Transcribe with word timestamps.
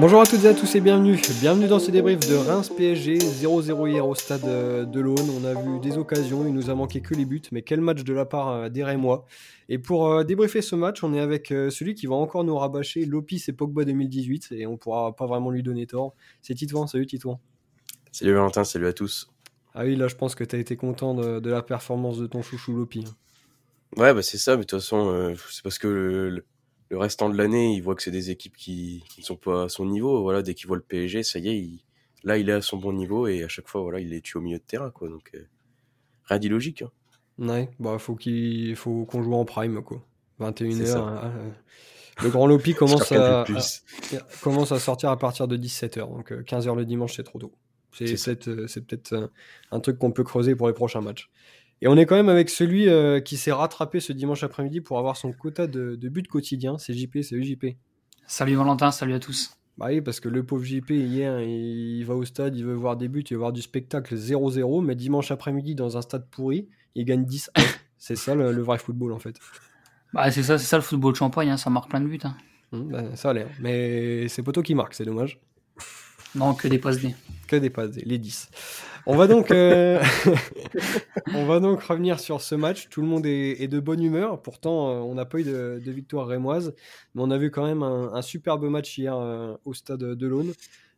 Bonjour 0.00 0.20
à 0.20 0.26
toutes 0.26 0.44
et 0.44 0.46
à 0.46 0.54
tous 0.54 0.76
et 0.76 0.80
bienvenue. 0.80 1.20
Bienvenue 1.40 1.66
dans 1.66 1.80
ce 1.80 1.90
débrief 1.90 2.20
de 2.20 2.36
Reims 2.36 2.68
PSG 2.68 3.18
0-0 3.18 3.90
hier 3.90 4.06
au 4.06 4.14
stade 4.14 4.44
euh, 4.44 4.84
de 4.84 5.00
l'Aune. 5.00 5.28
On 5.28 5.44
a 5.44 5.60
vu 5.60 5.80
des 5.80 5.98
occasions, 5.98 6.46
il 6.46 6.54
nous 6.54 6.70
a 6.70 6.74
manqué 6.76 7.00
que 7.00 7.16
les 7.16 7.24
buts, 7.24 7.42
mais 7.50 7.62
quel 7.62 7.80
match 7.80 8.04
de 8.04 8.12
la 8.14 8.24
part 8.24 8.48
euh, 8.48 8.68
des 8.68 8.84
Rémois. 8.84 9.26
Et 9.68 9.78
pour 9.78 10.06
euh, 10.06 10.22
débriefer 10.22 10.62
ce 10.62 10.76
match, 10.76 11.02
on 11.02 11.12
est 11.14 11.18
avec 11.18 11.48
celui 11.48 11.96
qui 11.96 12.06
va 12.06 12.14
encore 12.14 12.44
nous 12.44 12.56
rabâcher 12.56 13.06
Lopis 13.06 13.42
et 13.48 13.52
Pogba 13.52 13.84
2018 13.84 14.52
et 14.52 14.68
on 14.68 14.76
pourra 14.76 15.16
pas 15.16 15.26
vraiment 15.26 15.50
lui 15.50 15.64
donner 15.64 15.88
tort. 15.88 16.14
C'est 16.42 16.54
Titouan, 16.54 16.86
salut 16.86 17.06
Titouan. 17.06 17.40
Salut 18.12 18.34
Valentin, 18.34 18.62
salut 18.62 18.86
à 18.86 18.92
tous. 18.92 19.28
Ah 19.74 19.82
oui, 19.82 19.96
là 19.96 20.06
je 20.06 20.14
pense 20.14 20.36
que 20.36 20.44
tu 20.44 20.54
as 20.54 20.60
été 20.60 20.76
content 20.76 21.14
de, 21.14 21.50
la 21.50 21.62
performance 21.62 22.18
de 22.18 22.28
ton 22.28 22.40
chouchou 22.42 22.72
Lopi. 22.72 23.04
Hein. 23.04 23.16
Ouais, 24.00 24.14
bah 24.14 24.22
c'est 24.22 24.38
ça, 24.38 24.52
mais 24.52 24.62
de 24.62 24.68
toute 24.68 24.78
façon, 24.78 25.34
c'est 25.50 25.64
parce 25.64 25.80
que 25.80 25.88
le 25.88 26.30
le 26.30 26.44
restant 26.90 27.28
de 27.28 27.36
l'année, 27.36 27.74
il 27.74 27.82
voit 27.82 27.94
que 27.94 28.02
c'est 28.02 28.10
des 28.10 28.30
équipes 28.30 28.56
qui, 28.56 29.04
ne 29.18 29.22
sont 29.22 29.36
pas 29.36 29.64
à 29.64 29.68
son 29.68 29.84
niveau. 29.84 30.22
Voilà, 30.22 30.42
dès 30.42 30.54
qu'il 30.54 30.66
voit 30.66 30.76
le 30.76 30.82
PSG, 30.82 31.22
ça 31.22 31.38
y 31.38 31.48
est, 31.48 31.70
là, 32.24 32.38
il 32.38 32.48
est 32.48 32.52
à 32.52 32.62
son 32.62 32.76
bon 32.76 32.92
niveau 32.92 33.26
et 33.26 33.42
à 33.44 33.48
chaque 33.48 33.68
fois, 33.68 33.82
voilà, 33.82 34.00
il 34.00 34.12
est 34.12 34.20
tué 34.20 34.38
au 34.38 34.42
milieu 34.42 34.58
de 34.58 34.62
terrain, 34.62 34.90
quoi. 34.90 35.08
Donc, 35.08 35.30
euh, 35.34 35.46
rien 36.24 36.38
d'illogique. 36.38 36.82
Hein. 36.82 36.90
Ouais, 37.38 37.70
bah, 37.78 37.98
faut 37.98 38.16
qu'il 38.16 38.74
faut 38.76 39.04
qu'on 39.04 39.22
joue 39.22 39.34
en 39.34 39.44
prime, 39.44 39.82
quoi. 39.82 40.02
21h. 40.40 40.96
Hein, 40.96 41.20
hein. 41.24 41.52
le 42.22 42.30
grand 42.30 42.46
Lopi 42.46 42.74
commence 42.74 43.12
à, 43.12 43.44
commence 44.42 44.72
à 44.72 44.78
sortir 44.78 45.10
à 45.10 45.18
partir 45.18 45.48
de 45.48 45.56
17h. 45.56 45.98
Donc, 45.98 46.32
15h 46.32 46.68
euh, 46.68 46.74
le 46.74 46.84
dimanche, 46.84 47.16
c'est 47.16 47.24
trop 47.24 47.38
tôt. 47.38 47.52
C'est 47.92 48.86
peut-être 48.86 49.12
euh, 49.12 49.28
un 49.70 49.80
truc 49.80 49.98
qu'on 49.98 50.12
peut 50.12 50.24
creuser 50.24 50.54
pour 50.54 50.68
les 50.68 50.74
prochains 50.74 51.00
matchs. 51.00 51.30
Et 51.80 51.88
on 51.88 51.96
est 51.96 52.06
quand 52.06 52.16
même 52.16 52.28
avec 52.28 52.50
celui 52.50 52.88
euh, 52.88 53.20
qui 53.20 53.36
s'est 53.36 53.52
rattrapé 53.52 54.00
ce 54.00 54.12
dimanche 54.12 54.42
après-midi 54.42 54.80
pour 54.80 54.98
avoir 54.98 55.16
son 55.16 55.32
quota 55.32 55.66
de, 55.66 55.94
de 55.94 56.08
buts 56.08 56.24
quotidiens. 56.24 56.76
C'est 56.78 56.92
JP, 56.92 57.18
c'est 57.22 57.40
JP. 57.40 57.66
Salut 58.26 58.56
Valentin, 58.56 58.90
salut 58.90 59.14
à 59.14 59.20
tous. 59.20 59.52
Bah 59.78 59.86
oui, 59.90 60.00
parce 60.00 60.18
que 60.18 60.28
le 60.28 60.44
pauvre 60.44 60.64
JP, 60.64 60.90
hier, 60.90 61.40
il 61.40 62.02
va 62.02 62.16
au 62.16 62.24
stade, 62.24 62.56
il 62.56 62.64
veut 62.64 62.74
voir 62.74 62.96
des 62.96 63.06
buts, 63.06 63.22
il 63.30 63.34
veut 63.34 63.38
voir 63.38 63.52
du 63.52 63.62
spectacle 63.62 64.16
0-0, 64.16 64.84
mais 64.84 64.96
dimanche 64.96 65.30
après-midi, 65.30 65.76
dans 65.76 65.96
un 65.96 66.02
stade 66.02 66.26
pourri, 66.28 66.68
il 66.96 67.04
gagne 67.04 67.24
10 67.24 67.50
C'est 67.98 68.16
ça 68.16 68.34
le, 68.34 68.50
vrai 68.60 68.78
football, 68.78 69.12
en 69.12 69.20
fait. 69.20 69.36
Bah, 70.12 70.30
c'est 70.32 70.42
ça, 70.42 70.58
c'est 70.58 70.66
ça 70.66 70.76
le 70.76 70.82
football 70.82 71.14
champagne, 71.14 71.50
hein, 71.50 71.56
ça 71.56 71.70
marque 71.70 71.90
plein 71.90 72.00
de 72.00 72.06
buts. 72.06 72.18
Hein. 72.24 72.36
Mmh, 72.72 72.90
bah, 72.90 73.16
ça 73.16 73.30
a 73.30 73.32
l'air. 73.34 73.48
Mais 73.60 74.26
c'est 74.26 74.42
Poto 74.42 74.62
qui 74.62 74.74
marque, 74.74 74.94
c'est 74.94 75.04
dommage. 75.04 75.40
Non, 76.34 76.54
que 76.54 76.68
des 76.68 76.78
passes 76.78 77.00
D. 77.00 77.14
Que 77.46 77.56
des 77.56 77.70
passes 77.70 77.92
D, 77.92 78.02
les 78.04 78.18
10. 78.18 78.50
On 79.10 79.16
va 79.16 79.26
donc, 79.26 79.50
euh, 79.50 80.02
on 81.34 81.46
va 81.46 81.60
donc 81.60 81.82
revenir 81.82 82.20
sur 82.20 82.42
ce 82.42 82.54
match. 82.54 82.90
Tout 82.90 83.00
le 83.00 83.06
monde 83.06 83.24
est, 83.24 83.66
de 83.66 83.80
bonne 83.80 84.02
humeur. 84.02 84.42
Pourtant, 84.42 84.90
euh, 84.90 84.98
on 84.98 85.14
n'a 85.14 85.24
pas 85.24 85.38
eu 85.38 85.44
de, 85.44 85.80
victoire 85.86 86.26
rémoise, 86.26 86.74
mais 87.14 87.22
on 87.22 87.30
a 87.30 87.38
vu 87.38 87.50
quand 87.50 87.64
même 87.64 87.82
un, 87.82 88.20
superbe 88.20 88.64
match 88.64 88.98
hier 88.98 89.16
euh, 89.16 89.56
au 89.64 89.72
stade 89.72 90.00
de 90.00 90.26
l'Aune, 90.26 90.52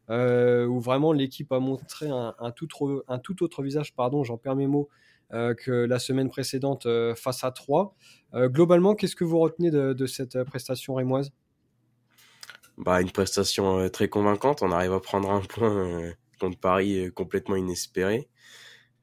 où 0.09 0.81
vraiment 0.81 1.13
l'équipe 1.13 1.53
a 1.53 1.61
montré 1.61 2.09
un, 2.11 2.51
tout, 2.51 2.67
un, 3.07 3.19
tout, 3.21 3.45
autre 3.45 3.63
visage, 3.63 3.95
pardon, 3.95 4.25
j'en 4.25 4.37
perds 4.37 4.57
mes 4.57 4.67
mots, 4.67 4.89
que 5.31 5.71
la 5.71 6.01
semaine 6.01 6.31
précédente 6.31 6.89
face 7.15 7.45
à 7.45 7.53
3. 7.53 7.95
globalement, 8.35 8.97
qu'est-ce 8.97 9.15
que 9.15 9.23
vous 9.23 9.39
retenez 9.39 9.71
de, 9.71 10.07
cette 10.07 10.43
prestation 10.43 10.95
rémoise? 10.95 11.31
Bah, 12.85 13.01
Une 13.01 13.11
prestation 13.11 13.89
très 13.89 14.09
convaincante. 14.09 14.63
On 14.63 14.73
arrive 14.73 14.93
à 14.93 15.01
prendre 15.01 15.31
un 15.31 15.41
point 15.41 16.13
contre 16.41 16.59
Paris 16.59 17.07
euh, 17.07 17.11
complètement 17.11 17.55
inespéré. 17.55 18.29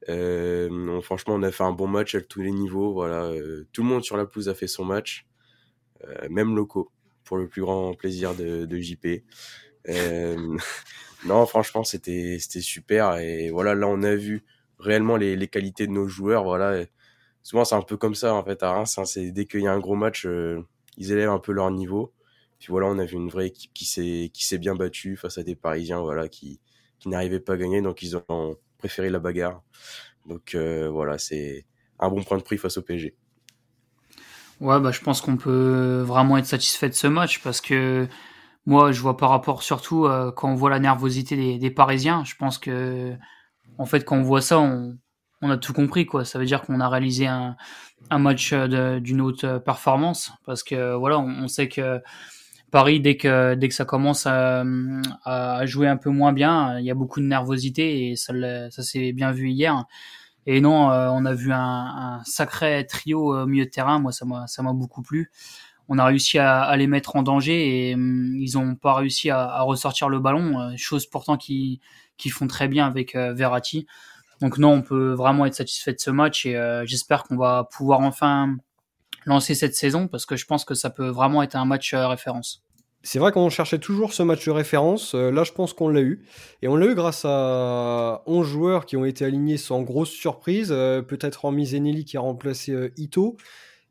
Euh, 0.08 1.00
franchement, 1.00 1.34
on 1.34 1.42
a 1.42 1.50
fait 1.50 1.64
un 1.64 1.72
bon 1.72 1.86
match 1.86 2.14
à 2.14 2.20
tous 2.20 2.42
les 2.42 2.50
niveaux. 2.50 2.92
Voilà, 2.92 3.24
euh, 3.24 3.66
tout 3.72 3.82
le 3.82 3.88
monde 3.88 4.04
sur 4.04 4.16
la 4.16 4.26
pelouse 4.26 4.48
a 4.48 4.54
fait 4.54 4.66
son 4.66 4.84
match, 4.84 5.26
même 6.30 6.54
locaux, 6.54 6.90
pour 7.24 7.36
le 7.36 7.48
plus 7.48 7.62
grand 7.62 7.94
plaisir 7.94 8.34
de, 8.34 8.66
de 8.66 8.78
JP. 8.78 9.24
non, 11.26 11.46
franchement, 11.46 11.84
c'était 11.84 12.38
c'était 12.40 12.60
super. 12.60 13.16
Et 13.16 13.50
voilà, 13.50 13.74
là, 13.74 13.88
on 13.88 14.02
a 14.02 14.14
vu 14.14 14.44
réellement 14.78 15.16
les, 15.16 15.34
les 15.36 15.48
qualités 15.48 15.86
de 15.86 15.92
nos 15.92 16.06
joueurs. 16.06 16.44
Voilà, 16.44 16.84
souvent 17.42 17.64
c'est 17.64 17.74
un 17.74 17.82
peu 17.82 17.96
comme 17.96 18.14
ça 18.14 18.34
en 18.34 18.44
fait 18.44 18.62
à 18.62 18.72
Reims. 18.72 18.98
Hein, 18.98 19.04
c'est 19.04 19.32
dès 19.32 19.46
qu'il 19.46 19.60
y 19.60 19.66
a 19.66 19.72
un 19.72 19.80
gros 19.80 19.96
match, 19.96 20.26
ils 20.96 21.12
élèvent 21.12 21.30
un 21.30 21.40
peu 21.40 21.52
leur 21.52 21.70
niveau. 21.70 22.12
Puis 22.58 22.68
voilà, 22.70 22.86
on 22.88 22.98
a 22.98 23.04
vu 23.04 23.16
une 23.16 23.28
vraie 23.28 23.46
équipe 23.48 23.72
qui 23.72 23.84
s'est 23.84 24.30
qui 24.32 24.44
s'est 24.44 24.58
bien 24.58 24.74
battue 24.74 25.16
face 25.16 25.38
à 25.38 25.42
des 25.42 25.54
Parisiens, 25.54 26.00
voilà, 26.00 26.28
qui 26.28 26.60
qui 26.98 27.08
n'arrivaient 27.08 27.40
pas 27.40 27.54
à 27.54 27.56
gagner, 27.56 27.80
donc 27.80 28.02
ils 28.02 28.16
ont 28.16 28.56
préféré 28.78 29.10
la 29.10 29.18
bagarre. 29.18 29.62
Donc 30.26 30.54
euh, 30.54 30.88
voilà, 30.88 31.18
c'est 31.18 31.66
un 31.98 32.08
bon 32.08 32.22
point 32.22 32.38
de 32.38 32.42
prix 32.42 32.58
face 32.58 32.76
au 32.76 32.82
PSG. 32.82 33.14
Ouais, 34.60 34.80
bah, 34.80 34.90
je 34.90 35.00
pense 35.00 35.20
qu'on 35.20 35.36
peut 35.36 36.02
vraiment 36.04 36.36
être 36.36 36.46
satisfait 36.46 36.88
de 36.88 36.94
ce 36.94 37.06
match 37.06 37.40
parce 37.42 37.60
que 37.60 38.08
moi, 38.66 38.90
je 38.90 39.00
vois 39.00 39.16
par 39.16 39.30
rapport 39.30 39.62
surtout 39.62 40.06
euh, 40.06 40.32
quand 40.32 40.50
on 40.50 40.54
voit 40.54 40.70
la 40.70 40.80
nervosité 40.80 41.58
des, 41.58 41.70
Parisiens, 41.70 42.24
je 42.24 42.34
pense 42.34 42.58
que 42.58 43.14
en 43.78 43.86
fait, 43.86 44.04
quand 44.04 44.16
on 44.16 44.22
voit 44.22 44.40
ça, 44.40 44.58
on, 44.58 44.98
on 45.42 45.50
a 45.50 45.56
tout 45.56 45.72
compris. 45.72 46.06
quoi. 46.06 46.24
Ça 46.24 46.40
veut 46.40 46.44
dire 46.44 46.62
qu'on 46.62 46.80
a 46.80 46.88
réalisé 46.88 47.28
un, 47.28 47.56
un 48.10 48.18
match 48.18 48.52
d'une 48.52 49.20
haute 49.20 49.46
performance 49.64 50.32
parce 50.44 50.64
que 50.64 50.94
voilà, 50.94 51.20
on 51.20 51.46
sait 51.46 51.68
que 51.68 52.02
Paris, 52.70 53.00
dès 53.00 53.16
que, 53.16 53.54
dès 53.54 53.68
que 53.68 53.74
ça 53.74 53.84
commence 53.84 54.26
à, 54.26 54.64
jouer 55.66 55.88
un 55.88 55.96
peu 55.96 56.10
moins 56.10 56.32
bien, 56.32 56.78
il 56.78 56.84
y 56.84 56.90
a 56.90 56.94
beaucoup 56.94 57.20
de 57.20 57.26
nervosité 57.26 58.10
et 58.10 58.16
ça, 58.16 58.32
ça 58.70 58.82
s'est 58.82 59.12
bien 59.12 59.32
vu 59.32 59.50
hier. 59.50 59.84
Et 60.46 60.60
non, 60.60 60.90
euh, 60.90 61.08
on 61.10 61.24
a 61.26 61.34
vu 61.34 61.52
un, 61.52 62.22
sacré 62.24 62.86
trio 62.86 63.36
au 63.36 63.46
milieu 63.46 63.66
de 63.66 63.70
terrain. 63.70 63.98
Moi, 63.98 64.12
ça 64.12 64.24
m'a, 64.24 64.46
ça 64.46 64.62
beaucoup 64.62 65.02
plu. 65.02 65.30
On 65.88 65.98
a 65.98 66.04
réussi 66.04 66.38
à, 66.38 66.74
les 66.76 66.86
mettre 66.86 67.16
en 67.16 67.22
danger 67.22 67.90
et 67.90 67.94
hum, 67.94 68.36
ils 68.38 68.54
n'ont 68.54 68.74
pas 68.74 68.94
réussi 68.94 69.30
à, 69.30 69.40
à, 69.40 69.62
ressortir 69.62 70.08
le 70.08 70.20
ballon, 70.20 70.58
euh, 70.60 70.72
chose 70.76 71.06
pourtant 71.06 71.36
qui, 71.36 71.80
qui 72.16 72.30
font 72.30 72.46
très 72.46 72.68
bien 72.68 72.86
avec 72.86 73.14
euh, 73.14 73.32
Verratti. 73.34 73.86
Donc 74.40 74.58
non, 74.58 74.72
on 74.72 74.82
peut 74.82 75.12
vraiment 75.12 75.46
être 75.46 75.54
satisfait 75.54 75.92
de 75.92 76.00
ce 76.00 76.10
match 76.10 76.46
et 76.46 76.54
j'espère 76.84 77.24
qu'on 77.24 77.36
va 77.36 77.68
pouvoir 77.72 78.00
enfin 78.00 78.56
lancer 79.28 79.54
cette 79.54 79.74
saison 79.74 80.08
parce 80.08 80.26
que 80.26 80.36
je 80.36 80.46
pense 80.46 80.64
que 80.64 80.74
ça 80.74 80.90
peut 80.90 81.08
vraiment 81.08 81.42
être 81.42 81.56
un 81.56 81.64
match 81.64 81.94
euh, 81.94 82.08
référence. 82.08 82.64
C'est 83.02 83.20
vrai 83.20 83.30
qu'on 83.30 83.48
cherchait 83.48 83.78
toujours 83.78 84.12
ce 84.12 84.24
match 84.24 84.44
de 84.44 84.50
référence. 84.50 85.14
Euh, 85.14 85.30
là, 85.30 85.44
je 85.44 85.52
pense 85.52 85.72
qu'on 85.72 85.88
l'a 85.88 86.00
eu. 86.00 86.26
Et 86.62 86.68
on 86.68 86.74
l'a 86.74 86.86
eu 86.86 86.94
grâce 86.94 87.24
à 87.24 88.22
11 88.26 88.46
joueurs 88.46 88.86
qui 88.86 88.96
ont 88.96 89.04
été 89.04 89.24
alignés 89.24 89.56
sans 89.56 89.82
grosse 89.82 90.10
surprise. 90.10 90.70
Euh, 90.72 91.00
peut-être 91.00 91.44
en 91.44 91.56
Zenelli 91.64 92.04
qui 92.04 92.16
a 92.16 92.20
remplacé 92.20 92.90
Ito. 92.96 93.36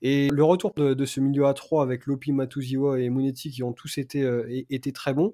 Et 0.02 0.28
le 0.28 0.44
retour 0.44 0.74
de, 0.76 1.06
ce 1.06 1.20
milieu 1.20 1.47
à 1.47 1.53
3 1.53 1.81
avec 1.81 2.06
Lopi, 2.06 2.31
Matuziwa 2.31 3.00
et 3.00 3.09
Munetti 3.09 3.50
qui 3.50 3.64
ont 3.64 3.74
tous 3.74 3.97
été, 3.97 4.30
été 4.70 4.92
très 4.92 5.14
bons. 5.14 5.34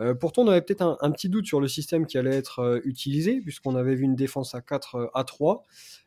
Euh, 0.00 0.14
pourtant, 0.14 0.42
on 0.42 0.48
avait 0.48 0.62
peut-être 0.62 0.96
un, 1.00 1.10
petit 1.10 1.28
doute 1.28 1.46
sur 1.46 1.60
le 1.60 1.66
système 1.66 2.06
qui 2.06 2.18
allait 2.18 2.36
être 2.36 2.60
euh, 2.60 2.80
utilisé, 2.84 3.40
puisqu'on 3.40 3.74
avait 3.74 3.96
vu 3.96 4.04
une 4.04 4.14
défense 4.14 4.54
à 4.54 4.60
4 4.60 4.94
euh, 4.94 5.06
à 5.12 5.24
3. 5.24 5.64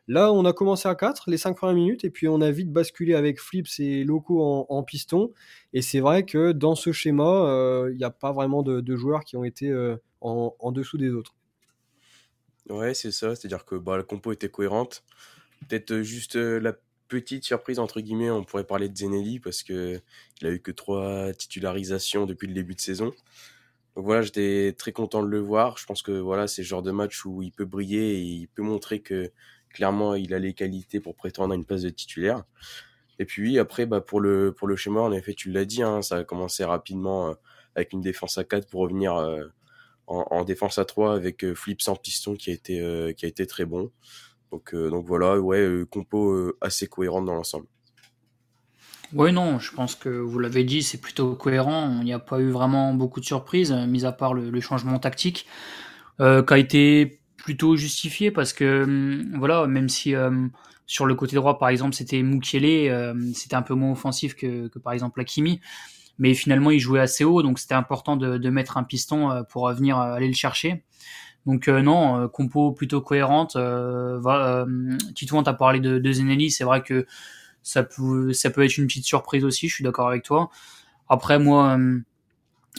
Là, 0.08 0.32
on 0.32 0.44
a 0.46 0.52
commencé 0.54 0.88
à 0.88 0.94
4 0.94 1.30
les 1.30 1.36
5 1.36 1.54
premières 1.54 1.76
minutes, 1.76 2.04
et 2.04 2.10
puis 2.10 2.26
on 2.26 2.40
a 2.40 2.50
vite 2.50 2.72
basculé 2.72 3.14
avec 3.14 3.38
Flips 3.38 3.80
et 3.80 4.04
Loco 4.04 4.66
en, 4.68 4.82
piston. 4.82 5.32
Et 5.74 5.82
c'est 5.82 6.00
vrai 6.00 6.24
que 6.24 6.52
dans 6.52 6.74
ce 6.74 6.92
schéma, 6.92 7.86
il 7.90 7.96
n'y 7.96 8.04
a 8.04 8.10
pas 8.10 8.32
vraiment 8.32 8.62
de, 8.62 8.96
joueurs 8.96 9.24
qui 9.24 9.36
ont 9.36 9.44
été 9.44 9.72
en, 10.20 10.72
dessous 10.72 10.98
des 10.98 11.10
autres. 11.10 11.34
Ouais, 12.68 12.94
c'est 12.94 13.12
ça. 13.12 13.36
C'est-à-dire 13.36 13.64
que 13.64 13.76
bah, 13.76 13.96
la 13.96 14.02
compo 14.02 14.32
était 14.32 14.48
cohérente. 14.48 15.04
Peut-être 15.68 16.02
juste 16.02 16.34
la 16.34 16.74
petite 17.06 17.44
surprise 17.44 17.78
entre 17.78 18.00
guillemets, 18.00 18.30
on 18.30 18.42
pourrait 18.42 18.64
parler 18.64 18.88
de 18.88 18.96
Zenelli 18.96 19.38
parce 19.38 19.62
que 19.62 20.00
il 20.40 20.46
a 20.46 20.50
eu 20.50 20.60
que 20.60 20.72
trois 20.72 21.32
titularisations 21.34 22.26
depuis 22.26 22.48
le 22.48 22.54
début 22.54 22.74
de 22.74 22.80
saison. 22.80 23.12
Donc 23.96 24.06
voilà, 24.06 24.22
j'étais 24.22 24.74
très 24.78 24.92
content 24.92 25.22
de 25.22 25.28
le 25.28 25.38
voir. 25.40 25.76
Je 25.78 25.84
pense 25.86 26.02
que 26.02 26.12
voilà, 26.12 26.46
c'est 26.46 26.62
le 26.62 26.66
genre 26.66 26.82
de 26.82 26.90
match 26.90 27.24
où 27.26 27.42
il 27.42 27.52
peut 27.52 27.64
briller 27.66 28.16
et 28.16 28.20
il 28.20 28.48
peut 28.48 28.62
montrer 28.62 29.00
que 29.00 29.30
clairement 29.70 30.14
il 30.14 30.34
a 30.34 30.38
les 30.38 30.54
qualités 30.54 31.00
pour 31.00 31.14
prétendre 31.16 31.52
à 31.52 31.56
une 31.56 31.64
place 31.64 31.82
de 31.82 31.90
titulaire. 31.90 32.44
Et 33.18 33.24
puis 33.26 33.58
après, 33.58 33.86
bah, 33.86 34.00
pour 34.00 34.20
le 34.20 34.52
pour 34.52 34.68
le 34.68 34.76
schéma, 34.76 35.00
en 35.00 35.12
effet, 35.12 35.34
tu 35.34 35.50
l'as 35.50 35.64
dit, 35.64 35.82
hein, 35.82 36.02
ça 36.02 36.18
a 36.18 36.24
commencé 36.24 36.64
rapidement 36.64 37.30
euh, 37.30 37.34
avec 37.76 37.92
une 37.92 38.00
défense 38.00 38.38
à 38.38 38.44
4 38.44 38.68
pour 38.68 38.82
revenir 38.82 39.16
euh, 39.16 39.44
en, 40.06 40.26
en, 40.30 40.44
défense 40.44 40.78
à 40.78 40.84
3 40.84 41.14
avec 41.14 41.44
euh, 41.44 41.54
Flip 41.54 41.80
sans 41.82 41.96
piston 41.96 42.34
qui 42.34 42.50
a 42.50 42.54
été 42.54 43.14
qui 43.16 43.26
a 43.26 43.28
été 43.28 43.46
très 43.46 43.64
bon. 43.66 43.92
Donc 44.52 44.74
donc 44.74 45.06
voilà, 45.06 45.38
ouais, 45.40 45.84
compo 45.90 46.52
assez 46.60 46.86
cohérente 46.88 47.26
dans 47.26 47.34
l'ensemble. 47.34 47.66
Oui, 49.14 49.30
non, 49.32 49.58
je 49.58 49.72
pense 49.72 49.94
que 49.94 50.08
vous 50.08 50.38
l'avez 50.38 50.64
dit, 50.64 50.82
c'est 50.82 51.00
plutôt 51.00 51.34
cohérent. 51.34 51.98
Il 52.00 52.04
n'y 52.04 52.14
a 52.14 52.18
pas 52.18 52.40
eu 52.40 52.50
vraiment 52.50 52.94
beaucoup 52.94 53.20
de 53.20 53.26
surprises, 53.26 53.70
mis 53.72 54.06
à 54.06 54.12
part 54.12 54.32
le, 54.32 54.60
changement 54.60 54.98
tactique, 54.98 55.46
euh, 56.20 56.42
qui 56.42 56.54
a 56.54 56.58
été 56.58 57.20
plutôt 57.36 57.76
justifié 57.76 58.30
parce 58.30 58.54
que, 58.54 58.84
hum, 58.84 59.34
voilà, 59.38 59.66
même 59.66 59.90
si 59.90 60.14
euh, 60.14 60.30
sur 60.86 61.04
le 61.04 61.14
côté 61.14 61.36
droit, 61.36 61.58
par 61.58 61.68
exemple, 61.68 61.94
c'était 61.94 62.22
Mukiele, 62.22 62.90
euh, 62.90 63.14
c'était 63.34 63.56
un 63.56 63.62
peu 63.62 63.74
moins 63.74 63.92
offensif 63.92 64.34
que, 64.34 64.68
par 64.78 64.94
exemple 64.94 65.20
Akimi, 65.20 65.60
mais 66.18 66.32
finalement, 66.34 66.70
il 66.70 66.78
jouait 66.78 67.00
assez 67.00 67.24
haut, 67.24 67.42
donc 67.42 67.58
c'était 67.58 67.74
important 67.74 68.16
de, 68.16 68.50
mettre 68.50 68.78
un 68.78 68.84
piston 68.84 69.44
pour 69.50 69.70
venir 69.72 69.98
aller 69.98 70.28
le 70.28 70.34
chercher. 70.34 70.84
Donc 71.46 71.68
non, 71.68 72.28
compo 72.28 72.72
plutôt 72.72 73.00
cohérente. 73.00 73.56
Va, 73.56 74.66
Titouan, 75.14 75.42
t'as 75.42 75.54
parlé 75.54 75.80
de, 75.80 75.98
de 75.98 76.12
Zenelli, 76.12 76.50
c'est 76.50 76.64
vrai 76.64 76.82
que 76.82 77.06
ça 77.62 77.82
peut, 77.82 78.32
ça 78.32 78.50
peut 78.50 78.64
être 78.64 78.76
une 78.78 78.86
petite 78.86 79.04
surprise 79.04 79.44
aussi, 79.44 79.68
je 79.68 79.74
suis 79.74 79.84
d'accord 79.84 80.08
avec 80.08 80.22
toi. 80.24 80.50
Après, 81.08 81.38
moi, 81.38 81.76
euh, 81.78 82.00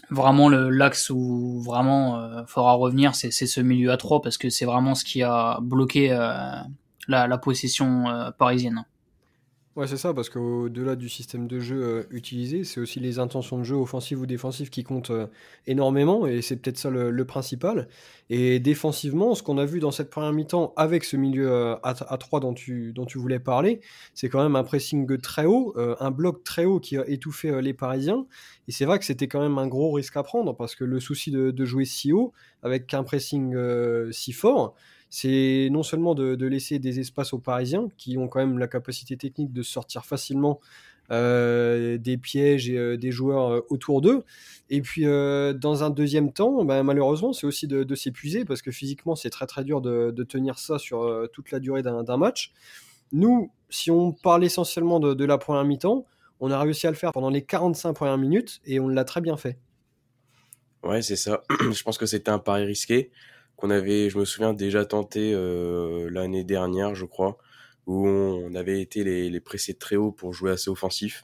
vraiment 0.10 0.50
l'axe 0.50 1.10
où 1.10 1.62
vraiment 1.62 2.20
euh, 2.20 2.44
faudra 2.48 2.74
revenir, 2.74 3.16
c'est 3.16 3.32
ce 3.32 3.62
milieu 3.62 3.92
à 3.92 3.98
3 3.98 4.22
parce 4.22 4.38
que 4.38 4.50
c'est 4.50 4.66
vraiment 4.66 4.96
ce 4.96 5.04
qui 5.06 5.24
a 5.24 5.60
bloqué 5.62 6.10
la, 6.10 7.28
la, 7.28 7.38
possession 7.38 8.32
parisienne. 8.38 8.86
Ouais, 9.76 9.88
c'est 9.88 9.98
ça, 9.98 10.14
parce 10.14 10.30
qu'au-delà 10.30 10.96
du 10.96 11.10
système 11.10 11.48
de 11.48 11.60
jeu 11.60 11.82
euh, 11.84 12.04
utilisé, 12.12 12.64
c'est 12.64 12.80
aussi 12.80 13.00
les 13.00 13.18
intentions 13.18 13.58
de 13.58 13.64
jeu 13.64 13.76
offensives 13.76 14.22
ou 14.22 14.28
défensives 14.28 14.70
qui 14.70 14.84
comptent 14.84 15.10
euh, 15.10 15.26
énormément, 15.66 16.28
et 16.28 16.44
c'est 16.44 16.58
peut-être 16.58 16.78
ça 16.78 16.92
le, 16.92 17.26
principal. 17.26 17.88
Et 18.30 18.60
défensivement, 18.60 19.34
ce 19.34 19.42
qu'on 19.42 19.58
a 19.58 19.66
vu 19.66 19.80
dans 19.80 19.90
cette 19.90 20.12
première 20.12 20.32
mi-temps 20.32 20.74
avec 20.76 21.04
ce 21.04 21.18
milieu 21.18 21.52
euh, 21.52 21.76
à, 21.82 21.96
3 21.96 22.40
dont 22.40 22.54
tu, 22.54 22.94
dont 22.94 23.08
tu 23.08 23.18
voulais 23.18 23.40
parler, 23.40 23.82
c'est 24.14 24.30
quand 24.30 24.44
même 24.44 24.56
un 24.56 24.64
pressing 24.64 25.18
très 25.18 25.46
haut, 25.46 25.74
un 25.76 26.12
bloc 26.12 26.44
très 26.44 26.66
haut 26.66 26.80
qui 26.80 26.96
a 26.98 27.08
étouffé 27.10 27.60
les 27.60 27.74
Parisiens. 27.74 28.28
Et 28.68 28.72
c'est 28.72 28.86
vrai 28.86 29.00
que 29.00 29.06
c'était 29.06 29.28
quand 29.28 29.42
même 29.42 29.58
un 29.58 29.68
gros 29.68 29.92
risque 29.92 30.16
à 30.18 30.22
prendre, 30.22 30.56
parce 30.56 30.76
que 30.76 30.84
le 30.84 31.00
souci 31.00 31.32
de 31.32 31.66
jouer 31.66 31.86
si 31.86 32.14
haut, 32.14 32.32
avec 32.62 32.94
un 32.94 33.04
pressing 33.04 33.56
si 34.12 34.34
fort, 34.34 34.76
c'est 35.16 35.68
non 35.70 35.84
seulement 35.84 36.16
de, 36.16 36.46
laisser 36.48 36.80
des 36.80 37.00
espaces 37.00 37.34
aux 37.34 37.38
Parisiens, 37.38 37.88
qui 37.98 38.18
ont 38.18 38.28
quand 38.28 38.40
même 38.40 38.58
la 38.58 38.68
capacité 38.68 39.16
technique 39.16 39.54
de 39.54 39.62
sortir 39.62 40.08
facilement 40.08 40.60
euh, 41.12 42.00
des 42.00 42.18
pièges 42.18 42.68
et 42.68 42.80
euh, 42.80 42.98
des 42.98 43.12
joueurs 43.12 43.52
euh, 43.52 43.60
autour 43.70 44.02
d'eux. 44.02 44.24
Et 44.72 44.82
puis, 44.82 45.04
dans 45.04 45.84
un 45.84 45.92
deuxième 45.92 46.34
temps, 46.34 46.66
ben, 46.66 46.82
malheureusement, 46.82 47.32
c'est 47.32 47.46
aussi 47.46 47.68
de, 47.68 47.94
s'épuiser, 47.94 48.44
parce 48.44 48.64
que 48.64 48.72
physiquement, 48.72 49.16
c'est 49.16 49.30
très 49.30 49.46
très 49.46 49.64
dur 49.64 49.82
de, 49.82 50.24
tenir 50.24 50.58
ça 50.58 50.80
sur 50.80 51.30
toute 51.32 51.52
la 51.52 51.60
durée 51.60 51.84
d'un 51.84 52.18
match. 52.18 52.52
Nous, 53.12 53.52
si 53.70 53.92
on 53.92 54.14
parle 54.14 54.44
essentiellement 54.44 55.00
de, 55.00 55.26
la 55.26 55.38
première 55.38 55.64
mi-temps, 55.64 56.08
on 56.40 56.50
a 56.50 56.60
réussi 56.60 56.88
à 56.88 56.90
le 56.90 56.98
faire 56.98 57.12
pendant 57.12 57.30
les 57.30 57.44
45 57.44 57.94
premières 57.94 58.18
minutes, 58.18 58.62
et 58.66 58.80
on 58.80 58.88
l'a 58.88 59.04
très 59.04 59.22
bien 59.22 59.38
fait. 59.38 59.60
Ouais, 60.82 61.04
c'est 61.04 61.18
ça. 61.18 61.44
Je 61.72 61.84
pense 61.84 62.00
que 62.00 62.08
c'était 62.08 62.32
un 62.32 62.40
pari 62.40 62.66
risqué 62.66 63.12
qu'on 63.64 63.70
avait, 63.70 64.10
je 64.10 64.18
me 64.18 64.26
souviens, 64.26 64.54
déjà 64.54 64.84
tenté 64.84 65.32
euh, 65.34 66.10
l'année 66.12 66.44
dernière, 66.44 66.96
je 66.96 67.06
crois, 67.06 67.38
où 67.86 68.06
on 68.06 68.54
avait 68.56 68.82
été 68.82 69.06
les, 69.06 69.30
les 69.30 69.40
pressés 69.40 69.74
très 69.74 69.96
haut 69.96 70.12
pour 70.12 70.34
jouer 70.34 70.52
assez 70.52 70.70
offensif. 70.70 71.24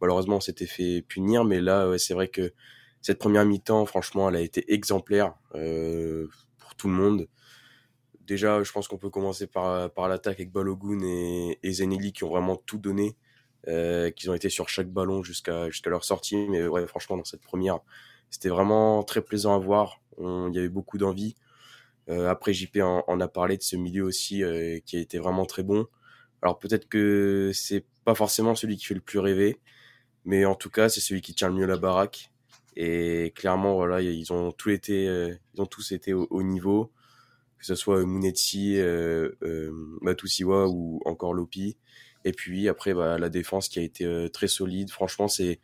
Malheureusement, 0.00 0.36
on 0.36 0.40
s'était 0.40 0.66
fait 0.66 1.02
punir, 1.02 1.44
mais 1.44 1.60
là, 1.60 1.98
c'est 1.98 2.14
vrai 2.14 2.28
que 2.28 2.52
cette 3.00 3.18
première 3.18 3.44
mi-temps, 3.44 3.84
franchement, 3.84 4.28
elle 4.28 4.36
a 4.36 4.40
été 4.42 4.72
exemplaire 4.72 5.34
euh, 5.56 6.28
pour 6.60 6.76
tout 6.76 6.86
le 6.86 6.94
monde. 6.94 7.26
Déjà, 8.28 8.62
je 8.62 8.70
pense 8.70 8.86
qu'on 8.86 8.98
peut 8.98 9.10
commencer 9.10 9.48
par, 9.48 9.90
l'attaque 10.06 10.38
avec 10.38 10.52
Balogun 10.52 11.00
et, 11.02 11.58
et 11.64 11.72
Zeneli 11.72 12.12
qui 12.12 12.22
ont 12.22 12.30
vraiment 12.30 12.54
tout 12.54 12.78
donné, 12.78 13.16
euh, 13.66 14.12
qu'ils 14.12 14.30
ont 14.30 14.34
été 14.34 14.50
sur 14.50 14.68
chaque 14.68 14.88
ballon 14.88 15.24
jusqu'à 15.24 15.68
jusqu'à 15.68 15.90
leur 15.90 16.04
sortie. 16.04 16.46
Mais 16.48 16.64
ouais, 16.64 16.86
franchement, 16.86 17.16
dans 17.16 17.24
cette 17.24 17.42
première, 17.42 17.80
c'était 18.30 18.50
vraiment 18.50 19.02
très 19.02 19.20
plaisant 19.20 19.56
à 19.56 19.58
voir. 19.58 20.00
Il 20.20 20.54
y 20.54 20.58
avait 20.58 20.68
beaucoup 20.68 20.96
d'envie. 20.96 21.34
Euh, 22.08 22.28
après, 22.28 22.52
JP 22.52 22.78
en, 22.82 23.20
a 23.20 23.28
parlé 23.28 23.56
de 23.56 23.62
ce 23.62 23.76
milieu 23.76 24.04
aussi 24.04 24.42
euh, 24.42 24.78
qui 24.84 24.96
a 24.96 25.00
été 25.00 25.18
vraiment 25.18 25.46
très 25.46 25.62
bon. 25.62 25.86
Alors 26.42 26.58
peut-être 26.58 26.88
que 26.88 27.52
c'est 27.54 27.84
pas 28.04 28.14
forcément 28.14 28.54
celui 28.54 28.76
qui 28.76 28.86
fait 28.86 28.94
le 28.94 29.00
plus 29.00 29.20
rêver, 29.20 29.60
mais 30.24 30.44
en 30.44 30.54
tout 30.56 30.70
cas, 30.70 30.88
c'est 30.88 31.00
celui 31.00 31.22
qui 31.22 31.34
tient 31.34 31.48
le 31.48 31.54
mieux 31.54 31.66
la 31.66 31.76
baraque. 31.78 32.32
Et 32.76 33.32
clairement, 33.36 33.74
voilà, 33.74 34.00
ils 34.00 34.32
ont 34.32 34.50
tous 34.52 34.70
été, 34.70 35.06
euh, 35.08 35.34
ils 35.54 35.62
ont 35.62 35.66
tous 35.66 35.92
été 35.92 36.14
au, 36.14 36.42
niveau, 36.42 36.90
que 37.58 37.66
ce 37.66 37.74
soit 37.74 38.04
Munetsi, 38.04 38.76
euh, 38.78 39.30
Matusiwa 40.00 40.68
ou 40.68 41.00
encore 41.04 41.34
Lopi. 41.34 41.76
Et 42.24 42.32
puis 42.32 42.68
après, 42.68 42.94
bah, 42.94 43.18
la 43.18 43.28
défense 43.28 43.68
qui 43.68 43.78
a 43.78 43.82
été 43.82 44.28
très 44.32 44.48
solide. 44.48 44.90
Franchement, 44.90 45.28
c'est 45.28 45.60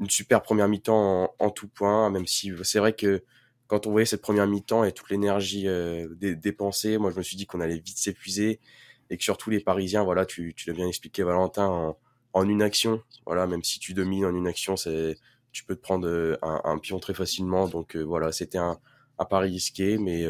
une 0.00 0.10
super 0.10 0.42
première 0.42 0.68
mi-temps 0.68 1.24
en, 1.24 1.34
en, 1.38 1.50
tout 1.50 1.68
point, 1.68 2.08
même 2.10 2.26
si 2.26 2.52
c'est 2.64 2.78
vrai 2.78 2.94
que 2.94 3.22
quand 3.72 3.86
on 3.86 3.90
voyait 3.90 4.04
cette 4.04 4.20
première 4.20 4.46
mi-temps 4.46 4.84
et 4.84 4.92
toute 4.92 5.08
l'énergie 5.08 5.66
euh, 5.66 6.06
dépensée, 6.20 6.98
moi 6.98 7.10
je 7.10 7.16
me 7.16 7.22
suis 7.22 7.38
dit 7.38 7.46
qu'on 7.46 7.62
allait 7.62 7.78
vite 7.78 7.96
s'épuiser 7.96 8.60
et 9.08 9.16
que 9.16 9.24
surtout 9.24 9.48
les 9.48 9.60
Parisiens, 9.60 10.04
voilà, 10.04 10.26
tu, 10.26 10.52
tu 10.54 10.68
l'as 10.68 10.74
bien 10.74 10.86
expliqué 10.86 11.22
Valentin, 11.22 11.96
en, 12.34 12.46
une 12.46 12.60
action, 12.60 13.02
voilà, 13.24 13.46
même 13.46 13.62
si 13.62 13.78
tu 13.78 13.94
domines 13.94 14.26
en 14.26 14.34
une 14.36 14.46
action, 14.46 14.76
c'est 14.76 15.16
tu 15.52 15.64
peux 15.64 15.74
te 15.74 15.80
prendre 15.80 16.06
euh, 16.06 16.36
un, 16.42 16.76
pion 16.76 16.98
très 16.98 17.14
facilement. 17.14 17.66
Donc 17.66 17.96
euh, 17.96 18.02
voilà, 18.02 18.30
c'était 18.30 18.58
un, 18.58 18.78
un 19.18 19.24
pari 19.24 19.48
risqué, 19.48 19.96
mais, 19.96 20.26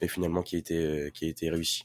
mais 0.00 0.06
finalement 0.06 0.42
qui 0.42 0.54
a 0.54 0.60
été, 0.60 1.10
qui 1.14 1.24
a 1.24 1.28
été 1.28 1.50
réussi. 1.50 1.84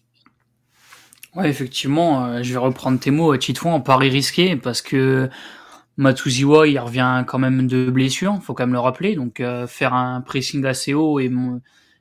Ouais, 1.33 1.49
effectivement, 1.49 2.43
je 2.43 2.53
vais 2.53 2.59
reprendre 2.59 2.99
tes 2.99 3.09
mots, 3.09 3.35
Titouan, 3.35 3.73
en 3.73 3.81
pari 3.81 4.09
risqué, 4.09 4.57
parce 4.57 4.83
que 4.83 5.27
Matuziwa, 5.97 6.67
il 6.67 6.79
revient 6.79 7.23
quand 7.27 7.39
même 7.39 7.67
de 7.67 7.89
blessure, 7.89 8.39
faut 8.41 8.53
quand 8.53 8.63
même 8.63 8.73
le 8.73 8.79
rappeler. 8.79 9.15
Donc 9.15 9.39
euh, 9.39 9.67
faire 9.67 9.93
un 9.93 10.21
pressing 10.21 10.65
assez 10.65 10.93
haut 10.93 11.19
et 11.19 11.31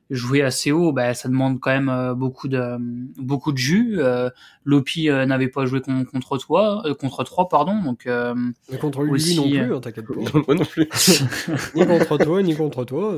jouer 0.09 0.43
assez 0.43 0.73
haut, 0.73 0.93
bah, 0.93 1.15
ça 1.15 1.29
demande 1.29 1.61
quand 1.61 1.71
même 1.71 1.89
euh, 1.89 2.15
beaucoup 2.15 2.49
de 2.49 2.77
beaucoup 3.21 3.53
de 3.53 3.59
jus. 3.59 3.97
Euh, 3.99 4.31
Lopi 4.65 5.09
n'avait 5.09 5.49
pas 5.49 5.67
joué 5.67 5.81
contre 5.83 6.39
toi, 6.39 6.83
contre 6.99 7.25
toi, 7.25 7.49
pardon. 7.49 7.83
Donc 7.83 8.07
Mais 8.07 8.79
contre 8.79 9.03
lui 9.03 9.37
non 9.37 9.49
plus, 9.49 9.75
hein, 9.75 9.81
t'inquiète 9.81 10.07
pas. 10.07 10.15
Moi 10.47 10.55
non 10.55 10.65
plus. 10.65 10.89
ni 11.75 11.87
contre 11.87 12.17
toi, 12.19 12.43
ni 12.43 12.57
contre 12.57 12.85
toi, 12.85 13.15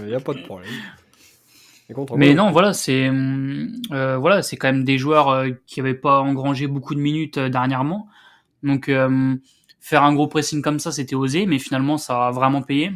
il 0.00 0.06
n'y 0.06 0.14
a 0.14 0.20
pas 0.20 0.32
de 0.32 0.42
problème. 0.42 0.70
Mais 2.16 2.34
non, 2.34 2.50
voilà, 2.52 2.72
c'est 2.72 3.10
voilà, 3.90 4.40
c'est 4.40 4.56
quand 4.56 4.72
même 4.72 4.84
des 4.84 4.96
joueurs 4.96 5.44
qui 5.66 5.80
n'avaient 5.80 5.94
pas 5.94 6.20
engrangé 6.20 6.68
beaucoup 6.68 6.94
de 6.94 7.00
minutes 7.00 7.38
dernièrement. 7.38 8.08
Donc 8.62 8.90
faire 9.86 10.02
un 10.02 10.12
gros 10.14 10.26
pressing 10.26 10.62
comme 10.62 10.80
ça, 10.80 10.90
c'était 10.90 11.14
osé, 11.14 11.46
mais 11.46 11.60
finalement, 11.60 11.96
ça 11.96 12.26
a 12.26 12.30
vraiment 12.32 12.60
payé. 12.60 12.90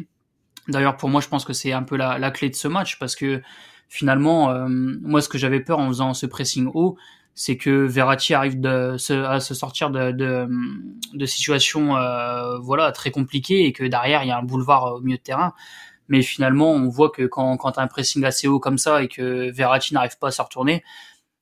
D'ailleurs, 0.67 0.97
pour 0.97 1.07
moi, 1.07 1.21
je 1.21 1.29
pense 1.29 1.45
que 1.45 1.53
c'est 1.53 1.71
un 1.71 1.83
peu 1.83 1.95
la, 1.95 2.31
clé 2.31 2.49
de 2.49 2.55
ce 2.55 2.67
match 2.67 2.99
parce 2.99 3.15
que 3.15 3.41
finalement, 3.87 4.51
euh, 4.51 4.67
moi, 4.67 5.21
ce 5.21 5.29
que 5.29 5.37
j'avais 5.37 5.61
peur 5.61 5.79
en 5.79 5.87
faisant 5.87 6.13
ce 6.13 6.25
pressing 6.25 6.69
haut, 6.73 6.97
c'est 7.33 7.55
que 7.55 7.69
Verratti 7.69 8.33
arrive 8.33 8.59
de, 8.59 8.97
à 9.25 9.39
se 9.39 9.53
sortir 9.53 9.89
de, 9.89 10.11
de, 10.11 11.25
situations 11.25 11.95
euh, 11.95 12.57
voilà 12.59 12.91
très 12.91 13.09
compliquées 13.09 13.65
et 13.65 13.71
que 13.71 13.85
derrière 13.85 14.23
il 14.23 14.27
y 14.27 14.31
a 14.31 14.37
un 14.37 14.43
boulevard 14.43 14.95
au 14.95 14.99
milieu 14.99 15.17
de 15.17 15.23
terrain. 15.23 15.53
Mais 16.09 16.21
finalement, 16.21 16.73
on 16.73 16.89
voit 16.89 17.09
que 17.09 17.25
quand, 17.25 17.55
quand 17.55 17.71
tu 17.71 17.79
as 17.79 17.83
un 17.83 17.87
pressing 17.87 18.25
assez 18.25 18.49
haut 18.49 18.59
comme 18.59 18.77
ça 18.77 19.01
et 19.01 19.07
que 19.07 19.49
Verratti 19.49 19.93
n'arrive 19.93 20.17
pas 20.19 20.27
à 20.27 20.31
se 20.31 20.41
retourner, 20.41 20.83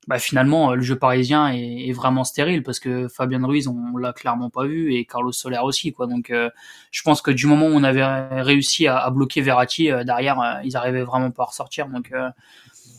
bah 0.09 0.17
finalement 0.17 0.73
le 0.73 0.81
jeu 0.81 0.97
parisien 0.97 1.49
est, 1.49 1.91
vraiment 1.91 2.23
stérile 2.23 2.63
parce 2.63 2.79
que 2.79 3.07
Fabien 3.07 3.45
Ruiz 3.45 3.67
on 3.67 3.95
l'a 3.95 4.11
clairement 4.11 4.49
pas 4.49 4.65
vu 4.65 4.95
et 4.95 5.05
Carlos 5.05 5.31
Soler 5.31 5.59
aussi 5.61 5.93
quoi. 5.93 6.07
Donc 6.07 6.31
euh, 6.31 6.49
je 6.89 7.03
pense 7.03 7.21
que 7.21 7.29
du 7.29 7.45
moment 7.45 7.67
où 7.67 7.73
on 7.73 7.83
avait 7.83 8.03
réussi 8.41 8.87
à, 8.87 9.07
bloquer 9.11 9.41
Verratti 9.41 9.91
euh, 9.91 10.03
derrière 10.03 10.41
euh, 10.41 10.61
ils 10.63 10.75
arrivaient 10.75 11.03
vraiment 11.03 11.29
pas 11.29 11.43
à 11.43 11.45
ressortir. 11.45 11.89
Donc 11.89 12.11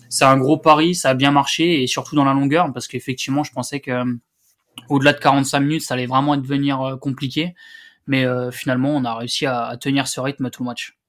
c'est 0.09 0.25
un 0.25 0.37
gros 0.39 0.57
pari 0.57 0.95
ça 0.95 1.11
a 1.11 1.15
bien 1.15 1.33
marché 1.33 1.83
et 1.83 1.89
surtout 1.89 2.15
dans 2.15 2.25
la 2.25 2.33
longueur 2.33 2.73
parce 2.73 2.87
qu'effectivement 2.87 3.43
je 3.43 3.51
pensais 3.53 3.81
que 3.81 4.05
au-delà 4.89 5.13
de 5.13 5.19
45 5.19 5.59
minutes 5.59 5.83
ça 5.83 5.95
allait 5.95 6.07
vraiment 6.07 6.37
devenir 6.37 6.97
compliqué. 7.01 7.57
Mais 8.07 8.25
finalement 8.53 8.91
on 8.91 9.05
a 9.05 9.17
réussi 9.17 9.47
à, 9.47 9.65
à 9.65 9.77
tenir 9.77 10.07
ce 10.07 10.21
rythme 10.21 10.49
tout 10.51 10.63
le 10.63 10.69
match 10.69 11.00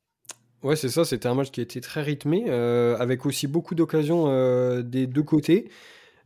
Ouais, 0.64 0.76
c'est 0.76 0.90
ça, 0.90 1.06
c'était 1.06 1.28
un 1.28 1.34
match 1.34 1.50
qui 1.50 1.60
a 1.60 1.64
été 1.64 1.82
très 1.82 2.04
rythmé, 2.04 2.46
euh, 2.48 2.96
avec 3.00 3.26
aussi 3.26 3.48
beaucoup 3.48 3.74
d'occasions 3.74 4.26
euh, 4.28 4.84
des 4.84 5.08
deux 5.08 5.24
côtés. 5.24 5.70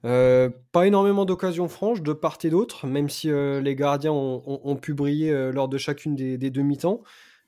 Euh, 0.04 0.50
pas 0.74 0.86
énormément 0.86 1.24
d'occasions 1.24 1.70
franches 1.70 2.02
de 2.02 2.12
part 2.12 2.38
et 2.44 2.50
d'autre, 2.50 2.86
même 2.86 3.10
si 3.10 3.30
les 3.30 3.76
gardiens 3.76 4.12
ont, 4.12 4.76
pu 4.76 4.94
briller 4.94 5.52
lors 5.54 5.70
de 5.70 5.78
chacune 5.78 6.16
des, 6.16 6.38
deux 6.38 6.62
mi-temps. 6.64 7.02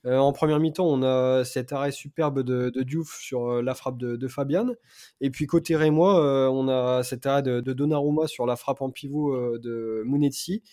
en 0.05 0.31
première 0.31 0.59
mi-temps, 0.59 0.87
on 0.87 1.03
a 1.03 1.43
cet 1.43 1.73
arrêt 1.73 1.91
superbe 1.91 2.41
de, 2.41 2.71
Diouf 2.83 3.19
sur 3.19 3.61
la 3.61 3.75
frappe 3.75 3.97
de, 3.97 4.27
Fabian. 4.27 4.69
Et 5.21 5.29
puis 5.29 5.45
côté 5.45 5.75
Rémois, 5.75 6.49
on 6.51 6.69
a 6.69 7.03
cet 7.03 7.25
arrêt 7.25 7.43
de, 7.43 7.59
Donnarumma 7.59 8.27
sur 8.27 8.45
la 8.45 8.55
frappe 8.55 8.81
en 8.81 8.89
pivot 8.91 9.57
de 9.59 10.03
Munetsi. 10.05 10.63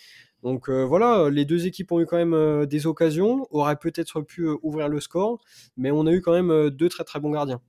Donc 0.44 0.68
euh, 0.68 0.84
voilà, 0.84 1.30
les 1.30 1.46
deux 1.46 1.66
équipes 1.66 1.90
ont 1.90 2.00
eu 2.00 2.06
quand 2.06 2.18
même 2.18 2.34
euh, 2.34 2.66
des 2.66 2.86
occasions, 2.86 3.48
auraient 3.50 3.76
peut-être 3.76 4.20
pu 4.20 4.42
euh, 4.42 4.56
ouvrir 4.62 4.90
le 4.90 5.00
score, 5.00 5.42
mais 5.78 5.90
on 5.90 6.06
a 6.06 6.12
eu 6.12 6.20
quand 6.20 6.32
même 6.32 6.68
deux 6.68 6.90
très 6.90 7.02
très 7.02 7.18
bons 7.18 7.30
gardiens. 7.30 7.62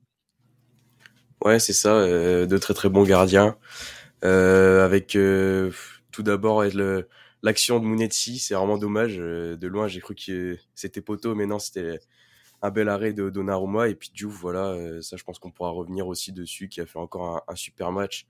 Ouais, 1.44 1.58
c'est 1.58 1.74
ça, 1.74 2.06
deux 2.46 2.60
très 2.60 2.74
très 2.74 2.90
bons 2.90 3.04
gardiens. 3.04 3.56
avec 4.22 5.18
tout 6.12 6.24
d'abord 6.24 6.64
l'action 7.44 7.80
de 7.80 7.86
Mounetsi, 7.86 8.40
c'est 8.40 8.56
vraiment 8.56 8.78
dommage. 8.78 9.18
de 9.18 9.68
loin, 9.68 9.88
j'ai 9.88 10.02
cru 10.02 10.16
que 10.16 10.58
c'était 10.74 11.02
poteau, 11.02 11.34
mais 11.34 11.46
non, 11.46 11.60
c'était 11.60 12.00
un 12.62 12.72
bel 12.72 12.90
arrêt 12.90 13.14
de 13.14 13.30
Donnarumma. 13.30 13.88
Et 13.90 13.96
puis 13.96 14.12
Diouf, 14.14 14.34
voilà, 14.34 14.76
ça 15.02 15.18
je 15.18 15.24
pense 15.24 15.40
qu'on 15.40 15.52
pourra 15.52 15.70
revenir 15.70 16.08
aussi 16.08 16.34
dessus, 16.34 16.68
qui 16.68 16.82
a 16.82 16.86
fait 16.86 17.00
encore 17.00 17.38
un, 17.38 17.54
un, 17.54 17.56
super 17.56 17.92
match, 17.92 18.26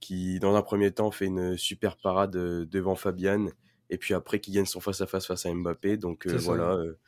qui 0.00 0.40
dans 0.40 0.54
un 0.56 0.62
premier 0.62 0.90
temps 0.92 1.10
fait 1.10 1.26
une 1.26 1.56
super 1.58 1.96
parade 1.96 2.32
devant 2.32 2.94
Fabian 2.94 3.48
et 3.90 3.98
puis 3.98 4.14
après 4.14 4.40
qui 4.40 4.50
gagne 4.50 4.66
son 4.66 4.80
face 4.80 5.00
à 5.00 5.06
face 5.06 5.26
face 5.26 5.46
à 5.46 5.54
Mbappé. 5.54 5.96
Donc 5.96 6.26
euh, 6.26 6.36
voilà, 6.38 6.72
euh, 6.72 6.98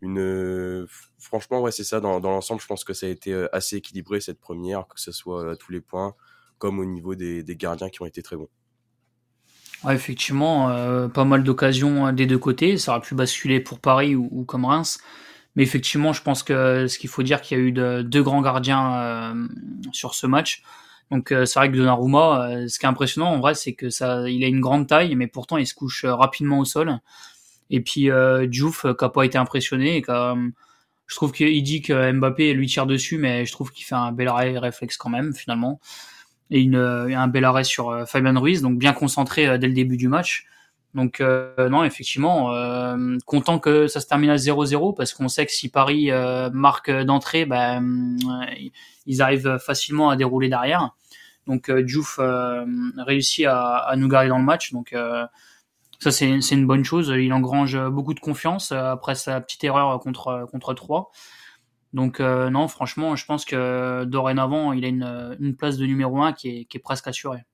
une 0.00 0.18
euh, 0.18 0.86
franchement 1.18 1.60
ouais 1.60 1.72
c'est 1.72 1.84
ça. 1.84 2.00
Dans, 2.00 2.20
dans 2.20 2.30
l'ensemble, 2.30 2.60
je 2.60 2.66
pense 2.66 2.84
que 2.84 2.92
ça 2.92 3.06
a 3.06 3.08
été 3.08 3.46
assez 3.52 3.76
équilibré 3.76 4.20
cette 4.20 4.40
première, 4.40 4.86
que 4.88 5.00
ce 5.00 5.12
soit 5.12 5.52
à 5.52 5.56
tous 5.56 5.72
les 5.72 5.80
points, 5.80 6.14
comme 6.58 6.78
au 6.78 6.84
niveau 6.84 7.14
des, 7.14 7.42
des 7.42 7.56
gardiens 7.56 7.88
qui 7.88 8.02
ont 8.02 8.06
été 8.06 8.22
très 8.22 8.36
bons. 8.36 8.48
Ouais, 9.82 9.94
effectivement, 9.94 11.08
pas 11.08 11.24
mal 11.24 11.42
d'occasions 11.42 12.12
des 12.12 12.26
deux 12.26 12.38
côtés. 12.38 12.76
Ça 12.76 12.92
aurait 12.92 13.00
pu 13.00 13.14
basculer 13.14 13.60
pour 13.60 13.80
Paris 13.80 14.14
ou, 14.14 14.44
comme 14.44 14.66
Reims. 14.66 15.00
Mais 15.56 15.62
effectivement, 15.62 16.12
je 16.12 16.22
pense 16.22 16.42
que 16.42 16.86
ce 16.86 16.98
qu'il 16.98 17.08
faut 17.08 17.22
dire 17.22 17.40
qu'il 17.40 17.56
y 17.56 17.60
a 17.60 17.64
eu 17.64 17.72
de, 17.72 18.02
deux 18.02 18.22
grands 18.22 18.42
gardiens 18.42 19.34
sur 19.92 20.14
ce 20.14 20.26
match. 20.26 20.62
Donc 21.10 21.28
c'est 21.30 21.54
vrai 21.54 21.70
que 21.70 21.76
Donnarumma, 21.76 22.68
ce 22.68 22.78
qui 22.78 22.86
est 22.86 22.88
impressionnant 22.88 23.30
en 23.30 23.40
vrai, 23.40 23.54
c'est 23.54 23.72
que 23.72 23.90
ça, 23.90 24.28
il 24.28 24.44
a 24.44 24.46
une 24.46 24.60
grande 24.60 24.86
taille, 24.86 25.16
mais 25.16 25.26
pourtant 25.26 25.56
il 25.56 25.66
se 25.66 25.74
couche 25.74 26.04
rapidement 26.04 26.60
au 26.60 26.64
sol. 26.64 27.00
Et 27.70 27.80
puis 27.80 28.10
euh, 28.10 28.46
Diouf 28.46 28.86
qui 28.96 29.04
a 29.04 29.08
pas 29.08 29.24
été 29.24 29.36
impressionné 29.36 29.96
et 29.96 30.04
je 30.06 31.16
trouve 31.16 31.32
qu'il 31.32 31.62
dit 31.64 31.82
que 31.82 32.12
Mbappé 32.12 32.52
lui 32.54 32.68
tire 32.68 32.86
dessus, 32.86 33.18
mais 33.18 33.44
je 33.44 33.52
trouve 33.52 33.72
qu'il 33.72 33.84
fait 33.84 33.96
un 33.96 34.12
bel 34.12 34.28
arrêt 34.28 34.56
réflexe 34.58 34.96
quand 34.96 35.10
même 35.10 35.34
finalement 35.34 35.80
et 36.50 36.60
une, 36.60 36.76
un 36.76 37.28
bel 37.28 37.44
arrêt 37.44 37.64
sur 37.64 37.90
euh, 37.90 38.04
Fabien 38.04 38.38
Ruiz, 38.38 38.62
donc 38.62 38.78
bien 38.78 38.92
concentré 38.92 39.46
euh, 39.46 39.58
dès 39.58 39.68
le 39.68 39.72
début 39.72 39.96
du 39.96 40.08
match. 40.08 40.46
Donc 40.94 41.20
euh, 41.20 41.68
non, 41.68 41.84
effectivement, 41.84 42.52
euh, 42.52 43.16
content 43.24 43.60
que 43.60 43.86
ça 43.86 44.00
se 44.00 44.08
termine 44.08 44.30
à 44.30 44.36
0-0 44.36 44.96
parce 44.96 45.14
qu'on 45.14 45.28
sait 45.28 45.46
que 45.46 45.52
si 45.52 45.68
Paris 45.68 46.10
marque 46.52 46.90
d'entrée, 46.90 47.44
ben, 47.44 48.16
ils 49.06 49.22
arrivent 49.22 49.58
facilement 49.58 50.10
à 50.10 50.16
dérouler 50.16 50.48
derrière. 50.48 50.90
Donc 51.50 51.70
Diouf 51.70 52.18
réussit 52.96 53.46
à, 53.46 53.92
nous 53.96 54.08
garder 54.08 54.28
dans 54.28 54.38
le 54.38 54.44
match. 54.44 54.72
Donc 54.72 54.94
ça 55.98 56.10
c'est 56.10 56.28
une 56.28 56.66
bonne 56.66 56.84
chose. 56.84 57.12
Il 57.16 57.32
engrange 57.32 57.78
beaucoup 57.88 58.14
de 58.14 58.20
confiance 58.20 58.72
après 58.72 59.14
sa 59.14 59.40
petite 59.40 59.64
erreur 59.64 59.98
contre 60.00 60.46
contre 60.50 60.74
3. 60.74 61.10
Donc 61.92 62.20
euh, 62.20 62.50
non, 62.50 62.68
franchement, 62.68 63.16
je 63.16 63.24
pense 63.26 63.44
que 63.44 64.04
dorénavant, 64.04 64.72
il 64.72 64.84
a 64.84 64.88
une, 64.88 65.36
une 65.40 65.56
place 65.56 65.76
de 65.76 65.86
numéro 65.86 66.22
1 66.22 66.32
qui 66.32 66.48
est, 66.48 66.64
qui 66.66 66.76
est 66.76 66.80
presque 66.80 67.08
assurée. 67.08 67.44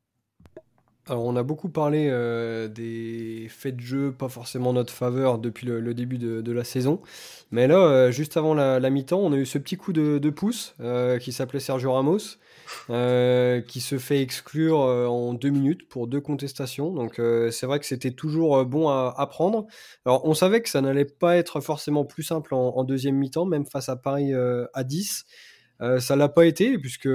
Alors, 1.09 1.25
on 1.25 1.37
a 1.37 1.43
beaucoup 1.43 1.69
parlé 1.69 2.09
euh, 2.11 2.67
des 2.69 3.47
faits 3.49 3.77
de 3.77 3.81
jeu, 3.81 4.13
pas 4.13 4.29
forcément 4.29 4.73
notre 4.73 4.93
faveur 4.93 5.39
depuis 5.39 5.67
le, 5.67 5.95
début 5.95 6.19
de, 6.19 6.41
de, 6.41 6.53
la 6.53 6.65
saison. 6.65 7.01
Mais 7.53 7.69
là, 7.69 7.79
euh, 7.79 8.11
juste 8.11 8.37
avant 8.37 8.55
la, 8.55 8.81
la 8.81 8.91
mi-temps, 8.91 9.21
on 9.21 9.33
a 9.33 9.37
eu 9.37 9.47
ce 9.47 9.59
petit 9.59 9.77
coup 9.77 9.93
de, 9.93 10.19
de 10.19 10.31
pouce 10.31 10.75
qui 11.21 11.33
s'appelait 11.33 11.61
Sergio 11.61 11.93
Ramos, 11.93 12.39
euh, 12.91 13.61
qui 13.61 13.81
se 13.81 13.99
fait 13.99 14.21
exclure 14.21 14.81
euh, 14.83 15.07
en 15.07 15.35
deux 15.35 15.51
minutes 15.51 15.89
pour 15.89 16.07
deux 16.07 16.21
contestations. 16.21 16.93
Donc 16.93 17.19
euh, 17.19 17.51
c'est 17.51 17.67
vrai 17.67 17.79
que 17.79 17.87
c'était 17.87 18.11
toujours 18.11 18.65
bon 18.65 18.89
à, 18.89 19.15
à, 19.17 19.27
prendre. 19.27 19.67
Alors 20.05 20.25
on 20.25 20.35
savait 20.35 20.61
que 20.63 20.69
ça 20.69 20.81
n'allait 20.81 21.05
pas 21.05 21.37
être 21.37 21.61
forcément 21.61 22.05
plus 22.05 22.23
simple 22.23 22.55
en, 22.55 22.77
en 22.77 22.85
deuxième 22.85 23.17
mi-temps, 23.17 23.47
même 23.47 23.67
face 23.67 23.89
à 23.89 23.97
Paris 23.97 24.33
à 24.35 24.85
10. 24.85 25.25
Ça 25.81 26.17
l'a 26.17 26.29
pas 26.29 26.47
été 26.47 26.79
puisque 26.79 27.09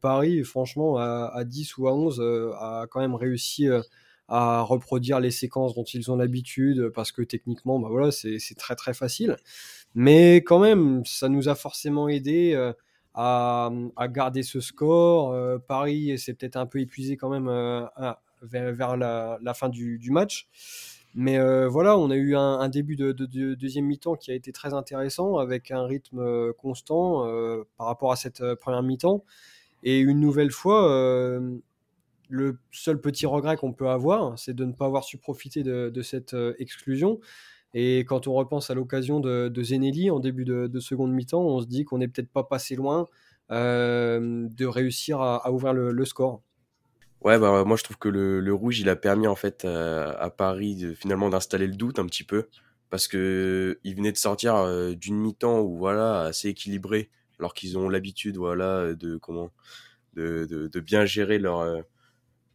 Paris, 0.00 0.42
franchement, 0.44 0.96
à, 0.98 1.30
à 1.34 1.44
10 1.44 1.76
ou 1.78 1.88
à 1.88 1.94
11, 1.94 2.20
a 2.58 2.86
quand 2.90 3.00
même 3.00 3.14
réussi 3.14 3.68
à 4.28 4.60
reproduire 4.62 5.20
les 5.20 5.30
séquences 5.30 5.74
dont 5.74 5.84
ils 5.84 6.10
ont 6.10 6.16
l'habitude 6.16 6.90
parce 6.94 7.12
que 7.12 7.22
techniquement, 7.22 7.78
bah 7.78 7.88
voilà, 7.90 8.10
c'est 8.10 8.38
très 8.56 8.74
très 8.74 8.94
facile. 8.94 9.36
Mais 9.94 10.36
quand 10.36 10.58
même, 10.58 11.04
ça 11.04 11.28
nous 11.28 11.48
a 11.48 11.54
forcément 11.54 12.08
aidé 12.08 12.72
à, 13.16 13.70
garder 14.10 14.42
ce 14.42 14.60
score. 14.60 15.32
Euh, 15.32 15.58
Paris 15.58 16.18
s'est 16.18 16.34
peut-être 16.34 16.56
un 16.56 16.66
peu 16.66 16.80
épuisé 16.80 17.16
quand 17.16 17.30
même 17.30 17.48
euh, 17.48 17.84
vers, 18.42 18.96
la, 18.96 19.54
fin 19.54 19.68
du 19.68 20.10
match. 20.10 20.48
Mais 21.18 21.38
euh, 21.38 21.66
voilà, 21.66 21.96
on 21.96 22.10
a 22.10 22.14
eu 22.14 22.36
un, 22.36 22.68
début 22.68 22.94
de, 22.94 23.10
de, 23.10 23.24
de 23.24 23.54
deuxième 23.54 23.86
mi-temps 23.86 24.16
qui 24.16 24.30
a 24.30 24.34
été 24.34 24.52
très 24.52 24.74
intéressant, 24.74 25.38
avec 25.38 25.70
un 25.70 25.86
rythme 25.86 26.18
euh, 26.18 26.52
constant 26.52 27.26
euh, 27.26 27.64
par 27.78 27.86
rapport 27.86 28.12
à 28.12 28.16
cette 28.16 28.42
première 28.56 28.82
mi-temps. 28.82 29.24
Et 29.82 29.98
une 29.98 30.20
nouvelle 30.20 30.50
fois, 30.50 30.82
le 32.28 32.58
seul 32.70 33.00
petit 33.00 33.24
regret 33.24 33.56
qu'on 33.56 33.72
peut 33.72 33.88
avoir, 33.88 34.38
c'est 34.38 34.52
de 34.54 34.64
ne 34.66 34.72
pas 34.72 34.84
avoir 34.86 35.04
su 35.04 35.16
profiter 35.16 35.62
de, 35.62 36.02
cette 36.02 36.36
exclusion. 36.58 37.20
Et 37.72 38.00
quand 38.00 38.26
on 38.26 38.34
repense 38.34 38.68
à 38.70 38.74
l'occasion 38.74 39.20
de, 39.20 39.62
Zenelli 39.62 40.10
en 40.10 40.20
début 40.20 40.44
de, 40.44 40.66
de 40.66 40.80
seconde 40.80 41.12
mi-temps, 41.12 41.42
on 41.42 41.60
se 41.60 41.66
dit 41.66 41.84
qu'on 41.84 41.98
n'est 41.98 42.08
peut-être 42.08 42.30
pas 42.30 42.44
passé 42.44 42.74
loin 42.74 43.06
de 43.50 44.64
réussir 44.66 45.20
à, 45.20 45.50
ouvrir 45.52 45.72
le, 45.72 46.04
score. 46.04 46.42
Ouais, 47.22 47.38
bah, 47.38 47.64
moi 47.64 47.76
je 47.76 47.82
trouve 47.82 47.98
que 47.98 48.08
le, 48.08 48.40
le 48.40 48.54
rouge, 48.54 48.78
il 48.80 48.88
a 48.88 48.96
permis 48.96 49.26
en 49.26 49.34
fait 49.36 49.64
à, 49.64 50.10
à 50.10 50.30
Paris 50.30 50.76
de, 50.76 50.94
finalement 50.94 51.28
d'installer 51.30 51.66
le 51.66 51.74
doute 51.74 51.98
un 51.98 52.06
petit 52.06 52.24
peu 52.24 52.48
parce 52.90 53.08
que 53.08 53.80
il 53.84 53.96
venait 53.96 54.12
de 54.12 54.16
sortir 54.18 54.54
euh, 54.56 54.94
d'une 54.94 55.16
mi-temps 55.16 55.60
où 55.60 55.76
voilà 55.76 56.20
assez 56.22 56.48
équilibré, 56.50 57.10
alors 57.40 57.54
qu'ils 57.54 57.78
ont 57.78 57.88
l'habitude 57.88 58.36
voilà 58.36 58.94
de 58.94 59.16
comment 59.16 59.50
de, 60.14 60.46
de, 60.50 60.68
de 60.68 60.80
bien 60.80 61.06
gérer 61.06 61.38
leur 61.38 61.60
euh, 61.60 61.82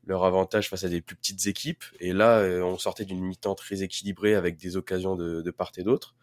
leur 0.07 0.25
avantage 0.25 0.69
face 0.69 0.83
à 0.85 0.89
des 0.89 1.01
plus 1.01 1.15
petites 1.15 1.47
équipes. 1.47 1.83
Et 1.99 2.13
là, 2.13 2.39
euh, 2.39 2.61
on 2.63 2.77
sortait 2.77 3.05
d'une 3.05 3.21
mi-temps 3.23 3.55
très 3.55 3.83
équilibrée 3.83 4.35
avec 4.35 4.57
des 4.57 4.77
occasions 4.77 5.15
de, 5.15 5.41
de 5.41 5.51
part 5.51 5.71
et 5.77 5.83
d'autre. 5.83 6.15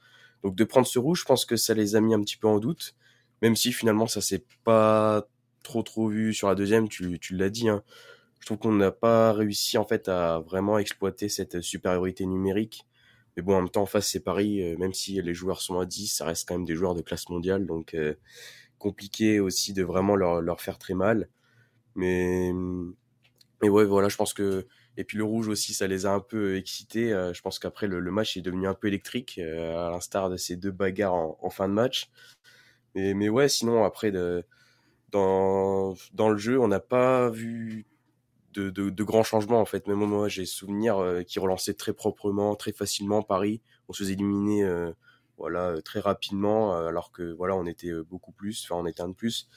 Donc 0.44 0.56
de 0.56 0.64
prendre 0.64 0.86
ce 0.86 0.98
rouge, 0.98 1.20
je 1.20 1.24
pense 1.26 1.44
que 1.46 1.56
ça 1.56 1.74
les 1.74 1.96
a 1.96 2.00
mis 2.00 2.14
un 2.14 2.20
petit 2.22 2.36
peu 2.36 2.48
en 2.48 2.58
doute, 2.60 2.94
même 3.42 3.56
si 3.56 3.72
finalement 3.72 4.06
ça 4.08 4.20
s'est 4.20 4.44
pas 4.64 5.26
trop 5.62 5.82
trop 5.82 6.08
vu 6.08 6.34
sur 6.34 6.48
la 6.48 6.54
deuxième. 6.56 6.88
Tu, 6.88 7.18
tu 7.20 7.36
l'as 7.36 7.50
dit. 7.50 7.68
Hein. 7.68 7.82
Je 8.40 8.46
trouve 8.46 8.58
qu'on 8.58 8.72
n'a 8.72 8.90
pas 8.92 9.32
réussi 9.32 9.78
en 9.78 9.84
fait 9.84 10.08
à 10.08 10.40
vraiment 10.40 10.78
exploiter 10.78 11.28
cette 11.28 11.60
supériorité 11.60 12.26
numérique. 12.26 12.86
Mais 13.36 13.42
bon, 13.42 13.54
en 13.54 13.62
même 13.62 13.70
temps, 13.70 13.82
en 13.82 13.86
face, 13.86 14.08
c'est 14.08 14.20
Paris. 14.20 14.62
Euh, 14.62 14.76
même 14.78 14.94
si 14.94 15.20
les 15.22 15.34
joueurs 15.34 15.60
sont 15.60 15.78
à 15.78 15.86
10, 15.86 16.08
ça 16.08 16.24
reste 16.24 16.48
quand 16.48 16.54
même 16.54 16.64
des 16.64 16.74
joueurs 16.74 16.94
de 16.94 17.02
classe 17.02 17.28
mondiale. 17.28 17.66
Donc, 17.66 17.94
euh, 17.94 18.14
compliqué 18.78 19.40
aussi 19.40 19.72
de 19.72 19.82
vraiment 19.82 20.16
leur, 20.16 20.60
faire 20.60 20.78
très 20.78 20.94
mal. 20.94 21.28
Mais 21.94 22.52
et 23.62 23.68
ouais, 23.68 23.84
voilà, 23.84 24.08
je 24.08 24.16
pense 24.16 24.32
que 24.34 24.66
et 24.96 25.04
puis 25.04 25.16
le 25.18 25.24
rouge 25.24 25.48
aussi, 25.48 25.74
ça 25.74 25.86
les 25.86 26.06
a 26.06 26.12
un 26.12 26.20
peu 26.20 26.56
excités. 26.56 27.12
Euh, 27.12 27.32
je 27.32 27.40
pense 27.42 27.58
qu'après 27.58 27.86
le, 27.86 28.00
match 28.10 28.36
est 28.36 28.42
devenu 28.42 28.66
un 28.66 28.74
peu 28.74 28.88
électrique, 28.88 29.38
euh, 29.38 29.86
à 29.88 29.90
l'instar 29.90 30.30
de 30.30 30.36
ces 30.36 30.56
deux 30.56 30.72
bagarres 30.72 31.14
en, 31.14 31.50
fin 31.50 31.68
de 31.68 31.72
match. 31.74 32.10
Mais, 32.94 33.14
mais 33.14 33.28
ouais, 33.28 33.48
sinon 33.48 33.84
après 33.84 34.12
dans 35.12 35.94
dans 36.12 36.30
le 36.30 36.36
jeu, 36.36 36.58
on 36.60 36.68
n'a 36.68 36.80
pas 36.80 37.30
vu 37.30 37.86
de, 38.52 38.70
de, 38.70 38.90
de, 38.90 39.04
grands 39.04 39.22
changements 39.22 39.60
en 39.60 39.64
fait. 39.64 39.86
Même 39.86 39.98
moi, 39.98 40.28
j'ai 40.28 40.46
souvenir 40.46 40.98
euh, 40.98 41.22
qui 41.22 41.38
relançait 41.38 41.74
très 41.74 41.92
proprement, 41.92 42.54
très 42.56 42.72
facilement 42.72 43.22
Paris. 43.22 43.60
On 43.88 43.92
se 43.92 44.02
faisait 44.02 44.14
éliminer, 44.14 44.64
euh, 44.64 44.92
voilà, 45.36 45.80
très 45.82 46.00
rapidement, 46.00 46.76
alors 46.76 47.12
que 47.12 47.32
voilà, 47.32 47.54
on 47.56 47.66
était 47.66 47.92
beaucoup 48.10 48.32
plus, 48.32 48.64
enfin 48.64 48.80
on 48.80 48.86
était 48.86 49.02
un 49.02 49.08
de 49.08 49.14
plus. 49.14 49.48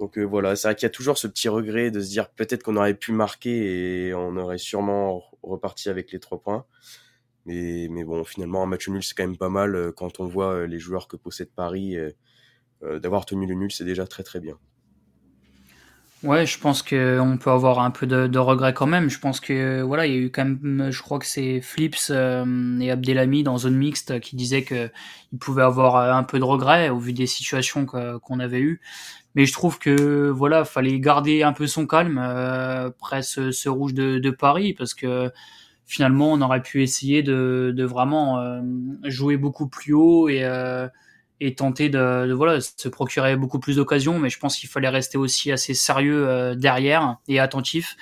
Donc 0.00 0.16
euh, 0.16 0.24
voilà, 0.24 0.56
c'est 0.56 0.66
vrai 0.68 0.74
qu'il 0.74 0.84
y 0.84 0.86
a 0.86 0.90
toujours 0.90 1.18
ce 1.18 1.26
petit 1.26 1.50
regret 1.50 1.90
de 1.90 2.00
se 2.00 2.08
dire 2.08 2.30
peut-être 2.30 2.62
qu'on 2.62 2.76
aurait 2.76 2.94
pu 2.94 3.12
marquer 3.12 4.06
et 4.08 4.14
on 4.14 4.34
aurait 4.38 4.56
sûrement 4.56 5.22
reparti 5.42 5.90
avec 5.90 6.10
les 6.10 6.18
trois 6.18 6.40
points. 6.40 6.64
Mais, 7.44 7.88
mais 7.90 8.04
bon, 8.04 8.24
finalement, 8.24 8.62
un 8.62 8.66
match 8.66 8.88
nul, 8.88 9.02
c'est 9.02 9.14
quand 9.14 9.26
même 9.26 9.36
pas 9.36 9.50
mal 9.50 9.76
euh, 9.76 9.92
quand 9.92 10.18
on 10.20 10.26
voit 10.26 10.54
euh, 10.54 10.66
les 10.66 10.78
joueurs 10.78 11.06
que 11.06 11.16
possède 11.16 11.50
Paris. 11.54 11.96
D'avoir 12.82 13.26
tenu 13.26 13.46
le 13.46 13.54
nul, 13.54 13.70
c'est 13.70 13.84
déjà 13.84 14.06
très 14.06 14.22
très 14.22 14.40
bien. 14.40 14.58
Ouais, 16.22 16.44
je 16.44 16.58
pense 16.58 16.82
qu'on 16.82 17.38
peut 17.40 17.50
avoir 17.50 17.78
un 17.78 17.90
peu 17.90 18.06
de, 18.06 18.26
de, 18.26 18.38
regret 18.38 18.74
quand 18.74 18.86
même. 18.86 19.08
Je 19.08 19.18
pense 19.18 19.40
que 19.40 19.80
voilà, 19.80 20.06
il 20.06 20.12
y 20.12 20.16
a 20.16 20.18
eu 20.18 20.30
quand 20.30 20.44
même, 20.44 20.90
je 20.90 21.02
crois 21.02 21.18
que 21.18 21.24
c'est 21.24 21.62
Flips 21.62 22.10
euh, 22.10 22.78
et 22.78 22.90
Abdelhami 22.90 23.42
dans 23.42 23.56
zone 23.56 23.76
mixte 23.76 24.20
qui 24.20 24.36
disaient 24.36 24.62
que 24.62 24.90
ils 25.32 25.38
pouvaient 25.38 25.62
avoir 25.62 25.96
un 26.14 26.22
peu 26.22 26.38
de 26.38 26.44
regret 26.44 26.90
au 26.90 26.98
vu 26.98 27.14
des 27.14 27.26
situations 27.26 27.86
qu'on 27.86 28.38
avait 28.38 28.60
eues. 28.60 28.82
Mais 29.34 29.46
je 29.46 29.52
trouve 29.52 29.78
que 29.78 30.28
voilà, 30.28 30.64
fallait 30.64 30.98
garder 31.00 31.42
un 31.42 31.52
peu 31.52 31.66
son 31.66 31.86
calme 31.86 32.18
euh, 32.18 32.88
après 32.88 33.22
ce, 33.22 33.50
ce 33.50 33.68
rouge 33.68 33.94
de, 33.94 34.18
de, 34.18 34.30
Paris 34.30 34.74
parce 34.74 34.94
que 34.94 35.30
finalement 35.86 36.32
on 36.32 36.40
aurait 36.42 36.62
pu 36.62 36.82
essayer 36.82 37.22
de, 37.22 37.72
de 37.74 37.84
vraiment 37.84 38.40
euh, 38.40 38.60
jouer 39.04 39.36
beaucoup 39.36 39.68
plus 39.68 39.92
haut 39.94 40.28
et, 40.28 40.44
euh, 40.44 40.88
et 41.40 41.54
tenter 41.54 41.88
de, 41.88 42.26
de, 42.26 42.32
voilà 42.32 42.60
se 42.60 42.88
procurer 42.88 43.36
beaucoup 43.36 43.58
plus 43.58 43.76
d'occasions. 43.76 44.18
Mais 44.18 44.28
je 44.28 44.38
pense 44.38 44.56
qu'il 44.56 44.68
fallait 44.68 44.88
rester 44.88 45.18
aussi 45.18 45.52
assez 45.52 45.74
sérieux 45.74 46.28
euh, 46.28 46.54
derrière 46.54 47.16
et 47.28 47.40
attentif 47.40 47.96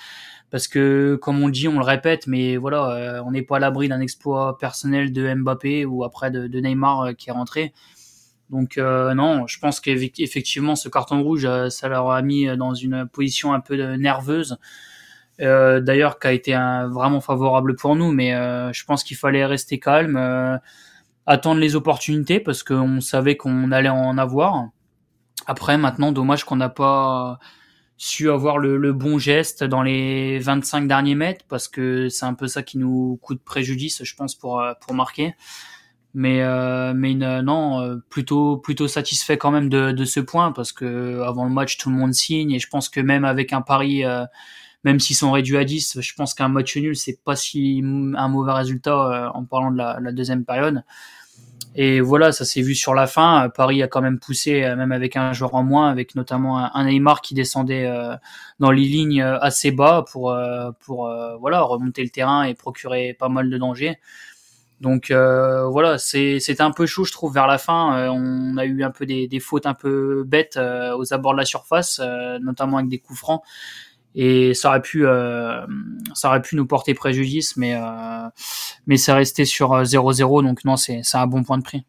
parce 0.50 0.68
que 0.68 1.18
comme 1.21 1.42
on 1.42 1.49
dit, 1.49 1.68
on 1.68 1.78
le 1.78 1.85
répète, 1.85 2.26
mais 2.26 2.57
voilà, 2.57 2.90
euh, 2.90 3.23
on 3.25 3.33
n'est 3.33 3.42
pas 3.42 3.57
à 3.57 3.59
l'abri 3.59 3.88
d'un 3.88 4.00
exploit 4.00 4.57
personnel 4.59 5.12
de 5.12 5.35
Mbappé 5.35 5.85
ou 5.85 6.04
après 6.04 6.30
de, 6.30 6.61
Neymar 6.61 7.00
euh, 7.00 7.12
qui 7.12 7.28
est 7.28 7.33
rentré. 7.33 7.73
Donc 8.50 8.78
euh, 8.78 9.12
non, 9.12 9.47
je 9.47 9.59
pense 9.59 9.78
qu'effectivement 9.78 10.75
ce 10.75 10.88
carton 10.88 11.23
rouge, 11.23 11.45
euh, 11.45 11.68
ça 11.68 11.88
leur 11.88 12.11
a 12.11 12.23
mis 12.23 12.47
dans 12.57 12.73
une 12.73 13.07
position 13.07 13.52
un 13.52 13.61
peu 13.61 13.76
nerveuse. 13.97 14.59
D'ailleurs, 15.40 16.18
qui 16.18 16.26
a 16.26 16.33
été 16.33 16.52
vraiment 16.90 17.21
favorable 17.21 17.76
pour 17.76 17.95
nous, 17.95 18.11
mais 18.11 18.33
je 18.73 18.85
pense 18.85 19.04
qu'il 19.04 19.16
fallait 19.16 19.47
rester 19.47 19.78
calme, 19.78 20.59
attendre 21.29 21.61
les 21.61 21.77
opportunités 21.77 22.41
parce 22.41 22.63
qu'on 22.63 23.01
savait 23.01 23.37
qu'on 23.37 23.71
allait 23.71 23.89
en 23.89 24.19
avoir. 24.19 24.69
Après, 25.47 25.79
maintenant, 25.79 26.11
dommage 26.11 26.45
qu'on 26.45 26.57
n'a 26.57 26.69
pas 26.69 27.39
su 27.97 28.31
avoir 28.31 28.59
le, 28.59 28.93
bon 28.93 29.19
geste 29.19 29.65
dans 29.65 29.83
les 29.83 30.39
25 30.39 30.89
derniers 30.89 31.15
mètres 31.15 31.45
parce 31.49 31.69
que 31.69 32.09
c'est 32.09 32.27
un 32.27 32.35
peu 32.35 32.49
ça 32.49 32.63
qui 32.63 32.79
nous 32.79 33.19
coûte 33.23 33.43
préjudice, 33.45 34.03
je 34.05 34.15
pense, 34.17 34.35
pour 34.35 34.63
pour 34.81 34.95
marquer 34.95 35.35
mais 36.15 36.43
euh, 36.43 36.95
mais 36.95 37.15
non 37.15 37.81
euh, 37.81 37.97
plutôt 38.09 38.57
plutôt 38.57 38.89
satisfait 38.89 39.37
quand 39.37 39.51
même 39.51 39.69
de, 39.69 39.93
de 39.93 40.05
ce 40.05 40.21
point 40.21 40.53
parce 40.53 40.73
que 40.73 41.21
avant 41.21 41.45
le 41.45 41.51
match 41.51 41.77
tout 41.77 41.91
le 41.91 41.97
monde 41.97 42.15
signe 42.15 42.53
et 42.53 42.59
je 42.59 42.69
pense 42.69 42.89
que 42.89 43.01
même 43.01 43.25
avec 43.25 43.53
un 43.53 43.61
pari 43.61 44.05
euh, 44.05 44.25
même 44.85 45.01
s'ils 45.01 45.17
sont 45.17 45.31
réduits 45.33 45.59
à 45.59 45.65
10 45.65 46.01
je 46.01 46.15
pense 46.15 46.35
qu'un 46.35 46.49
match 46.49 46.77
nul 46.77 46.97
c'est 46.97 47.23
pas 47.23 47.37
si 47.37 47.83
un 47.85 48.29
mauvais 48.29 48.53
résultat 48.53 48.93
euh, 48.93 49.31
en 49.35 49.45
parlant 49.45 49.71
de 49.71 49.77
la, 49.77 49.99
la, 50.01 50.13
deuxième 50.13 50.45
période 50.45 50.83
Et 51.75 52.00
voilà, 52.00 52.33
ça 52.33 52.45
s'est 52.45 52.62
vu 52.62 52.75
sur 52.75 52.95
la 52.95 53.07
fin. 53.07 53.49
Paris 53.55 53.83
a 53.83 53.88
quand 53.88 54.00
même 54.00 54.19
poussé, 54.19 54.62
même 54.77 54.91
avec 54.91 55.17
un 55.17 55.33
joueur 55.33 55.55
en 55.55 55.62
moins, 55.62 55.91
avec 55.91 56.15
notamment 56.15 56.75
un 56.75 56.85
Neymar 56.85 57.21
qui 57.21 57.35
descendait 57.35 57.88
dans 58.59 58.71
les 58.73 58.83
lignes 58.83 59.23
assez 59.23 59.71
bas 59.71 60.05
pour 60.11 60.37
pour 60.81 61.09
voilà 61.41 61.61
remonter 61.61 62.03
le 62.03 62.11
terrain 62.11 62.43
et 62.43 62.55
procurer 62.55 63.15
pas 63.17 63.29
mal 63.29 63.49
de 63.49 63.59
dangers. 63.59 63.99
Donc 64.81 65.11
euh, 65.11 65.67
voilà, 65.67 65.99
c'était 65.99 66.61
un 66.61 66.71
peu 66.71 66.87
chaud, 66.87 67.05
je 67.05 67.12
trouve, 67.12 67.35
vers 67.35 67.47
la 67.47 67.59
fin. 67.59 67.97
Euh, 67.99 68.09
on 68.11 68.57
a 68.57 68.65
eu 68.65 68.85
un 68.85 68.91
peu 68.91 69.07
des, 69.07 69.27
des 69.27 69.41
fautes 69.41 69.67
un 69.67 69.75
peu 69.75 70.23
bêtes 70.25 70.57
euh, 70.57 70.97
aux 70.97 71.12
abords 71.12 71.33
de 71.33 71.38
la 71.38 71.45
surface, 71.45 72.00
notamment 72.41 72.77
avec 72.77 72.88
des 72.88 72.99
coups 72.99 73.19
francs. 73.19 73.43
Et 74.21 74.53
ça 74.53 74.71
aurait 74.71 74.83
pu, 74.83 75.05
ça 76.15 76.29
aurait 76.29 76.43
pu 76.43 76.57
nous 76.57 76.67
porter 76.67 76.93
préjudice, 76.93 77.57
mais 77.57 77.79
mais 78.87 78.97
c'est 78.97 79.13
resté 79.13 79.45
sur 79.45 79.71
0-0, 79.71 80.43
donc 80.43 80.65
non, 80.65 80.77
c'est 80.77 81.03
un 81.15 81.27
bon 81.29 81.45
point 81.45 81.59
de 81.59 81.63
prix. 81.63 81.85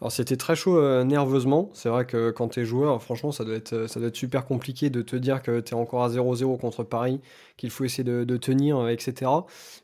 Alors 0.00 0.12
c'était 0.12 0.36
très 0.36 0.54
chaud 0.54 0.78
euh, 0.78 1.04
nerveusement. 1.04 1.70
C'est 1.72 1.88
vrai 1.88 2.04
que 2.04 2.30
quand 2.30 2.48
tu 2.48 2.60
es 2.60 2.64
joueur, 2.66 3.02
franchement, 3.02 3.32
ça 3.32 3.44
doit, 3.44 3.54
être, 3.54 3.72
euh, 3.72 3.88
ça 3.88 3.98
super 4.12 4.44
compliqué 4.44 4.90
de 4.90 5.00
te 5.00 5.16
dire 5.16 5.42
que 5.42 5.60
tu 5.60 5.72
es 5.72 5.74
encore 5.74 6.04
à 6.04 6.10
0-0 6.10 6.58
contre 6.58 6.84
Paris, 6.84 7.20
qu'il 7.56 7.70
faut 7.70 7.84
essayer 7.84 8.04
de, 8.04 8.36
tenir, 8.36 8.78
euh, 8.78 8.88
etc. 8.88 9.30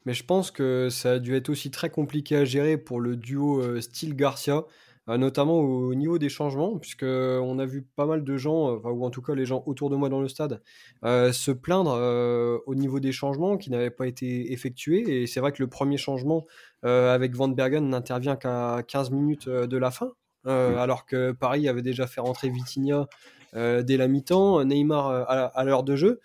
Mais 0.04 0.12
je 0.12 0.22
pense 0.22 0.50
que 0.50 0.88
ça 0.90 1.12
a 1.12 1.18
dû 1.18 1.34
être 1.34 1.48
aussi 1.48 1.70
très 1.70 1.88
compliqué 1.88 2.36
à 2.36 2.44
gérer 2.44 2.76
pour 2.76 3.00
le 3.00 3.16
duo 3.16 3.80
style 3.80 4.14
Garcia. 4.14 4.64
Euh, 5.08 5.16
notamment 5.18 5.58
au 5.58 5.94
niveau 5.96 6.18
des 6.18 6.28
changements, 6.28 6.78
puisque 6.78 7.02
on 7.02 7.58
a 7.58 7.66
vu 7.66 7.82
pas 7.82 8.06
mal 8.06 8.22
de 8.22 8.36
gens, 8.36 8.76
ou 8.76 9.04
en 9.04 9.10
tout 9.10 9.20
cas 9.20 9.34
les 9.34 9.46
gens 9.46 9.64
autour 9.66 9.90
de 9.90 9.96
moi 9.96 10.08
dans 10.08 10.20
le 10.20 10.28
stade, 10.28 10.62
euh, 11.04 11.32
se 11.32 11.50
plaindre 11.50 11.94
euh, 11.96 12.58
au 12.66 12.76
niveau 12.76 13.00
des 13.00 13.10
changements 13.10 13.56
qui 13.56 13.70
n'avaient 13.70 13.90
pas 13.90 14.06
été 14.06 14.52
effectués. 14.52 15.22
Et 15.22 15.26
c'est 15.26 15.40
vrai 15.40 15.50
que 15.50 15.60
le 15.60 15.68
premier 15.68 15.96
changement 15.96 16.46
avec 16.84 17.36
Van 17.36 17.48
Bergen 17.48 17.88
n'intervient 17.88 18.34
qu'à 18.34 18.82
15 18.86 19.10
minutes 19.12 19.48
de 19.48 19.76
la 19.76 19.92
fin, 19.92 20.12
alors 20.44 21.06
que 21.06 21.30
Paris 21.30 21.68
avait 21.68 21.82
déjà 21.82 22.08
fait 22.08 22.20
rentrer 22.20 22.48
Vitinha 22.48 23.06
dès 23.54 23.96
la 23.96 24.08
mi-temps, 24.08 24.64
Neymar 24.64 25.06
à, 25.28 25.64
l'heure 25.64 25.84
de 25.84 25.94
jeu. 25.94 26.20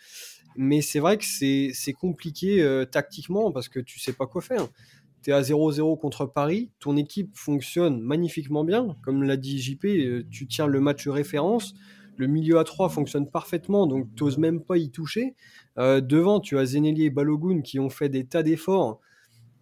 Mais 0.56 0.82
c'est 0.82 0.98
vrai 0.98 1.20
que 1.20 1.26
c'est 1.26 1.94
compliqué 1.94 2.86
tactiquement 2.92 3.52
parce 3.52 3.70
que 3.70 3.80
tu 3.80 4.00
sais 4.00 4.14
pas 4.14 4.26
quoi 4.26 4.42
faire 4.42 4.68
tu 5.28 5.32
es 5.32 5.34
à 5.34 5.42
0-0 5.42 6.00
contre 6.00 6.26
Paris, 6.26 6.72
ton 6.80 6.96
équipe 6.96 7.36
fonctionne 7.36 8.00
magnifiquement 8.00 8.64
bien. 8.64 8.96
Comme 9.04 9.24
l'a 9.24 9.36
dit 9.36 9.60
JP, 9.60 9.84
euh, 9.86 10.24
tu 10.32 10.48
tiens 10.48 10.68
le 10.68 10.80
match 10.80 11.06
référence. 11.06 11.74
Le 12.16 12.28
milieu 12.28 12.60
à 12.60 12.64
3 12.64 12.88
fonctionne 12.88 13.30
parfaitement, 13.30 13.88
donc 13.88 14.08
tu 14.16 14.24
n'oses 14.24 14.38
même 14.38 14.64
pas 14.64 14.78
y 14.78 14.90
toucher. 14.90 15.36
Euh, 15.80 16.00
devant, 16.00 16.40
tu 16.40 16.58
as 16.58 16.68
Zeneli 16.68 17.04
et 17.04 17.10
Balogun 17.10 17.62
qui 17.62 17.78
ont 17.78 17.90
fait 17.90 18.08
des 18.08 18.26
tas 18.26 18.42
d'efforts. 18.42 19.02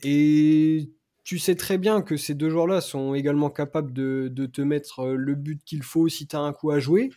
Et 0.03 0.91
tu 1.24 1.39
sais 1.39 1.55
très 1.55 1.79
bien 1.79 2.03
que 2.03 2.15
ces 2.15 2.36
deux 2.36 2.51
joueurs-là 2.51 2.79
sont 2.79 3.15
également 3.15 3.50
capables 3.50 3.91
de, 3.91 4.29
de 4.31 4.45
te 4.45 4.62
mettre 4.62 5.00
euh, 5.00 5.15
le 5.15 5.34
but 5.34 5.63
qu'il 5.65 5.81
faut 5.81 6.07
si 6.10 6.27
tu 6.27 6.36
as 6.36 6.41
un 6.41 6.53
coup 6.53 6.69
à 6.69 6.79
jouer. 6.79 7.10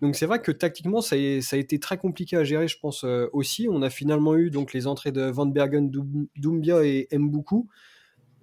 Donc 0.00 0.16
c'est 0.16 0.26
vrai 0.26 0.40
que 0.40 0.50
tactiquement, 0.50 1.02
ça 1.02 1.16
a, 1.16 1.56
été 1.56 1.78
très 1.78 1.98
compliqué 1.98 2.36
à 2.36 2.44
gérer, 2.44 2.68
je 2.68 2.78
pense 2.78 3.04
euh, 3.04 3.28
aussi. 3.32 3.68
On 3.70 3.82
a 3.82 3.90
finalement 3.90 4.34
eu 4.34 4.50
donc 4.50 4.72
les 4.72 4.86
entrées 4.86 5.12
de 5.12 5.22
Van 5.22 5.46
Bergen, 5.46 5.90
Doumbia 6.36 6.84
et 6.84 7.08
Mbuku 7.12 7.68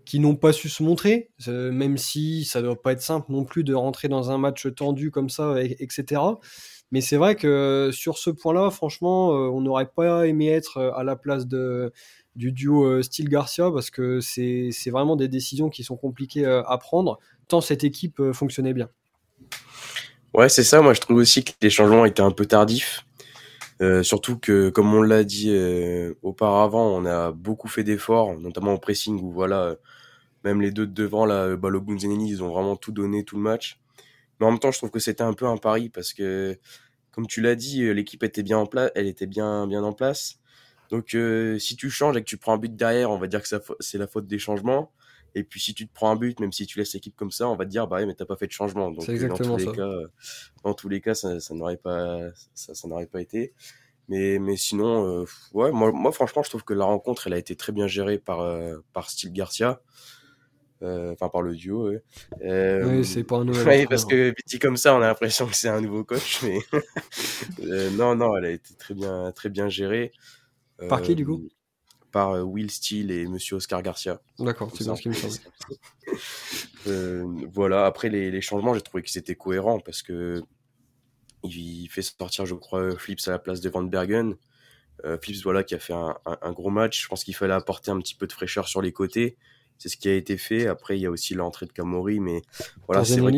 qui 0.06 0.20
n'ont 0.22 0.38
pas 0.38 0.54
su 0.54 0.70
se 0.70 0.84
montrer, 0.84 1.32
euh, 1.50 1.70
même 1.70 1.98
si 1.98 2.46
ça 2.46 2.62
doit 2.62 2.82
pas 2.82 2.94
être 2.94 3.02
simple 3.02 3.30
non 3.30 3.44
plus 3.44 3.66
de 3.66 3.74
rentrer 3.74 4.08
dans 4.08 4.32
un 4.32 4.38
match 4.38 4.74
tendu 4.74 5.12
comme 5.12 5.30
ça, 5.30 5.62
etc. 5.62 6.22
Mais 6.92 7.02
c'est 7.02 7.18
vrai 7.18 7.36
que 7.36 7.90
sur 7.92 8.18
ce 8.18 8.30
point-là, 8.30 8.70
franchement, 8.70 9.34
euh, 9.34 9.50
on 9.50 9.60
n'aurait 9.60 9.90
pas 9.94 10.26
aimé 10.26 10.48
être 10.48 10.80
à 10.96 11.04
la 11.04 11.18
place 11.18 11.46
du 11.46 12.52
duo 12.54 13.02
Style 13.02 13.28
Garcia 13.28 13.70
parce 13.70 13.90
que 13.90 14.22
c'est 14.22 14.72
vraiment 14.90 15.18
des 15.18 15.28
décisions 15.28 15.70
qui 15.70 15.84
sont 15.84 15.98
compliquées 15.98 16.46
à 16.46 16.78
prendre, 16.78 17.20
tant 17.50 17.60
cette 17.60 17.84
équipe 17.84 18.32
fonctionnait 18.32 18.74
bien. 18.74 18.90
Ouais, 20.38 20.50
c'est 20.50 20.64
ça. 20.64 20.82
Moi, 20.84 20.94
je 20.94 21.02
trouve 21.02 21.18
aussi 21.18 21.44
que 21.44 21.52
les 21.64 21.72
changements 21.72 22.06
étaient 22.06 22.22
un 22.22 22.30
peu 22.32 22.46
tardifs. 22.46 23.04
Euh, 23.82 24.04
surtout 24.04 24.38
que, 24.38 24.70
comme 24.70 24.94
on 24.94 25.02
l'a 25.02 25.24
dit 25.24 25.50
euh, 25.50 26.14
auparavant, 26.22 26.88
on 26.96 27.06
a 27.08 27.32
beaucoup 27.32 27.68
fait 27.68 27.84
d'efforts, 27.84 28.40
notamment 28.40 28.74
au 28.74 28.78
pressing, 28.78 29.20
où 29.20 29.32
voilà, 29.32 29.78
même 30.44 30.62
les 30.62 30.72
deux 30.72 30.88
de 30.88 30.94
devant, 30.94 31.26
là, 31.26 31.56
Balogun 31.58 32.00
Zenini, 32.00 32.30
ils 32.32 32.44
ont 32.44 32.50
vraiment 32.50 32.76
tout 32.76 32.92
donné 32.92 33.24
tout 33.26 33.38
le 33.38 33.44
match. 33.44 33.80
Mais 34.40 34.48
en 34.48 34.52
même 34.52 34.60
temps, 34.60 34.72
je 34.72 34.78
trouve 34.80 34.92
que 34.92 35.00
c'était 35.00 35.24
un 35.24 35.34
peu 35.34 35.48
un 35.48 35.58
pari 35.58 35.90
parce 35.90 36.14
que, 36.14 36.60
comme 37.12 37.28
tu 37.28 37.42
l'as 37.42 37.56
dit, 37.56 37.84
euh, 37.84 37.94
l'équipe 37.94 38.24
était 38.24 38.44
bien 38.44 38.60
en 38.60 38.68
place, 38.68 38.92
elle 38.96 39.08
était 39.08 39.28
bien, 39.28 39.68
bien 39.68 39.84
en 39.84 39.94
place. 39.94 40.40
Donc, 40.92 41.18
si 41.60 41.76
tu 41.78 41.90
changes 41.90 42.18
et 42.18 42.22
que 42.22 42.28
tu 42.30 42.38
prends 42.38 42.54
un 42.54 42.58
but 42.58 42.76
derrière, 42.76 43.12
on 43.12 43.18
va 43.18 43.28
dire 43.28 43.42
que 43.42 43.50
c'est 43.82 43.98
la 43.98 44.08
faute 44.08 44.28
des 44.28 44.40
changements. 44.40 44.92
Et 45.38 45.44
puis 45.44 45.60
si 45.60 45.76
tu 45.76 45.88
te 45.88 45.94
prends 45.94 46.10
un 46.10 46.16
but, 46.16 46.40
même 46.40 46.52
si 46.52 46.66
tu 46.66 46.80
laisses 46.80 46.96
l'équipe 46.96 47.16
comme 47.16 47.30
ça, 47.30 47.48
on 47.48 47.56
va 47.56 47.66
te 47.66 47.70
dire 47.70 47.88
bah 47.88 48.04
mais 48.08 48.16
t'as 48.16 48.26
pas 48.26 48.36
fait 48.36 48.48
de 48.48 48.52
changement. 48.52 48.90
Donc 48.90 49.08
exactement 49.08 49.50
dans 49.50 49.58
tous 49.58 49.66
ça. 49.66 49.72
les 49.72 49.78
cas, 49.78 49.94
dans 50.64 50.74
tous 50.74 50.90
les 50.90 51.00
cas, 51.00 51.14
ça, 51.14 51.38
n'aurait 51.52 51.78
pas 51.78 52.18
ça, 52.56 52.88
n'aurait 52.88 53.06
pas 53.06 53.22
été. 53.22 53.54
Mais 54.10 54.40
mais 54.40 54.58
sinon, 54.58 55.22
euh, 55.22 55.26
ouais, 55.54 55.72
moi, 55.72 55.92
moi 55.92 56.12
franchement, 56.12 56.42
je 56.42 56.50
trouve 56.50 56.64
que 56.64 56.74
la 56.74 56.86
rencontre, 56.86 57.28
elle 57.28 57.34
a 57.34 57.38
été 57.38 57.56
très 57.56 57.72
bien 57.72 57.86
gérée 57.86 58.18
par 58.18 58.40
euh, 58.42 58.78
par 58.94 59.12
Steve 59.12 59.32
Garcia. 59.32 59.80
Euh, 60.82 61.14
enfin 61.14 61.30
par 61.30 61.44
le 61.44 61.56
duo. 61.56 61.92
oui, 62.42 63.06
c'est 63.06 63.24
pas 63.24 63.38
un 63.38 63.46
nouveau. 63.46 63.64
Parce 63.90 64.06
que 64.06 64.32
petit 64.32 64.58
comme 64.58 64.78
ça, 64.78 64.96
on 64.96 65.02
a 65.04 65.08
l'impression 65.08 65.46
que 65.46 65.56
c'est 65.56 65.70
un 65.70 65.82
nouveau 65.82 66.04
coach, 66.04 66.42
mais 66.42 66.60
non, 67.92 68.16
non, 68.16 68.36
elle 68.38 68.46
a 68.46 68.52
été 68.52 68.74
très 68.74 68.96
bien, 68.96 69.32
très 69.36 69.50
bien 69.50 69.70
gérée. 69.70 70.12
Par 70.90 71.04
qui 71.04 71.14
du 71.14 71.26
coup? 71.26 71.48
Par 72.12 72.32
euh, 72.32 72.42
Will 72.42 72.72
Steele 72.72 73.12
et 73.12 73.28
Monsieur 73.28 73.58
Oscar 73.58 73.82
Garcia. 73.82 74.22
D'accord, 74.40 74.72
c'est 74.76 74.84
bien 74.84 74.96
ce 74.96 75.02
qui 75.02 75.10
me 75.10 75.14
semble. 75.14 75.36
Euh, 76.86 77.26
voilà, 77.52 77.86
après 77.86 78.08
les, 78.08 78.32
les 78.32 78.40
changements, 78.40 78.74
j'ai 78.74 78.80
trouvé 78.80 79.04
qu'ils 79.04 79.20
étaient 79.20 79.36
cohérents 79.36 79.82
parce 79.82 80.02
que 80.02 80.42
il 81.44 81.88
fait 81.88 82.02
sortir, 82.02 82.46
je 82.46 82.56
crois, 82.56 82.98
Flips 82.98 83.28
à 83.28 83.32
la 83.32 83.40
place 83.40 83.60
de 83.60 83.70
Van 83.70 83.84
Bergen. 83.84 84.36
Euh, 85.04 85.18
Flips, 85.22 85.44
voilà, 85.44 85.66
qui 85.66 85.76
a 85.76 85.80
fait 85.80 85.92
un, 85.92 86.16
un, 86.26 86.52
gros 86.54 86.70
match. 86.70 87.04
Je 87.04 87.08
pense 87.10 87.26
qu'il 87.26 87.36
fallait 87.36 87.54
apporter 87.54 87.92
un 87.92 88.00
petit 88.00 88.16
peu 88.16 88.26
de 88.26 88.32
fraîcheur 88.32 88.70
sur 88.70 88.82
les 88.82 88.94
côtés. 88.94 89.36
C'est 89.78 89.90
ce 89.90 89.98
qui 89.98 90.08
a 90.08 90.14
été 90.14 90.38
fait. 90.38 90.68
Après, 90.68 90.98
il 90.98 91.02
y 91.02 91.06
a 91.06 91.12
aussi 91.12 91.34
l'entrée 91.34 91.66
de 91.66 91.74
Kamori, 91.74 92.22
mais 92.22 92.42
voilà, 92.88 93.04
c'est 93.04 93.20
vrai 93.20 93.34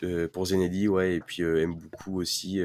que 0.00 0.26
pour 0.26 0.46
Zenelli, 0.46 0.88
ouais, 0.88 1.14
et 1.14 1.20
puis 1.20 1.44
euh, 1.44 1.66
beaucoup 1.66 2.20
aussi 2.20 2.60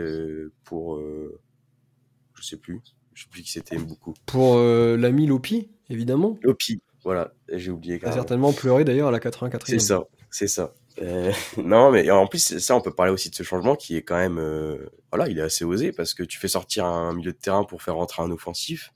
pour, 0.64 1.00
je 1.00 2.44
sais 2.44 2.58
plus, 2.58 2.82
je 3.20 3.26
sais 3.26 3.30
plus 3.30 3.42
qui 3.42 3.52
c'était 3.52 3.78
beaucoup. 3.78 4.14
Pour 4.26 4.56
euh, 4.56 4.96
l'ami 4.96 5.28
Lopi, 5.28 5.68
évidemment. 5.90 6.38
Lopi, 6.42 6.82
voilà, 7.04 7.34
j'ai 7.52 7.70
oublié. 7.70 8.00
Il 8.02 8.08
a 8.08 8.14
certainement 8.14 8.54
pleuré 8.54 8.86
d'ailleurs 8.86 9.10
à 9.10 9.12
la 9.12 9.20
84e. 9.20 9.60
C'est 9.66 9.80
ça, 9.80 10.06
c'est 10.30 10.48
ça. 10.48 10.74
Euh, 11.02 11.30
non, 11.58 11.92
mais 11.92 12.10
en 12.12 12.28
plus, 12.28 12.60
ça, 12.60 12.78
on 12.78 12.82
peut 12.82 12.94
parler 12.94 13.12
aussi 13.12 13.30
de 13.30 13.36
ce 13.36 13.44
changement 13.44 13.76
qui 13.76 13.98
est 13.98 14.04
quand 14.04 14.16
même. 14.16 14.38
Euh, 14.38 14.90
voilà, 15.12 15.28
il 15.28 15.38
est 15.38 15.42
assez 15.42 15.66
osé 15.66 15.92
parce 15.92 16.14
que 16.14 16.24
tu 16.24 16.40
fais 16.40 16.48
sortir 16.48 16.86
un 16.86 17.14
milieu 17.14 17.34
de 17.34 17.38
terrain 17.38 17.66
pour 17.66 17.82
faire 17.82 17.96
rentrer 17.96 18.24
un 18.24 18.32
offensif. 18.32 18.92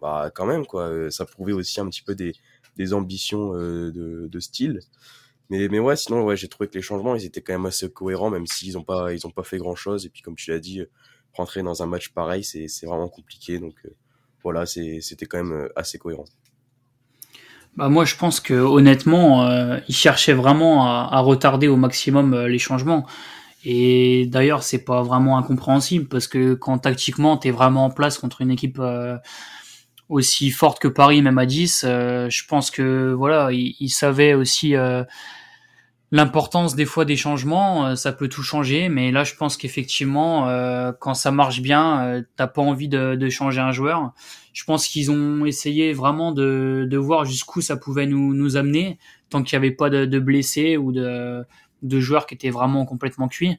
Bah, 0.00 0.32
quand 0.34 0.46
même, 0.46 0.66
quoi. 0.66 1.08
Ça 1.12 1.24
prouvait 1.24 1.52
aussi 1.52 1.80
un 1.80 1.88
petit 1.88 2.02
peu 2.02 2.16
des, 2.16 2.32
des 2.76 2.92
ambitions 2.94 3.52
de, 3.52 4.26
de, 4.28 4.40
style. 4.40 4.80
Mais, 5.50 5.68
mais 5.68 5.78
ouais, 5.78 5.94
sinon, 5.94 6.24
ouais, 6.24 6.36
j'ai 6.36 6.48
trouvé 6.48 6.68
que 6.68 6.74
les 6.74 6.82
changements, 6.82 7.14
ils 7.14 7.24
étaient 7.24 7.42
quand 7.42 7.52
même 7.52 7.66
assez 7.66 7.88
cohérents, 7.88 8.30
même 8.30 8.46
s'ils 8.48 8.72
n'ont 8.72 8.82
pas, 8.82 9.12
ils 9.12 9.24
ont 9.24 9.30
pas 9.30 9.44
fait 9.44 9.58
grand 9.58 9.76
chose. 9.76 10.04
Et 10.04 10.08
puis, 10.08 10.20
comme 10.20 10.34
tu 10.34 10.50
l'as 10.50 10.58
dit, 10.58 10.82
rentrer 11.34 11.62
dans 11.62 11.82
un 11.82 11.86
match 11.86 12.10
pareil, 12.10 12.44
c'est 12.44 12.86
vraiment 12.86 13.08
compliqué. 13.08 13.58
Donc 13.58 13.74
euh, 13.84 13.90
voilà, 14.42 14.66
c'était 14.66 15.26
quand 15.26 15.38
même 15.38 15.52
euh, 15.52 15.68
assez 15.76 15.98
cohérent. 15.98 16.24
Bah 17.76 17.88
moi, 17.88 18.04
je 18.04 18.16
pense 18.16 18.40
que 18.40 18.54
honnêtement, 18.54 19.46
euh, 19.46 19.78
il 19.88 19.94
cherchait 19.94 20.34
vraiment 20.34 20.86
à, 20.86 21.18
retarder 21.20 21.68
au 21.68 21.76
maximum 21.76 22.46
les 22.46 22.58
changements. 22.58 23.06
Et 23.64 24.26
d'ailleurs, 24.26 24.62
c'est 24.62 24.84
pas 24.84 25.02
vraiment 25.02 25.38
incompréhensible 25.38 26.06
parce 26.06 26.26
que 26.26 26.52
quand 26.52 26.78
tactiquement 26.78 27.38
tu 27.38 27.48
es 27.48 27.50
vraiment 27.50 27.86
en 27.86 27.90
place 27.90 28.18
contre 28.18 28.42
une 28.42 28.50
équipe 28.50 28.78
aussi 30.10 30.50
forte 30.50 30.80
que 30.80 30.88
Paris, 30.88 31.22
même 31.22 31.38
à 31.38 31.46
10, 31.46 31.82
je 31.82 32.46
pense 32.46 32.70
que 32.70 33.12
voilà, 33.12 33.52
il, 33.52 33.74
il 33.80 33.88
savait 33.88 34.34
aussi 34.34 34.74
l'importance 36.12 36.76
des 36.76 36.84
fois 36.84 37.04
des 37.06 37.16
changements, 37.16 37.86
euh, 37.86 37.94
ça 37.96 38.12
peut 38.12 38.28
tout 38.28 38.42
changer, 38.42 38.90
mais 38.90 39.10
là 39.10 39.24
je 39.24 39.34
pense 39.34 39.56
qu'effectivement, 39.56 40.46
euh, 40.48 40.92
quand 40.92 41.14
ça 41.14 41.32
marche 41.32 41.62
bien, 41.62 42.02
euh, 42.02 42.22
t'as 42.36 42.46
pas 42.46 42.62
envie 42.62 42.88
de, 42.88 43.16
de, 43.16 43.28
changer 43.30 43.60
un 43.60 43.72
joueur. 43.72 44.12
Je 44.52 44.62
pense 44.64 44.86
qu'ils 44.86 45.10
ont 45.10 45.46
essayé 45.46 45.94
vraiment 45.94 46.30
de, 46.30 46.86
de 46.88 46.96
voir 46.98 47.24
jusqu'où 47.24 47.62
ça 47.62 47.78
pouvait 47.78 48.06
nous, 48.06 48.34
nous 48.34 48.58
amener, 48.58 48.98
tant 49.30 49.42
qu'il 49.42 49.58
n'y 49.58 49.64
avait 49.66 49.74
pas 49.74 49.88
de, 49.88 50.04
de, 50.04 50.18
blessés 50.18 50.76
ou 50.76 50.92
de, 50.92 51.42
de 51.80 52.00
joueurs 52.00 52.26
qui 52.26 52.34
étaient 52.34 52.50
vraiment 52.50 52.84
complètement 52.84 53.28
cuits. 53.28 53.56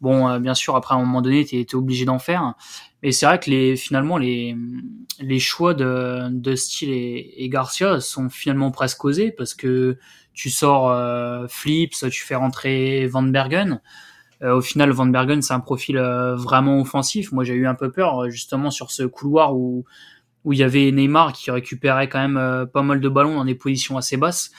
Bon, 0.00 0.40
bien 0.40 0.54
sûr, 0.54 0.76
après 0.76 0.94
à 0.94 0.96
un 0.98 1.00
moment 1.00 1.20
donné, 1.20 1.44
tu 1.44 1.60
es, 1.60 1.74
obligé 1.74 2.06
d'en 2.06 2.18
faire. 2.18 2.54
Mais 3.02 3.12
c'est 3.12 3.26
vrai 3.26 3.38
que 3.38 3.50
les, 3.50 3.76
finalement, 3.76 4.16
les, 4.16 4.56
les 5.18 5.38
choix 5.38 5.74
de, 5.74 6.30
de 6.30 6.56
Steele 6.56 6.88
et, 6.88 7.44
et 7.44 7.48
Garcia 7.50 8.00
sont 8.00 8.30
finalement 8.30 8.70
presque 8.70 9.04
osés 9.04 9.30
parce 9.30 9.52
que 9.52 9.98
tu 10.40 10.48
sors 10.48 10.90
euh, 10.90 11.46
Flips, 11.48 12.08
tu 12.10 12.24
fais 12.24 12.34
rentrer 12.34 13.06
Van 13.06 13.22
Bergen. 13.22 13.82
Euh, 14.42 14.56
au 14.56 14.62
final, 14.62 14.90
Van 14.90 15.04
Bergen, 15.04 15.42
c'est 15.42 15.52
un 15.52 15.60
profil 15.60 15.98
euh, 15.98 16.34
vraiment 16.34 16.80
offensif. 16.80 17.30
Moi, 17.30 17.44
j'ai 17.44 17.52
eu 17.52 17.66
un 17.66 17.74
peu 17.74 17.92
peur 17.92 18.30
justement 18.30 18.70
sur 18.70 18.90
ce 18.90 19.02
couloir 19.02 19.54
où 19.54 19.84
où 20.44 20.54
il 20.54 20.58
y 20.58 20.62
avait 20.62 20.90
Neymar 20.90 21.34
qui 21.34 21.50
récupérait 21.50 22.08
quand 22.08 22.26
même 22.26 22.66
pas 22.72 22.80
mal 22.80 23.00
de 23.00 23.08
ballons 23.10 23.34
dans 23.34 23.44
des 23.44 23.54
positions 23.54 23.98
assez 23.98 24.16
basses. 24.16 24.50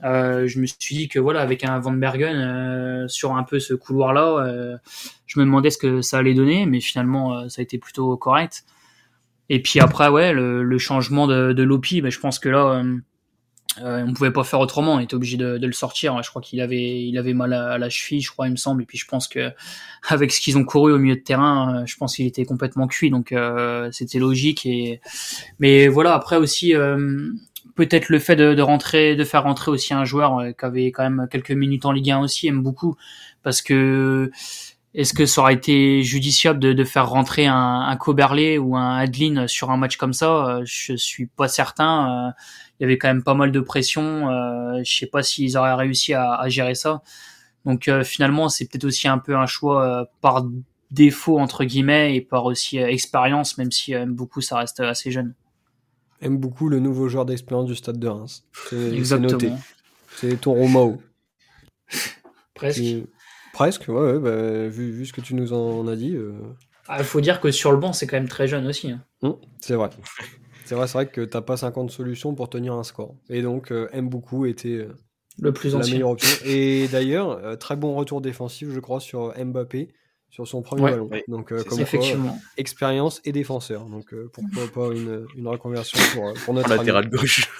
je 0.00 0.60
me 0.60 0.66
suis 0.66 0.94
dit 0.94 1.08
que 1.08 1.18
voilà, 1.18 1.40
avec 1.40 1.64
un 1.64 1.80
Van 1.80 1.90
Bergen 1.90 3.08
sur 3.08 3.34
un 3.34 3.42
peu 3.42 3.58
ce 3.58 3.74
couloir-là, 3.74 4.78
je 5.26 5.40
me 5.40 5.44
demandais 5.44 5.70
ce 5.70 5.78
que 5.78 6.00
ça 6.00 6.18
allait 6.18 6.34
donner, 6.34 6.64
mais 6.64 6.78
finalement, 6.78 7.48
ça 7.48 7.60
a 7.60 7.62
été 7.62 7.78
plutôt 7.78 8.16
correct. 8.16 8.62
Et 9.48 9.60
puis 9.60 9.80
après, 9.80 10.06
ouais, 10.06 10.32
le, 10.32 10.78
changement 10.78 11.26
de, 11.26 11.62
Lopi, 11.64 12.02
ben, 12.02 12.12
je 12.12 12.20
pense 12.20 12.38
que 12.38 12.48
là, 12.48 12.80
euh, 13.82 14.04
on 14.06 14.12
pouvait 14.12 14.30
pas 14.30 14.44
faire 14.44 14.60
autrement, 14.60 14.94
on 14.94 15.00
était 15.00 15.14
obligé 15.14 15.36
de, 15.36 15.58
le 15.58 15.72
sortir. 15.72 16.22
Je 16.22 16.30
crois 16.30 16.42
qu'il 16.42 16.60
avait, 16.60 17.02
il 17.02 17.16
avait 17.18 17.34
mal 17.34 17.52
à, 17.52 17.78
la 17.78 17.88
cheville, 17.88 18.20
je 18.20 18.30
crois, 18.30 18.46
il 18.46 18.52
me 18.52 18.56
semble. 18.56 18.82
Et 18.82 18.86
puis 18.86 18.98
je 18.98 19.06
pense 19.06 19.28
que 19.28 19.52
avec 20.08 20.32
ce 20.32 20.40
qu'ils 20.40 20.58
ont 20.58 20.64
couru 20.64 20.92
au 20.92 20.98
milieu 20.98 21.16
de 21.16 21.20
terrain, 21.20 21.82
euh, 21.82 21.86
je 21.86 21.96
pense 21.96 22.16
qu'il 22.16 22.26
était 22.26 22.44
complètement 22.44 22.86
cuit, 22.86 23.10
donc 23.10 23.32
euh, 23.32 23.90
c'était 23.92 24.18
logique. 24.18 24.66
Et 24.66 25.00
mais 25.58 25.88
voilà, 25.88 26.14
après 26.14 26.36
aussi 26.36 26.74
euh, 26.74 27.30
peut-être 27.74 28.08
le 28.08 28.18
fait 28.18 28.36
de, 28.36 28.60
rentrer, 28.62 29.16
de 29.16 29.24
faire 29.24 29.44
rentrer 29.44 29.70
aussi 29.70 29.94
un 29.94 30.04
joueur 30.04 30.38
qui 30.58 30.64
avait 30.64 30.86
quand 30.92 31.02
même 31.02 31.28
quelques 31.30 31.52
minutes 31.52 31.84
en 31.84 31.92
Ligue 31.92 32.10
1 32.10 32.20
aussi, 32.20 32.48
aime 32.48 32.62
beaucoup 32.62 32.96
parce 33.42 33.62
que 33.62 34.30
est-ce 34.92 35.14
que 35.14 35.24
ça 35.24 35.40
aurait 35.40 35.54
été 35.54 36.02
judiciable 36.02 36.58
de, 36.58 36.72
de 36.72 36.84
faire 36.84 37.08
rentrer 37.08 37.46
un, 37.46 37.80
un 37.82 37.96
Coberley 37.96 38.58
ou 38.58 38.76
un 38.76 38.96
Adeline 38.96 39.46
sur 39.46 39.70
un 39.70 39.76
match 39.76 39.96
comme 39.96 40.12
ça? 40.12 40.60
Je 40.64 40.96
suis 40.96 41.26
pas 41.26 41.46
certain 41.46 42.34
il 42.80 42.84
y 42.84 42.86
avait 42.86 42.98
quand 42.98 43.08
même 43.08 43.22
pas 43.22 43.34
mal 43.34 43.52
de 43.52 43.60
pression. 43.60 44.30
Euh, 44.30 44.80
je 44.82 44.98
sais 44.98 45.06
pas 45.06 45.22
s'ils 45.22 45.58
auraient 45.58 45.74
réussi 45.74 46.14
à, 46.14 46.32
à 46.34 46.48
gérer 46.48 46.74
ça. 46.74 47.02
Donc 47.64 47.88
euh, 47.88 48.04
finalement, 48.04 48.48
c'est 48.48 48.66
peut-être 48.66 48.84
aussi 48.84 49.08
un 49.08 49.18
peu 49.18 49.36
un 49.36 49.46
choix 49.46 49.84
euh, 49.84 50.04
par 50.20 50.46
défaut 50.90 51.38
entre 51.38 51.64
guillemets 51.64 52.16
et 52.16 52.20
par 52.20 52.46
aussi 52.46 52.80
euh, 52.80 52.88
expérience, 52.88 53.58
même 53.58 53.70
si 53.70 53.92
aime 53.92 54.14
beaucoup 54.14 54.40
ça 54.40 54.58
reste 54.58 54.80
assez 54.80 55.10
jeune. 55.10 55.34
Aime 56.22 56.38
beaucoup 56.38 56.68
le 56.68 56.80
nouveau 56.80 57.08
joueur 57.08 57.24
d'expérience 57.24 57.66
du 57.66 57.76
Stade 57.76 57.98
de 57.98 58.08
Reims. 58.08 58.44
Exactement. 58.72 59.58
C'est 60.16 60.40
ton 60.40 60.54
Romao. 60.54 61.00
Presque. 62.54 62.82
Presque, 63.52 63.88
ouais, 63.88 64.18
bah, 64.18 64.68
vu, 64.68 64.90
vu, 64.90 65.06
ce 65.06 65.12
que 65.12 65.20
tu 65.20 65.34
nous 65.34 65.52
en 65.52 65.86
as 65.88 65.96
dit. 65.96 66.10
Il 66.12 66.34
ah, 66.88 67.02
faut 67.04 67.20
dire 67.20 67.40
que 67.40 67.50
sur 67.50 67.72
le 67.72 67.78
banc, 67.78 67.92
c'est 67.92 68.06
quand 68.06 68.16
même 68.16 68.28
très 68.28 68.48
jeune 68.48 68.66
aussi. 68.66 68.90
Hein. 68.90 69.02
Hum, 69.22 69.36
c'est 69.60 69.74
vrai. 69.74 69.90
C'est 70.70 70.76
vrai, 70.76 70.86
c'est 70.86 70.98
vrai 70.98 71.06
que 71.08 71.22
t'as 71.22 71.40
pas 71.40 71.56
50 71.56 71.90
solutions 71.90 72.32
pour 72.36 72.48
tenir 72.48 72.74
un 72.74 72.84
score. 72.84 73.16
Et 73.28 73.42
donc, 73.42 73.72
euh, 73.72 73.88
M 73.92 74.08
beaucoup 74.08 74.46
était 74.46 74.68
euh, 74.68 74.94
le 75.40 75.52
plus 75.52 75.74
la 75.74 75.80
meilleure 75.80 76.10
option. 76.10 76.46
Et 76.46 76.86
d'ailleurs, 76.86 77.30
euh, 77.30 77.56
très 77.56 77.74
bon 77.74 77.96
retour 77.96 78.20
défensif, 78.20 78.68
je 78.70 78.78
crois, 78.78 79.00
sur 79.00 79.34
Mbappé 79.36 79.88
sur 80.28 80.46
son 80.46 80.62
premier 80.62 80.82
ballon. 80.82 81.10
Donc, 81.26 81.52
comme 81.64 81.80
effectivement. 81.80 82.38
expérience 82.56 83.20
et 83.24 83.32
défenseur. 83.32 83.86
Donc, 83.86 84.14
pourquoi 84.32 84.68
pas 84.72 84.94
une, 84.94 85.26
une 85.34 85.48
reconversion 85.48 85.98
pour, 86.14 86.34
pour 86.44 86.54
notre 86.54 86.68
latéral 86.68 87.10
gauche. 87.10 87.50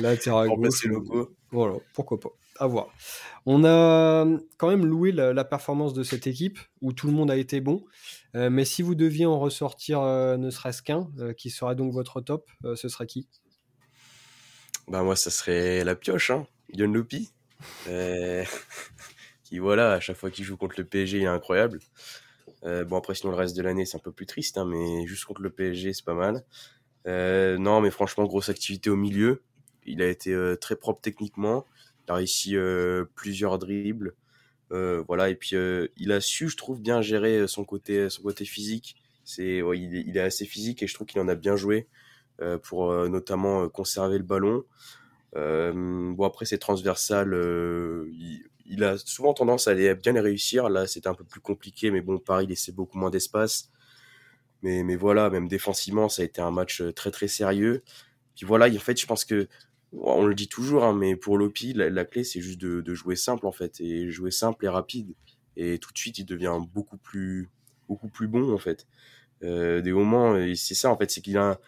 latéral 0.00 0.48
gauche. 0.48 0.88
Voilà, 1.50 1.74
pourquoi 1.92 2.18
pas. 2.18 2.30
À 2.58 2.66
voir. 2.66 2.88
On 3.48 3.64
a 3.64 4.26
quand 4.56 4.68
même 4.68 4.84
loué 4.84 5.12
la, 5.12 5.44
performance 5.44 5.94
de 5.94 6.02
cette 6.02 6.26
équipe 6.26 6.58
où 6.80 6.92
tout 6.92 7.06
le 7.06 7.12
monde 7.12 7.30
a 7.30 7.36
été 7.36 7.60
bon. 7.60 7.84
Euh, 8.34 8.50
mais 8.50 8.64
si 8.64 8.82
vous 8.82 8.96
deviez 8.96 9.24
en 9.24 9.38
ressortir 9.38 10.00
euh, 10.00 10.36
ne 10.36 10.50
serait-ce 10.50 10.82
qu'un, 10.82 11.08
euh, 11.18 11.32
qui 11.32 11.50
serait 11.50 11.76
donc 11.76 11.92
votre 11.92 12.20
top, 12.20 12.50
ce 12.74 12.88
serait 12.88 13.06
qui? 13.06 13.28
Bah 14.88 15.02
moi, 15.02 15.14
ça 15.16 15.30
serait 15.30 15.84
la 15.84 15.94
pioche, 15.94 16.30
hein, 16.30 16.46
Yon 16.74 16.92
qui 19.44 19.58
voilà, 19.58 19.92
à 19.92 20.00
chaque 20.00 20.16
fois 20.16 20.30
qu'il 20.30 20.44
joue 20.44 20.56
contre 20.56 20.74
le 20.78 20.84
PSG, 20.84 21.18
il 21.18 21.22
est 21.22 21.26
incroyable. 21.26 21.78
bon 22.62 22.96
après 22.96 23.14
sinon 23.14 23.30
le 23.30 23.38
reste 23.38 23.56
de 23.56 23.62
l'année 23.62 23.86
c'est 23.86 23.96
un 23.96 24.00
peu 24.00 24.12
plus 24.12 24.26
triste, 24.26 24.58
hein, 24.58 24.66
mais 24.66 25.06
juste 25.06 25.24
contre 25.24 25.40
le 25.40 25.50
PSG 25.50 25.92
c'est 25.94 26.04
pas 26.04 26.14
mal. 26.14 26.44
non 27.06 27.80
mais 27.80 27.90
franchement 27.90 28.24
grosse 28.24 28.48
activité 28.48 28.90
au 28.90 28.96
milieu. 28.96 29.42
Il 29.84 30.02
a 30.02 30.08
été 30.08 30.36
très 30.60 30.74
propre 30.76 31.00
techniquement. 31.00 31.64
Il 32.06 32.12
a 32.12 32.14
réussi 32.14 32.56
euh, 32.56 33.04
plusieurs 33.14 33.58
dribbles. 33.58 34.14
Euh, 34.72 35.02
voilà, 35.06 35.28
et 35.28 35.34
puis 35.34 35.54
euh, 35.54 35.88
il 35.96 36.12
a 36.12 36.20
su, 36.20 36.48
je 36.48 36.56
trouve, 36.56 36.80
bien 36.80 37.02
gérer 37.02 37.46
son 37.48 37.64
côté, 37.64 38.08
son 38.10 38.22
côté 38.22 38.44
physique. 38.44 38.96
Il, 39.38 40.16
est 40.16 40.20
assez 40.20 40.46
physique 40.46 40.82
et 40.82 40.86
je 40.86 40.94
trouve 40.94 41.08
qu'il 41.08 41.20
en 41.20 41.26
a 41.26 41.34
bien 41.34 41.56
joué 41.56 41.88
pour 42.62 42.92
notamment 43.08 43.68
conserver 43.68 44.18
le 44.18 44.24
ballon. 44.24 44.64
bon 45.34 46.24
après 46.24 46.44
c'est 46.44 46.58
transversal, 46.58 47.34
il, 48.66 48.84
a 48.84 48.96
souvent 48.98 49.34
tendance 49.34 49.66
à 49.66 49.72
aller 49.72 49.96
bien 49.96 50.12
les 50.12 50.20
réussir. 50.20 50.68
Là 50.68 50.86
c'était 50.86 51.08
un 51.08 51.14
peu 51.14 51.24
plus 51.24 51.40
compliqué, 51.40 51.90
mais 51.90 52.02
bon 52.02 52.18
Paris 52.18 52.46
laissait 52.46 52.70
beaucoup 52.70 52.98
moins 52.98 53.10
d'espace. 53.10 53.72
Mais, 54.62 54.84
mais 54.84 54.94
voilà, 54.94 55.28
même 55.28 55.48
défensivement 55.48 56.08
ça 56.08 56.22
a 56.22 56.24
été 56.24 56.40
un 56.40 56.52
match 56.52 56.80
très 56.94 57.10
très 57.10 57.26
sérieux. 57.26 57.82
Puis 58.36 58.46
voilà, 58.46 58.68
en 58.68 58.78
fait 58.78 59.00
je 59.00 59.06
pense 59.06 59.24
que 59.24 59.48
on 60.00 60.26
le 60.26 60.34
dit 60.34 60.48
toujours, 60.48 60.84
hein, 60.84 60.94
mais 60.94 61.16
pour 61.16 61.38
Lopi, 61.38 61.72
la, 61.72 62.04
clé, 62.04 62.24
c'est 62.24 62.40
juste 62.40 62.60
de, 62.60 62.94
jouer 62.94 63.16
simple, 63.16 63.46
en 63.46 63.52
fait, 63.52 63.80
et 63.80 64.10
jouer 64.10 64.30
simple 64.30 64.64
et 64.64 64.68
rapide. 64.68 65.14
Et 65.56 65.78
tout 65.78 65.92
de 65.92 65.98
suite, 65.98 66.18
il 66.18 66.26
devient 66.26 66.58
beaucoup 66.72 66.98
plus, 66.98 67.50
beaucoup 67.88 68.08
plus 68.08 68.28
bon, 68.28 68.52
en 68.52 68.58
fait. 68.58 68.86
Euh, 69.42 69.80
des 69.80 69.92
moments, 69.92 70.36
c'est 70.54 70.74
ça, 70.74 70.90
en 70.90 70.96
fait, 70.96 71.10
c'est 71.10 71.20
qu'il 71.20 71.38
a, 71.38 71.60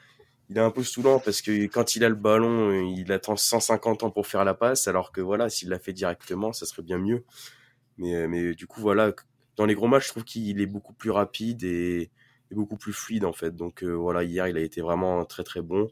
il 0.50 0.56
est 0.56 0.60
un 0.60 0.70
peu 0.70 0.82
saoulant 0.82 1.20
parce 1.20 1.42
que 1.42 1.66
quand 1.66 1.96
il 1.96 2.04
a 2.04 2.08
le 2.08 2.14
ballon, 2.14 2.72
il 2.72 3.12
attend 3.12 3.36
150 3.36 4.04
ans 4.04 4.10
pour 4.10 4.26
faire 4.26 4.44
la 4.44 4.54
passe, 4.54 4.88
alors 4.88 5.12
que 5.12 5.20
voilà, 5.20 5.50
s'il 5.50 5.68
l'a 5.68 5.78
fait 5.78 5.92
directement, 5.92 6.52
ça 6.52 6.66
serait 6.66 6.82
bien 6.82 6.98
mieux. 6.98 7.24
Mais, 7.98 8.28
mais 8.28 8.54
du 8.54 8.66
coup, 8.66 8.80
voilà, 8.80 9.12
dans 9.56 9.66
les 9.66 9.74
gros 9.74 9.88
matchs, 9.88 10.06
je 10.06 10.10
trouve 10.10 10.24
qu'il 10.24 10.60
est 10.60 10.66
beaucoup 10.66 10.94
plus 10.94 11.10
rapide 11.10 11.64
et, 11.64 12.10
beaucoup 12.50 12.76
plus 12.78 12.94
fluide, 12.94 13.24
en 13.26 13.32
fait. 13.34 13.54
Donc 13.56 13.82
euh, 13.82 13.92
voilà, 13.92 14.24
hier, 14.24 14.48
il 14.48 14.56
a 14.56 14.60
été 14.60 14.80
vraiment 14.80 15.24
très 15.26 15.44
très 15.44 15.60
bon. 15.60 15.90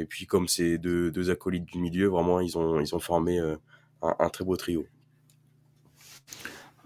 Et 0.00 0.06
puis 0.06 0.26
comme 0.26 0.48
c'est 0.48 0.78
deux, 0.78 1.10
deux, 1.10 1.30
acolytes 1.30 1.66
du 1.66 1.78
milieu, 1.78 2.08
vraiment, 2.08 2.40
ils 2.40 2.56
ont, 2.56 2.80
ils 2.80 2.94
ont 2.94 2.98
formé 3.00 3.38
euh, 3.38 3.56
un, 4.02 4.28
très 4.30 4.44
beau 4.44 4.56
trio. 4.56 4.86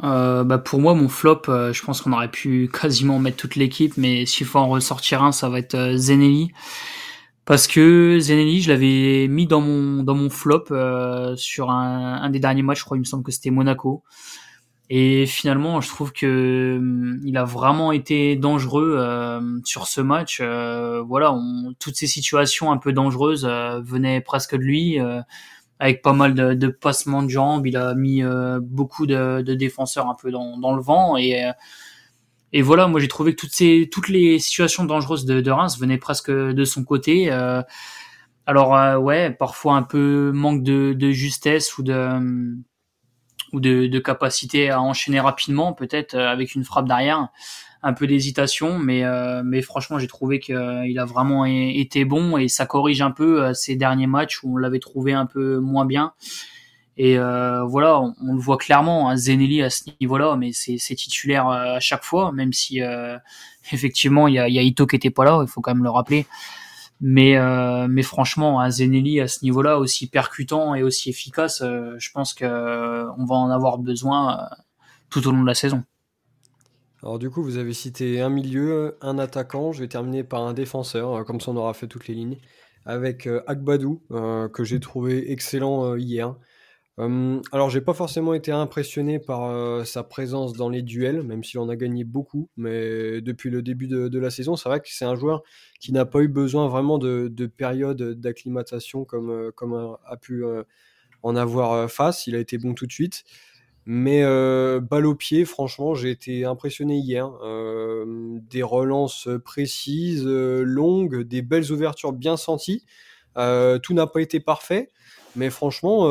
Euh, 0.03 0.43
bah 0.43 0.59
pour 0.59 0.81
moi, 0.81 0.95
mon 0.95 1.09
flop, 1.09 1.43
euh, 1.49 1.73
je 1.73 1.83
pense 1.85 2.03
qu'on 2.03 2.13
aurait 2.13 2.31
pu 2.31 2.69
quasiment 2.81 3.21
mettre 3.21 3.37
toute 3.37 3.55
l'équipe, 3.55 3.97
mais 3.97 4.27
s'il 4.27 4.47
faut 4.47 4.59
en 4.59 4.69
ressortir 4.69 5.23
un, 5.23 5.31
ça 5.31 5.49
va 5.49 5.61
être 5.61 5.95
Zenelli. 5.97 6.51
Parce 7.45 7.69
que 7.69 8.19
Zenelli, 8.21 8.61
je 8.61 8.73
l'avais 8.73 9.29
mis 9.29 9.47
dans 9.47 9.61
mon, 9.61 10.03
dans 10.03 10.15
mon 10.15 10.31
flop 10.31 10.65
sur 11.37 11.71
un, 11.71 12.21
un, 12.21 12.31
des 12.31 12.41
derniers 12.41 12.63
matchs, 12.63 12.81
je 12.81 12.85
crois, 12.85 12.97
il 12.97 13.01
me 13.01 13.05
semble 13.05 13.23
que 13.23 13.31
c'était 13.31 13.51
Monaco. 13.51 14.03
Et 14.91 15.25
finalement, 15.27 15.81
je 15.81 15.89
trouve 15.89 16.13
que 16.13 16.77
hum, 16.79 17.21
il 17.25 17.37
a 17.37 17.45
vraiment 17.45 17.93
été 17.93 18.37
dangereux 18.37 18.97
euh, 18.99 19.41
sur 19.65 19.87
ce 19.87 20.01
match. 20.01 20.39
Euh, 20.41 21.03
voilà, 21.03 21.33
on, 21.33 21.75
toutes 21.79 21.97
ces 21.97 22.07
situations 22.07 22.71
un 22.71 22.77
peu 22.77 22.93
dangereuses 22.93 23.47
euh, 23.47 23.81
venaient 23.83 24.21
presque 24.21 24.55
de 24.55 24.63
lui, 24.63 24.99
avec 25.79 26.03
pas 26.03 26.13
mal 26.13 26.35
de, 26.35 26.55
de, 26.55 26.69
passements 26.69 27.23
de 27.23 27.29
jambes. 27.29 27.67
Il 27.67 27.77
a 27.77 27.95
mis 27.95 28.23
beaucoup 28.61 29.07
de, 29.07 29.43
de, 29.43 29.55
défenseurs 29.55 30.09
un 30.09 30.15
peu 30.15 30.31
dans, 30.31 30.59
dans 30.59 30.75
le 30.75 30.83
vent 30.83 31.17
et 31.17 31.51
et 32.57 32.63
voilà, 32.63 32.87
moi 32.87 33.01
j'ai 33.01 33.09
trouvé 33.09 33.35
que 33.35 33.41
toutes 33.41 33.53
ces 33.53 33.89
toutes 33.91 34.09
les 34.09 34.39
situations 34.39 34.85
dangereuses 34.85 35.25
de, 35.25 35.41
de 35.41 35.51
Reims 35.51 35.77
venaient 35.79 35.99
presque 35.99 36.31
de 36.31 36.65
son 36.65 36.85
côté. 36.85 37.31
alors 38.47 39.03
ouais, 39.03 39.31
parfois 39.33 39.75
un 39.77 39.83
peu 39.83 40.31
manque 40.33 40.63
de, 40.63 40.93
de 40.93 41.11
justesse 41.11 41.79
ou 41.79 41.83
de 41.83 41.95
hum, 41.95 42.63
ou 43.55 43.61
de, 43.61 43.99
capacité 44.01 44.71
à 44.71 44.83
enchaîner 44.83 45.21
rapidement, 45.21 45.73
peut-être 45.73 46.15
euh, 46.15 46.29
avec 46.29 46.55
une 46.55 46.65
frappe 46.65 46.87
derrière, 46.87 47.29
un 47.83 47.93
peu 47.93 48.07
d'hésitation, 48.07 48.79
mais 48.79 49.05
euh, 49.05 49.43
mais 49.45 49.63
franchement 49.63 49.99
j'ai 49.99 50.07
trouvé 50.07 50.41
qu'il 50.41 50.57
euh, 50.57 51.01
a 51.01 51.05
vraiment 51.05 51.45
été 51.45 52.05
bon 52.05 52.37
et 52.37 52.49
ça 52.49 52.67
corrige 52.67 53.03
un 53.03 53.11
peu 53.11 53.53
ces 53.55 53.77
derniers 53.77 54.07
matchs 54.07 54.43
où 54.43 54.55
on 54.55 54.57
l'avait 54.57 54.81
trouvé 54.81 55.13
un 55.13 55.27
peu 55.27 55.59
moins 55.59 55.87
bien. 55.87 56.13
Et 56.97 57.17
voilà, 57.17 58.01
on, 58.01 58.35
le 58.35 58.41
voit 58.41 58.57
clairement, 58.57 59.11
hein, 59.11 59.17
Zenelli 59.17 59.63
à 59.63 59.71
ce 59.71 59.83
niveau-là, 60.01 60.37
mais 60.37 60.51
c'est 60.53 60.95
titulaire 60.95 61.49
à 61.49 61.81
chaque 61.81 62.05
fois, 62.05 62.31
même 62.33 62.53
si 62.53 62.81
effectivement 63.73 64.29
il 64.29 64.35
y 64.35 64.39
a, 64.39 64.49
y 64.49 64.59
a 64.59 64.63
Ito 64.63 64.87
qui 64.87 64.97
était 64.97 65.11
pas 65.11 65.25
là, 65.25 65.41
il 65.43 65.49
faut 65.49 65.61
quand 65.61 65.75
même 65.75 65.85
le 65.85 65.91
rappeler. 65.91 66.27
Mais, 67.01 67.37
euh, 67.37 67.87
mais 67.89 68.03
franchement, 68.03 68.61
un 68.61 68.71
Zenelli 68.71 69.21
à 69.21 69.29
ce 69.29 69.45
niveau-là, 69.45 69.79
aussi 69.79 70.09
percutant 70.09 70.75
et 70.75 70.83
aussi 70.83 71.11
efficace, 71.11 71.61
euh, 71.63 71.95
je 71.99 72.11
pense 72.13 72.35
qu'on 72.35 72.45
euh, 72.45 73.05
va 73.05 73.35
en 73.35 73.51
avoir 73.51 73.79
besoin 73.79 74.49
tout 75.11 75.27
au 75.27 75.33
long 75.33 75.43
de 75.43 75.47
la 75.47 75.55
saison. 75.55 75.85
Alors 77.03 77.19
du 77.19 77.29
coup, 77.29 77.43
vous 77.43 77.59
avez 77.59 77.75
cité 77.75 78.21
un 78.21 78.31
milieu, 78.31 78.97
un 79.03 79.19
attaquant. 79.19 79.73
Je 79.73 79.81
vais 79.81 79.89
terminer 79.89 80.25
par 80.25 80.43
un 80.43 80.55
défenseur, 80.55 81.25
comme 81.27 81.41
ça 81.41 81.51
on 81.51 81.57
aura 81.57 81.75
fait 81.75 81.87
toutes 81.87 82.07
les 82.09 82.15
lignes, 82.15 82.39
avec 82.87 83.29
Agbadou, 83.47 84.01
que 84.09 84.65
j'ai 84.65 84.81
trouvé 84.81 85.31
excellent 85.31 85.97
hier. 85.97 86.35
Euh, 87.01 87.41
alors, 87.51 87.71
j'ai 87.71 87.81
pas 87.81 87.93
forcément 87.93 88.35
été 88.35 88.53
impressionné 88.53 89.19
par 89.19 89.45
euh, 89.45 89.85
sa 89.85 90.05
présence 90.05 90.53
dans 90.53 90.69
les 90.69 90.83
duels, 90.83 91.23
même 91.23 91.43
s'il 91.43 91.59
en 91.59 91.69
a 91.69 91.77
gagné 91.77 92.05
beaucoup. 92.05 92.49
Mais 92.57 93.21
depuis 93.21 93.51
le 93.51 93.63
début 93.63 93.89
de, 93.89 94.19
la 94.19 94.31
saison, 94.31 94.57
c'est 94.57 94.69
vrai 94.69 94.81
que 94.81 94.87
c'est 94.89 95.05
un 95.05 95.17
joueur 95.17 95.43
qui 95.81 95.93
n'a 95.93 96.05
pas 96.05 96.21
eu 96.21 96.29
besoin 96.29 96.69
vraiment 96.69 96.99
de, 96.99 97.29
période 97.47 98.01
d'acclimatation 98.21 99.05
comme, 99.05 99.31
euh, 99.31 99.51
comme 99.51 99.75
a, 99.75 100.17
pu 100.17 100.45
en 101.23 101.37
avoir 101.37 101.91
face. 101.91 102.27
Il 102.27 102.37
a 102.37 102.39
été 102.39 102.59
bon 102.59 102.75
tout 102.75 102.87
de 102.87 102.93
suite. 102.93 103.25
Mais 103.87 104.23
balle 104.81 105.05
au 105.07 105.15
pied, 105.15 105.45
franchement, 105.45 105.95
j'ai 105.95 106.11
été 106.11 106.45
impressionné 106.47 106.97
hier. 106.97 107.31
des 108.51 108.63
relances 108.63 109.29
précises, 109.45 110.25
longues, 110.27 111.23
des 111.23 111.43
belles 111.43 111.71
ouvertures 111.71 112.13
bien 112.13 112.39
senties. 112.39 112.85
tout 113.35 113.95
n'a 113.95 114.07
pas 114.07 114.23
été 114.23 114.41
parfait. 114.41 114.91
Mais 115.37 115.51
franchement, 115.51 116.05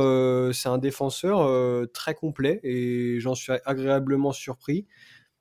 c'est 0.52 0.70
un 0.70 0.78
défenseur 0.78 1.88
très 1.94 2.14
complet 2.16 2.60
et 2.64 3.20
j'en 3.20 3.36
suis 3.36 3.54
agréablement 3.66 4.32
surpris. 4.32 4.86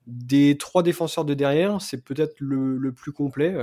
Des 0.08 0.58
trois 0.58 0.82
défenseurs 0.82 1.24
de 1.24 1.32
derrière, 1.32 1.80
c'est 1.80 2.02
peut-être 2.02 2.34
le, 2.40 2.92
plus 2.92 3.12
complet 3.12 3.54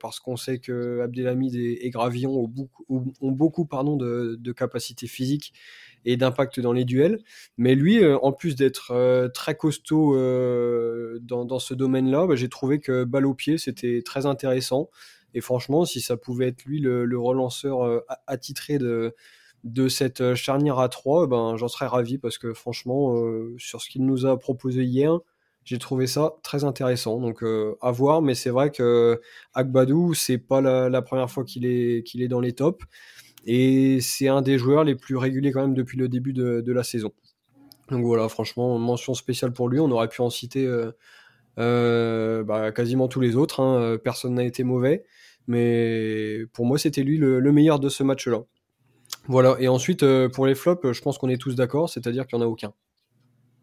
parce 0.00 0.20
qu'on 0.20 0.36
sait 0.36 0.58
que 0.58 1.00
Abdelhamid 1.00 1.54
et, 1.54 1.90
Gravillon 1.90 2.50
ont 2.90 3.32
beaucoup, 3.32 3.64
pardon, 3.66 3.96
de, 3.96 4.36
de 4.38 4.52
capacités 4.52 5.06
physiques 5.06 5.52
et 6.04 6.16
d'impact 6.16 6.60
dans 6.60 6.72
les 6.72 6.84
duels. 6.84 7.20
Mais 7.56 7.74
lui, 7.74 8.02
euh, 8.02 8.18
en 8.18 8.32
plus 8.32 8.56
d'être 8.56 8.92
euh, 8.92 9.28
très 9.28 9.54
costaud 9.54 10.16
euh, 10.16 11.18
dans, 11.22 11.58
ce 11.58 11.74
domaine-là, 11.74 12.26
bah, 12.26 12.36
j'ai 12.36 12.48
trouvé 12.48 12.80
que 12.80 13.04
balle 13.04 13.26
au 13.26 13.34
pied, 13.34 13.58
c'était 13.58 14.02
très 14.04 14.26
intéressant. 14.26 14.90
Et 15.34 15.40
franchement, 15.40 15.84
si 15.84 16.00
ça 16.00 16.16
pouvait 16.16 16.48
être 16.48 16.64
lui 16.64 16.80
le 16.80 17.18
relanceur 17.18 18.02
attitré 18.26 18.78
de, 18.78 19.14
de 19.64 19.88
cette 19.88 20.34
charnière 20.34 20.78
à 20.78 20.88
3, 20.88 21.26
ben, 21.26 21.56
j'en 21.56 21.68
serais 21.68 21.86
ravi 21.86 22.18
parce 22.18 22.38
que 22.38 22.54
franchement, 22.54 23.14
sur 23.58 23.82
ce 23.82 23.90
qu'il 23.90 24.04
nous 24.06 24.26
a 24.26 24.38
proposé 24.38 24.84
hier, 24.84 25.18
j'ai 25.64 25.78
trouvé 25.78 26.06
ça 26.06 26.36
très 26.42 26.64
intéressant. 26.64 27.20
Donc 27.20 27.44
à 27.80 27.90
voir, 27.90 28.22
mais 28.22 28.34
c'est 28.34 28.50
vrai 28.50 28.70
que 28.70 29.20
Agbadou, 29.54 30.14
c'est 30.14 30.38
pas 30.38 30.60
la, 30.60 31.02
première 31.02 31.30
fois 31.30 31.44
qu'il 31.44 31.66
est, 31.66 32.06
qu'il 32.06 32.22
est 32.22 32.28
dans 32.28 32.40
les 32.40 32.52
tops. 32.52 32.84
Et 33.46 34.00
c'est 34.00 34.28
un 34.28 34.42
des 34.42 34.58
joueurs 34.58 34.84
les 34.84 34.94
plus 34.94 35.16
réguliers 35.16 35.52
quand 35.52 35.62
même 35.62 35.74
depuis 35.74 35.98
le 35.98 36.08
début 36.08 36.32
de, 36.32 36.72
la 36.72 36.84
saison. 36.84 37.12
Donc 37.90 38.04
voilà, 38.04 38.28
franchement, 38.28 38.78
mention 38.78 39.14
spéciale 39.14 39.52
pour 39.52 39.68
lui. 39.68 39.80
On 39.80 39.90
aurait 39.90 40.08
pu 40.08 40.20
en 40.20 40.30
citer 40.30 40.66
euh, 40.66 40.92
euh, 41.58 42.44
bah, 42.44 42.72
quasiment 42.72 43.08
tous 43.08 43.20
les 43.20 43.36
autres. 43.36 43.60
Hein. 43.60 43.96
Personne 44.02 44.34
n'a 44.34 44.44
été 44.44 44.62
mauvais. 44.64 45.04
Mais 45.46 46.44
pour 46.52 46.66
moi, 46.66 46.78
c'était 46.78 47.02
lui 47.02 47.18
le, 47.18 47.40
meilleur 47.52 47.80
de 47.80 47.88
ce 47.88 48.02
match-là. 48.02 48.42
Voilà. 49.26 49.56
Et 49.60 49.68
ensuite, 49.68 50.02
euh, 50.02 50.28
pour 50.28 50.46
les 50.46 50.54
flops, 50.54 50.92
je 50.92 51.00
pense 51.02 51.18
qu'on 51.18 51.28
est 51.28 51.40
tous 51.40 51.54
d'accord, 51.54 51.88
c'est-à-dire 51.88 52.26
qu'il 52.26 52.38
n'y 52.38 52.44
en 52.44 52.46
a 52.46 52.50
aucun. 52.50 52.72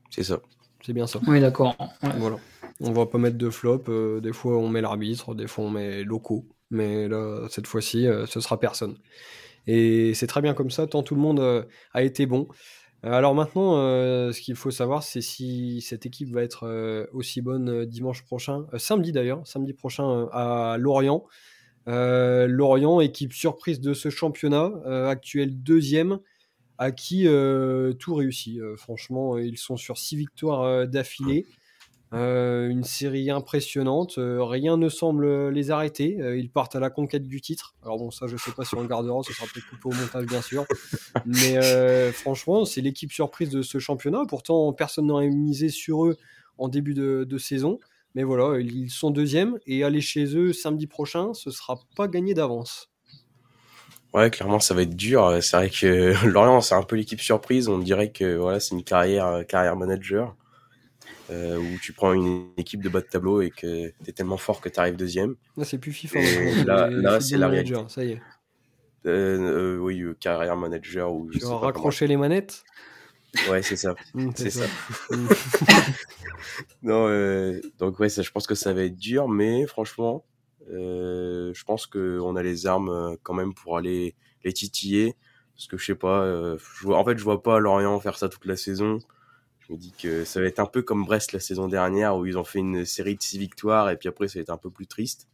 C'est 0.10 0.24
ça. 0.24 0.40
C'est 0.86 0.94
bien 0.94 1.08
ça. 1.08 1.20
Oui, 1.28 1.40
d'accord. 1.42 1.76
Voilà. 2.18 2.38
On 2.80 2.92
va 2.92 3.06
pas 3.06 3.18
mettre 3.18 3.38
de 3.38 3.50
flop. 3.50 3.84
des 4.22 4.34
fois, 4.34 4.58
on 4.58 4.70
met 4.70 4.82
l'arbitre, 4.82 5.34
des 5.34 5.48
fois, 5.48 5.66
on 5.66 5.70
met 5.70 6.04
locaux. 6.04 6.46
Mais 6.70 7.08
là, 7.08 7.48
cette 7.50 7.68
fois-ci, 7.68 8.08
ce 8.28 8.40
sera 8.40 8.60
personne. 8.60 8.98
Et 9.68 10.14
c'est 10.14 10.28
très 10.28 10.42
bien 10.42 10.54
comme 10.54 10.72
ça, 10.72 10.88
tant 10.88 11.04
tout 11.04 11.14
le 11.14 11.22
monde 11.22 11.42
euh, 11.42 11.64
a 11.94 12.02
été 12.02 12.26
bon. 12.26 12.48
Euh, 13.06 13.12
alors 13.12 13.36
maintenant, 13.36 13.78
euh, 13.78 14.32
ce 14.32 14.42
qu'il 14.42 14.56
faut 14.56 14.72
savoir, 14.72 15.04
c'est 15.04 15.22
si 15.22 15.82
cette 15.82 16.06
équipe 16.06 16.34
va 16.34 16.42
être 16.42 17.08
aussi 17.12 17.42
bonne 17.42 17.86
dimanche 17.86 18.24
prochain, 18.24 18.66
samedi 18.78 19.12
d'ailleurs, 19.12 19.46
samedi 19.46 19.74
prochain 19.74 20.28
à 20.32 20.78
Lorient. 20.80 21.24
Lorient, 21.88 23.00
équipe 23.00 23.34
surprise 23.34 23.80
de 23.80 23.94
ce 23.94 24.10
championnat, 24.10 24.72
actuel 25.08 25.62
deuxième, 25.64 26.20
à 26.78 26.92
qui 26.92 27.28
tout 28.00 28.16
réussit. 28.16 28.60
franchement, 28.76 29.38
ils 29.38 29.58
sont 29.58 29.78
sur 29.78 29.98
six 29.98 30.16
victoires 30.16 30.88
d'affilée. 30.88 31.46
Euh, 32.14 32.70
une 32.70 32.86
série 32.86 33.30
impressionnante, 33.30 34.18
euh, 34.18 34.42
rien 34.42 34.78
ne 34.78 34.88
semble 34.88 35.50
les 35.50 35.72
arrêter. 35.72 36.18
Euh, 36.22 36.38
ils 36.38 36.50
partent 36.50 36.76
à 36.76 36.80
la 36.80 36.90
conquête 36.90 37.28
du 37.28 37.42
titre. 37.42 37.76
Alors 37.84 37.98
bon, 37.98 38.12
ça 38.12 38.28
je 38.28 38.38
sais 38.38 38.52
pas 38.52 38.64
si 38.64 38.76
on 38.76 38.82
le 38.82 38.88
gardera, 38.88 39.22
ce 39.24 39.34
sera 39.34 39.46
peut-être 39.54 39.68
coupé 39.70 39.90
au 39.90 40.02
montage 40.02 40.26
bien 40.26 40.42
sûr. 40.42 40.66
Mais 41.26 42.12
franchement, 42.14 42.64
c'est 42.66 42.82
l'équipe 42.82 43.12
surprise 43.12 43.50
de 43.50 43.62
ce 43.62 43.80
championnat. 43.80 44.24
Pourtant, 44.28 44.72
personne 44.72 45.08
n'aurait 45.08 45.30
misé 45.30 45.70
sur 45.70 46.06
eux 46.06 46.18
en 46.58 46.70
début 46.70 46.94
de, 46.94 47.38
saison. 47.38 47.80
Mais 48.18 48.24
voilà, 48.24 48.60
ils 48.60 48.90
sont 48.90 49.12
deuxièmes 49.12 49.60
et 49.68 49.84
aller 49.84 50.02
chez 50.02 50.36
eux 50.36 50.52
samedi 50.52 50.88
prochain, 50.88 51.36
ce 51.36 51.52
sera 51.52 51.80
pas 51.96 52.08
gagné 52.08 52.34
d'avance. 52.34 52.90
Ouais, 54.12 54.32
clairement, 54.32 54.60
ça 54.60 54.74
va 54.74 54.82
être 54.82 54.96
dur. 54.96 55.38
C'est 55.44 55.56
vrai 55.56 55.70
que 55.70 56.26
Lorient, 56.26 56.62
c'est 56.62 56.74
un 56.74 56.82
peu 56.82 56.96
l'équipe 56.96 57.22
surprise. 57.22 57.68
On 57.68 57.78
dirait 57.78 58.12
que 58.12 58.36
voilà, 58.36 58.60
c'est 58.60 58.74
une 58.74 58.84
carrière, 58.84 59.46
carrière 59.48 59.76
manager. 59.76 60.36
Euh, 61.30 61.60
où 61.60 61.78
tu 61.84 61.94
prends 61.94 62.12
une 62.12 62.48
équipe 62.58 62.82
de 62.82 62.90
bas 62.90 63.02
de 63.02 63.06
tableau 63.06 63.42
et 63.42 63.52
que 63.52 63.90
tu 63.90 64.10
es 64.10 64.14
tellement 64.14 64.38
fort 64.38 64.62
que 64.62 64.70
tu 64.70 64.80
arrives 64.80 64.96
deuxième. 64.96 65.36
Là, 65.56 65.64
c'est 65.64 65.78
plus 65.78 65.92
FIFA. 65.92 66.20
là, 66.66 66.90
là 66.90 67.22
c'est 67.22 67.38
la 67.38 67.50
réalité. 67.50 67.80
Ça 67.88 68.04
y 68.04 68.14
est. 68.14 68.22
Euh, 69.06 69.76
euh, 69.76 69.78
oui, 69.78 70.04
carrière 70.20 70.58
manager. 70.58 71.14
Ou 71.14 71.30
tu 71.30 71.38
vas 71.38 71.58
raccrocher 71.58 72.08
les 72.08 72.18
manettes 72.18 72.64
Ouais, 73.50 73.62
c'est 73.62 73.76
ça. 73.76 73.96
Mmh, 74.14 74.32
c'est 74.36 74.50
ça. 74.50 74.66
Mmh. 75.12 75.28
non, 76.84 77.60
donc 77.78 78.00
ouais, 78.00 78.10
ça, 78.10 78.22
je 78.22 78.32
pense 78.32 78.48
que 78.48 78.56
ça 78.56 78.74
va 78.74 78.84
être 78.84 78.98
dur, 78.98 79.28
mais 79.28 79.66
franchement, 79.68 80.26
je 80.70 81.64
pense 81.66 81.88
qu'on 81.88 82.36
a 82.36 82.44
les 82.44 82.66
armes 82.66 83.18
quand 83.24 83.34
même 83.34 83.54
pour 83.54 83.78
aller 83.78 84.16
les 84.44 84.54
titiller. 84.54 85.16
Parce 85.56 85.68
que 85.68 85.78
je 85.78 85.86
sais 85.86 85.96
pas, 85.96 86.26
je 86.58 86.84
vois, 86.86 86.98
en 86.98 87.06
fait, 87.06 87.18
je 87.18 87.24
vois 87.24 87.42
pas 87.42 87.60
Lorient 87.60 88.00
faire 88.00 88.18
ça 88.18 88.30
toute 88.30 88.46
la 88.46 88.56
saison. 88.56 89.00
Je 89.68 89.74
me 89.74 89.78
dis 89.78 89.92
que 89.92 90.24
ça 90.24 90.40
va 90.40 90.48
être 90.48 90.60
un 90.60 90.66
peu 90.66 90.82
comme 90.82 91.04
Brest 91.06 91.34
la 91.34 91.42
saison 91.42 91.68
dernière 91.68 92.16
où 92.16 92.26
ils 92.26 92.38
ont 92.38 92.46
fait 92.46 92.60
une 92.60 92.86
série 92.86 93.16
de 93.16 93.22
six 93.22 93.38
victoires 93.38 93.90
et 93.90 93.98
puis 93.98 94.08
après 94.08 94.28
ça 94.30 94.40
va 94.40 94.44
être 94.44 94.50
un 94.50 94.58
peu 94.58 94.70
plus 94.70 94.88
triste. 94.88 95.28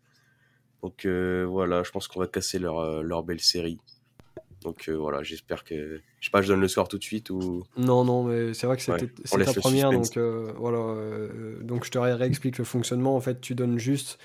Donc 0.81 1.05
euh, 1.05 1.45
voilà, 1.47 1.83
je 1.83 1.91
pense 1.91 2.07
qu'on 2.07 2.19
va 2.19 2.27
casser 2.27 2.57
leur, 2.57 2.79
euh, 2.79 3.03
leur 3.03 3.23
belle 3.23 3.39
série. 3.39 3.79
Donc 4.63 4.87
euh, 4.87 4.93
voilà, 4.93 5.23
j'espère 5.23 5.63
que. 5.63 6.01
Je 6.19 6.25
sais 6.25 6.31
pas, 6.31 6.41
je 6.41 6.47
donne 6.47 6.61
le 6.61 6.67
score 6.67 6.87
tout 6.87 6.97
de 6.97 7.03
suite 7.03 7.29
ou? 7.29 7.63
Non, 7.77 8.03
non, 8.03 8.23
mais 8.23 8.53
c'est 8.53 8.67
vrai 8.67 8.77
que 8.77 8.83
c'était 8.83 9.07
ta 9.07 9.53
première, 9.53 9.91
donc 9.91 10.17
voilà. 10.57 10.95
donc 11.61 11.85
je 11.85 11.91
te 11.91 11.97
réexplique 11.97 12.57
le 12.57 12.63
fonctionnement. 12.63 13.15
En 13.15 13.21
fait, 13.21 13.41
tu 13.41 13.55
donnes 13.55 13.77
juste 13.77 14.19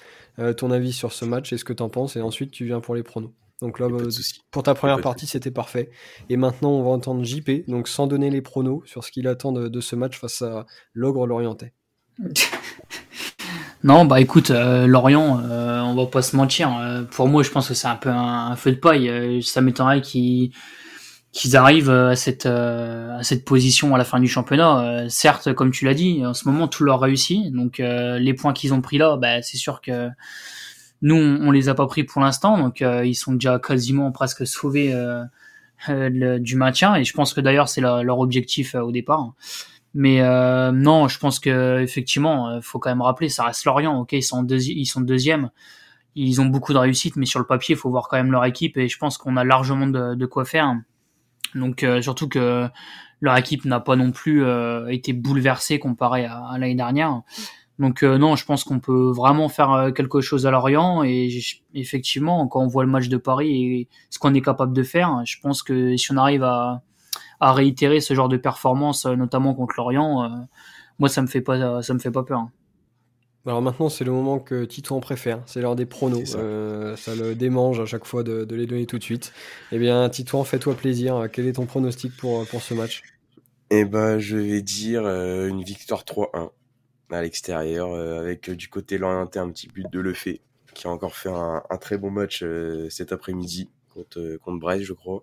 ton 0.56 0.70
avis 0.70 0.92
sur 0.92 1.12
ce 1.12 1.24
match 1.24 1.52
et 1.52 1.58
ce 1.58 1.64
que 1.64 1.72
tu 1.72 1.82
en 1.82 1.88
penses, 1.88 2.16
et 2.16 2.20
ensuite 2.20 2.50
tu 2.50 2.64
viens 2.64 2.80
pour 2.80 2.94
les 2.94 3.02
pronos. 3.02 3.32
Donc 3.60 3.80
là, 3.80 3.88
bah, 3.88 3.98
pour 4.50 4.62
ta 4.62 4.74
première 4.74 5.00
partie, 5.00 5.26
c'était 5.26 5.50
parfait. 5.50 5.90
Et 6.28 6.36
maintenant, 6.36 6.70
on 6.70 6.82
va 6.82 6.90
entendre 6.90 7.24
JP, 7.24 7.68
donc 7.68 7.88
sans 7.88 8.06
donner 8.06 8.30
les 8.30 8.40
pronos 8.40 8.82
sur 8.84 9.02
ce 9.02 9.10
qu'il 9.10 9.26
attend 9.26 9.50
de, 9.52 9.80
ce 9.80 9.96
match 9.96 10.18
face 10.18 10.42
à 10.42 10.66
l'ogre 10.94 11.26
Lorientais. 11.26 11.72
non, 13.84 14.04
bah 14.04 14.20
écoute, 14.20 14.50
euh, 14.50 14.86
Lorient, 14.86 15.40
euh, 15.44 15.80
on 15.80 15.94
va 15.94 16.06
pas 16.06 16.22
se 16.22 16.36
mentir. 16.36 16.76
Euh, 16.80 17.02
pour 17.04 17.28
moi, 17.28 17.42
je 17.42 17.50
pense 17.50 17.68
que 17.68 17.74
c'est 17.74 17.86
un 17.86 17.96
peu 17.96 18.10
un, 18.10 18.56
feu 18.56 18.72
de 18.72 18.76
paille. 18.76 19.42
ça 19.42 19.60
m'étonnerait 19.60 20.00
qu'ils 20.00 20.52
arrivent 21.54 21.90
à 21.90 22.16
cette 22.16 22.46
à 22.46 23.22
cette 23.22 23.44
position 23.44 23.94
à 23.94 23.98
la 23.98 24.04
fin 24.04 24.20
du 24.20 24.28
championnat. 24.28 25.06
certes, 25.08 25.52
comme 25.54 25.70
tu 25.70 25.84
l'as 25.84 25.94
dit, 25.94 26.24
en 26.26 26.34
ce 26.34 26.48
moment 26.48 26.68
tout 26.68 26.84
leur 26.84 27.00
réussit. 27.00 27.52
Donc 27.52 27.78
les 27.78 28.34
points 28.34 28.52
qu'ils 28.52 28.74
ont 28.74 28.80
pris 28.80 28.98
là, 28.98 29.16
bah, 29.16 29.42
c'est 29.42 29.56
sûr 29.56 29.80
que 29.80 30.10
nous, 31.02 31.16
on, 31.16 31.50
les 31.50 31.68
a 31.68 31.74
pas 31.74 31.86
pris 31.86 32.04
pour 32.04 32.20
l'instant, 32.20 32.58
donc 32.58 32.82
euh, 32.82 33.04
ils 33.06 33.14
sont 33.14 33.34
déjà 33.34 33.58
quasiment 33.58 34.10
presque 34.10 34.46
sauvés 34.46 34.92
euh, 34.92 35.22
euh, 35.88 36.38
du 36.38 36.56
maintien. 36.56 36.96
Et 36.96 37.04
je 37.04 37.12
pense 37.12 37.34
que 37.34 37.40
d'ailleurs 37.40 37.68
c'est 37.68 37.80
leur 37.80 38.18
objectif 38.18 38.74
au 38.74 38.90
départ. 38.90 39.32
Mais 39.94 40.20
non, 40.72 41.08
je 41.08 41.18
pense 41.18 41.40
que 41.40 41.80
effectivement, 41.80 42.60
faut 42.62 42.78
quand 42.78 42.90
même 42.90 43.02
rappeler, 43.02 43.28
ça 43.28 43.44
reste 43.44 43.64
Lorient. 43.64 44.00
Ok, 44.00 44.12
ils 44.12 44.22
sont 44.22 44.46
ils 44.46 44.86
sont 44.86 45.00
deuxième. 45.00 45.50
Ils 46.14 46.40
ont 46.40 46.46
beaucoup 46.46 46.72
de 46.72 46.78
réussite, 46.78 47.16
mais 47.16 47.26
sur 47.26 47.38
le 47.38 47.46
papier, 47.46 47.74
il 47.74 47.78
faut 47.78 47.90
voir 47.90 48.08
quand 48.08 48.16
même 48.16 48.30
leur 48.30 48.44
équipe. 48.44 48.76
Et 48.76 48.88
je 48.88 48.98
pense 48.98 49.18
qu'on 49.18 49.36
a 49.36 49.44
largement 49.44 49.86
de, 49.86 50.26
quoi 50.26 50.44
faire. 50.44 50.74
Donc 51.54 51.84
surtout 52.00 52.28
que 52.28 52.68
leur 53.20 53.36
équipe 53.36 53.64
n'a 53.64 53.80
pas 53.80 53.96
non 53.96 54.12
plus 54.12 54.44
été 54.88 55.12
bouleversée 55.12 55.78
comparé 55.78 56.26
à, 56.26 56.38
à 56.48 56.58
l'année 56.58 56.74
dernière. 56.74 57.22
Donc 57.78 58.02
euh, 58.02 58.18
non, 58.18 58.34
je 58.34 58.44
pense 58.44 58.64
qu'on 58.64 58.80
peut 58.80 59.12
vraiment 59.12 59.48
faire 59.48 59.72
euh, 59.72 59.90
quelque 59.92 60.20
chose 60.20 60.46
à 60.46 60.50
Lorient 60.50 61.04
et 61.04 61.28
effectivement, 61.74 62.48
quand 62.48 62.60
on 62.60 62.66
voit 62.66 62.84
le 62.84 62.90
match 62.90 63.08
de 63.08 63.16
Paris 63.16 63.50
et 63.50 63.88
ce 64.10 64.18
qu'on 64.18 64.34
est 64.34 64.40
capable 64.40 64.72
de 64.72 64.82
faire, 64.82 65.22
je 65.24 65.38
pense 65.40 65.62
que 65.62 65.96
si 65.96 66.12
on 66.12 66.16
arrive 66.16 66.42
à, 66.42 66.82
à 67.40 67.52
réitérer 67.52 68.00
ce 68.00 68.14
genre 68.14 68.28
de 68.28 68.36
performance, 68.36 69.06
euh, 69.06 69.16
notamment 69.16 69.54
contre 69.54 69.74
Lorient, 69.76 70.46
moi 70.98 71.08
ça 71.08 71.22
me 71.22 71.26
fait 71.26 71.40
pas 71.40 71.82
ça 71.82 71.94
me 71.94 71.98
fait 71.98 72.10
pas 72.10 72.22
peur. 72.22 72.48
Alors 73.46 73.62
maintenant, 73.62 73.88
c'est 73.88 74.04
le 74.04 74.12
moment 74.12 74.40
que 74.40 74.64
Titouan 74.64 75.00
préfère, 75.00 75.40
c'est 75.46 75.62
l'heure 75.62 75.76
des 75.76 75.86
pronos. 75.86 76.24
Ça. 76.26 76.96
ça. 76.96 77.14
le 77.14 77.34
démange 77.34 77.80
à 77.80 77.86
chaque 77.86 78.04
fois 78.04 78.22
de, 78.22 78.44
de, 78.44 78.56
les 78.56 78.66
donner 78.66 78.84
tout 78.84 78.98
de 78.98 79.02
suite. 79.02 79.32
Eh 79.72 79.78
bien, 79.78 80.06
Titouan, 80.10 80.44
fais-toi 80.44 80.74
plaisir. 80.74 81.28
Quel 81.32 81.46
est 81.46 81.54
ton 81.54 81.64
pronostic 81.64 82.14
pour, 82.16 82.46
pour 82.46 82.60
ce 82.60 82.74
match? 82.74 83.02
Eh 83.70 83.86
ben, 83.86 84.18
je 84.18 84.36
vais 84.36 84.60
dire 84.60 85.06
une 85.06 85.62
victoire 85.62 86.02
3-1 86.02 86.50
à 87.10 87.22
l'extérieur, 87.22 87.92
euh, 87.92 88.20
avec 88.20 88.48
euh, 88.48 88.56
du 88.56 88.68
côté 88.68 88.98
Lorientais 88.98 89.38
un 89.38 89.50
petit 89.50 89.68
but 89.68 89.86
de 89.90 90.00
Lefebvre, 90.00 90.40
qui 90.74 90.86
a 90.86 90.90
encore 90.90 91.16
fait 91.16 91.30
un, 91.30 91.62
un 91.68 91.76
très 91.78 91.98
bon 91.98 92.10
match 92.10 92.42
euh, 92.42 92.88
cet 92.90 93.12
après-midi 93.12 93.70
contre, 93.94 94.36
contre 94.42 94.58
Brest, 94.58 94.84
je 94.84 94.92
crois. 94.92 95.22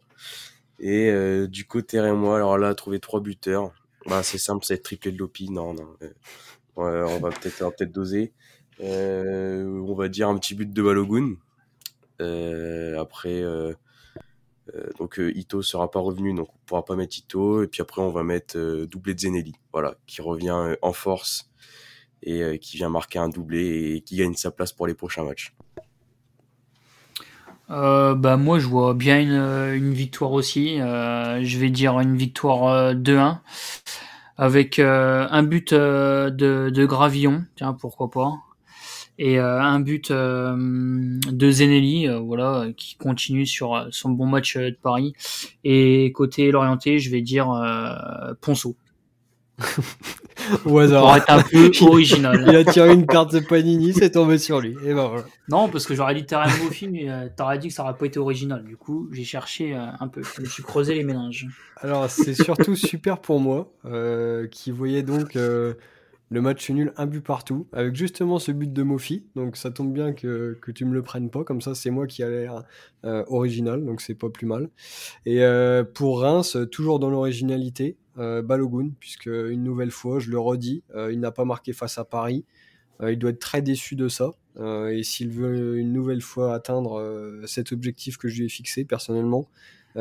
Et 0.79 1.47
du 1.47 1.65
côté 1.65 1.99
Rémois, 1.99 2.35
alors 2.35 2.57
là, 2.57 2.73
trouver 2.75 2.99
trois 2.99 3.21
buteurs. 3.21 3.71
Bah, 4.07 4.23
c'est 4.23 4.37
simple, 4.37 4.65
c'est 4.65 4.81
triplé 4.83 5.11
de 5.11 5.17
Lopi. 5.17 5.49
Non, 5.49 5.73
non. 5.73 5.87
on 6.75 7.19
va 7.19 7.29
peut-être 7.29 7.57
peut-être 7.75 7.91
doser. 7.91 8.33
on 8.79 9.93
va 9.95 10.09
dire 10.09 10.29
un 10.29 10.37
petit 10.37 10.53
but 10.55 10.71
de 10.71 10.81
Balogun. 10.81 11.35
après, 12.99 13.43
donc 14.99 15.17
Ito 15.17 15.61
sera 15.61 15.89
pas 15.89 15.99
revenu, 15.99 16.33
donc 16.33 16.49
on 16.53 16.57
pourra 16.65 16.85
pas 16.85 16.95
mettre 16.95 17.17
Ito. 17.17 17.63
Et 17.63 17.67
puis 17.67 17.81
après, 17.81 18.01
on 18.01 18.11
va 18.11 18.23
mettre 18.23 18.85
doublé 18.85 19.13
de 19.13 19.19
Zenelli, 19.19 19.53
voilà, 19.71 19.95
qui 20.05 20.21
revient 20.21 20.75
en 20.81 20.93
force 20.93 21.49
et 22.25 22.41
euh, 22.41 22.57
qui 22.57 22.77
vient 22.77 22.89
marquer 22.89 23.19
un 23.19 23.29
doublé 23.29 23.95
et 23.95 24.01
qui 24.01 24.17
gagne 24.17 24.33
sa 24.33 24.51
place 24.51 24.73
pour 24.73 24.87
les 24.87 24.95
prochains 24.95 25.23
matchs. 25.23 25.53
Bah 27.69 28.37
moi 28.37 28.59
je 28.59 28.67
vois 28.67 28.93
bien 28.93 29.19
une, 29.21 29.93
victoire 29.93 30.31
aussi. 30.31 30.77
je 30.77 31.57
vais 31.57 31.69
dire 31.69 31.99
une 31.99 32.15
victoire 32.15 32.93
2-1 32.93 33.39
avec 34.37 34.79
un 34.79 35.43
but 35.43 35.73
de, 35.73 36.29
de 36.69 36.85
Gravillon, 36.85 37.43
tiens 37.55 37.73
pourquoi 37.73 38.09
pas 38.11 38.31
et 39.17 39.39
euh, 39.39 39.61
un 39.61 39.79
but 39.79 40.11
euh, 40.11 40.55
de 40.57 41.51
Zenelli, 41.51 42.07
euh, 42.07 42.19
voilà, 42.19 42.67
qui 42.75 42.95
continue 42.97 43.45
sur 43.45 43.87
son 43.91 44.09
bon 44.09 44.25
match 44.25 44.57
de 44.57 44.77
Paris. 44.81 45.13
Et 45.63 46.11
côté 46.13 46.51
l'orienté, 46.51 46.99
je 46.99 47.09
vais 47.11 47.21
dire 47.21 47.47
Ponceau. 48.41 48.75
Au 50.65 50.77
hasard. 50.77 51.01
Pour 51.03 51.15
être 51.15 51.31
un 51.31 51.41
peu 51.41 51.71
original. 51.85 52.45
Il 52.47 52.55
a 52.55 52.63
tiré 52.63 52.93
une 52.93 53.07
carte 53.07 53.33
de 53.33 53.39
Panini, 53.39 53.93
c'est 53.93 54.11
tombé 54.11 54.37
sur 54.37 54.59
lui. 54.59 54.75
Et 54.83 54.93
ben 54.93 55.07
voilà. 55.07 55.23
Non, 55.49 55.69
parce 55.69 55.85
que 55.85 55.95
j'aurais 55.95 56.13
dit 56.13 56.25
Terrain 56.25 56.47
Mofi, 56.63 56.87
mais 56.87 57.07
t'aurais 57.35 57.57
dit 57.57 57.69
que 57.69 57.73
ça 57.73 57.83
aurait 57.83 57.97
pas 57.97 58.05
été 58.05 58.19
original. 58.19 58.63
Du 58.63 58.77
coup, 58.77 59.09
j'ai 59.11 59.23
cherché 59.23 59.73
un 59.73 60.07
peu. 60.07 60.21
Je 60.23 60.41
me 60.41 60.45
suis 60.45 60.61
creusé 60.61 60.93
les 60.93 61.03
méninges. 61.03 61.47
Alors, 61.77 62.09
c'est 62.09 62.35
surtout 62.35 62.75
super 62.75 63.19
pour 63.19 63.39
moi, 63.39 63.71
qui 64.51 64.71
voyait 64.71 65.03
donc 65.03 65.35
le 66.29 66.41
match 66.41 66.69
nul, 66.69 66.91
un 66.97 67.05
but 67.05 67.21
partout, 67.21 67.67
avec 67.71 67.95
justement 67.95 68.39
ce 68.39 68.51
but 68.51 68.71
de 68.71 68.83
Mofi. 68.83 69.25
Donc 69.35 69.57
ça 69.57 69.71
tombe 69.71 69.93
bien 69.93 70.13
que, 70.13 70.57
que 70.61 70.71
tu 70.71 70.85
me 70.85 70.93
le 70.93 71.01
prennes 71.01 71.29
pas, 71.29 71.43
comme 71.43 71.61
ça 71.61 71.75
c'est 71.75 71.91
moi 71.91 72.07
qui 72.07 72.23
a 72.23 72.29
l'air 72.29 72.63
euh, 73.05 73.23
original, 73.27 73.85
donc 73.85 74.01
c'est 74.01 74.15
pas 74.15 74.29
plus 74.29 74.47
mal. 74.47 74.69
Et 75.25 75.43
euh, 75.43 75.83
pour 75.83 76.21
Reims, 76.21 76.57
toujours 76.71 76.99
dans 76.99 77.09
l'originalité, 77.09 77.95
euh, 77.95 78.04
Balogun, 78.17 78.91
puisque 78.99 79.27
une 79.27 79.63
nouvelle 79.63 79.91
fois, 79.91 80.19
je 80.19 80.29
le 80.29 80.39
redis, 80.39 80.83
il 81.11 81.19
n'a 81.19 81.31
pas 81.31 81.45
marqué 81.45 81.73
face 81.73 81.97
à 81.97 82.05
Paris. 82.05 82.45
il 83.05 83.17
doit 83.17 83.31
être 83.31 83.39
très 83.39 83.61
déçu 83.61 83.95
de 83.95 84.07
ça. 84.07 84.31
et 84.89 85.03
s'il 85.03 85.29
veut 85.29 85.77
une 85.77 85.91
nouvelle 85.91 86.21
fois 86.21 86.53
atteindre 86.53 87.41
cet 87.45 87.71
objectif 87.71 88.17
que 88.17 88.27
je 88.27 88.37
lui 88.37 88.45
ai 88.45 88.49
fixé 88.49 88.85
personnellement, 88.85 89.49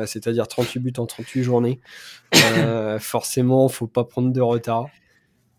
c'est-à-dire 0.05 0.47
38 0.47 0.79
buts 0.79 0.93
en 0.97 1.05
38 1.05 1.43
journées, 1.43 1.79
forcément, 2.99 3.67
faut 3.67 3.87
pas 3.87 4.05
prendre 4.05 4.31
de 4.31 4.41
retard. 4.41 4.87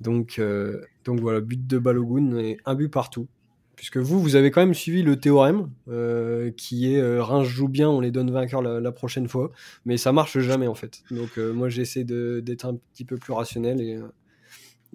Donc, 0.01 0.39
euh, 0.39 0.85
donc 1.05 1.21
voilà, 1.21 1.41
but 1.41 1.67
de 1.67 1.79
Balogun 1.79 2.37
et 2.39 2.59
un 2.65 2.75
but 2.75 2.89
partout. 2.89 3.29
Puisque 3.77 3.99
vous, 3.99 4.21
vous 4.21 4.37
avez 4.37 4.51
quand 4.51 4.63
même 4.63 4.75
suivi 4.75 5.03
le 5.03 5.21
théorème, 5.21 5.71
euh, 5.89 6.51
qui 6.51 6.95
est 6.95 6.99
euh, 6.99 7.23
Reims 7.23 7.47
joue 7.47 7.69
bien, 7.69 7.91
on 7.91 8.01
les 8.01 8.11
donne 8.11 8.31
vainqueurs 8.31 8.63
la, 8.63 8.93
prochaine 8.93 9.29
fois, 9.29 9.53
mais 9.85 9.99
ça 9.99 10.13
marche 10.13 10.39
jamais 10.39 10.67
en 10.67 10.75
fait. 10.75 11.03
Donc 11.11 11.37
moi 11.37 11.69
j'essaie 11.69 12.05
d'être 12.05 12.65
un 12.65 12.77
petit 12.77 13.05
peu 13.05 13.17
plus 13.19 13.35
rationnel 13.35 13.83
et, 13.83 13.99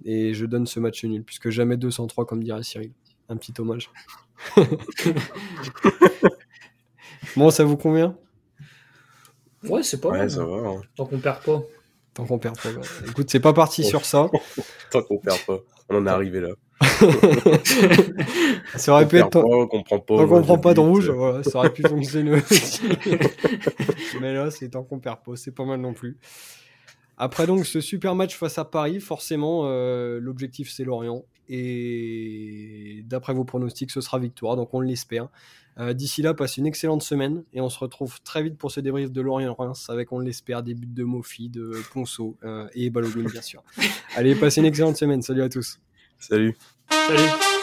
et 0.04 0.34
je 0.34 0.46
donne 0.46 0.66
ce 0.66 0.80
match 0.80 1.04
nul, 1.04 1.22
puisque 1.22 1.50
jamais 1.50 1.76
203 1.76 2.26
comme 2.26 2.42
dirait 2.42 2.62
Cyril. 2.62 2.92
Un 3.28 3.36
petit 3.36 3.54
hommage. 3.58 3.90
bon, 7.36 7.50
ça 7.50 7.64
vous 7.64 7.76
convient? 7.76 8.16
Ouais, 9.64 9.82
c'est 9.82 10.00
pas 10.00 10.10
ouais, 10.10 10.28
Ça 10.28 10.44
va, 10.44 10.56
hein. 10.56 10.80
Tant 10.96 11.06
qu'on 11.06 11.18
perd 11.18 11.42
pas. 11.42 11.62
Tant 12.14 12.26
qu'on 12.26 12.38
perd 12.38 12.60
pas. 12.60 12.70
Écoute, 13.08 13.30
c'est 13.30 13.40
pas 13.40 13.52
parti 13.52 13.84
sur 13.88 14.04
ça. 14.04 14.28
Tant 14.90 15.02
qu'on 15.02 15.18
perd 15.18 15.38
pas. 15.46 15.58
On 15.88 15.96
en 15.96 16.06
est 16.06 16.10
arrivé 16.10 16.40
là. 16.40 16.50
ça 18.76 18.92
aurait 18.92 19.08
pu 19.08 19.18
être. 19.18 19.36
On 19.36 19.66
comprend 19.66 19.98
pas. 19.98 20.16
Tant 20.16 20.28
qu'on 20.28 20.42
prend 20.42 20.58
pas 20.58 20.74
de 20.74 20.80
rouge, 20.80 21.10
voilà, 21.10 21.42
ça 21.42 21.58
aurait 21.58 21.72
pu 21.72 21.82
fonctionner 21.82 22.32
aussi. 22.50 22.82
Mais 24.20 24.34
là, 24.34 24.50
c'est 24.50 24.68
tant 24.68 24.82
qu'on 24.82 24.98
perd 24.98 25.18
pas. 25.24 25.36
C'est 25.36 25.54
pas 25.54 25.64
mal 25.64 25.80
non 25.80 25.94
plus. 25.94 26.18
Après 27.18 27.46
donc 27.46 27.66
ce 27.66 27.80
super 27.80 28.14
match 28.14 28.36
face 28.36 28.58
à 28.58 28.64
Paris, 28.64 28.98
forcément, 28.98 29.62
euh, 29.66 30.18
l'objectif 30.20 30.70
c'est 30.70 30.84
Lorient. 30.84 31.24
Et 31.48 33.02
d'après 33.06 33.34
vos 33.34 33.44
pronostics, 33.44 33.90
ce 33.90 34.00
sera 34.00 34.18
victoire. 34.18 34.56
Donc 34.56 34.72
on 34.72 34.80
l'espère. 34.80 35.28
Euh, 35.78 35.94
d'ici 35.94 36.20
là, 36.20 36.34
passez 36.34 36.60
une 36.60 36.66
excellente 36.66 37.02
semaine 37.02 37.44
et 37.52 37.60
on 37.60 37.70
se 37.70 37.78
retrouve 37.78 38.20
très 38.22 38.42
vite 38.42 38.58
pour 38.58 38.70
ce 38.70 38.80
débrief 38.80 39.10
de 39.10 39.20
Lorient-Reims 39.20 39.88
avec, 39.88 40.12
on 40.12 40.18
l'espère, 40.18 40.62
des 40.62 40.74
buts 40.74 40.86
de 40.86 41.04
Mofi, 41.04 41.48
de 41.48 41.72
Ponceau 41.92 42.36
euh, 42.44 42.68
et 42.74 42.90
Balogun, 42.90 43.24
bien 43.24 43.40
sûr. 43.40 43.62
Allez, 44.14 44.34
passez 44.34 44.60
une 44.60 44.66
excellente 44.66 44.96
semaine. 44.96 45.22
Salut 45.22 45.42
à 45.42 45.48
tous. 45.48 45.80
Salut. 46.18 46.56
Ready? 46.92 47.61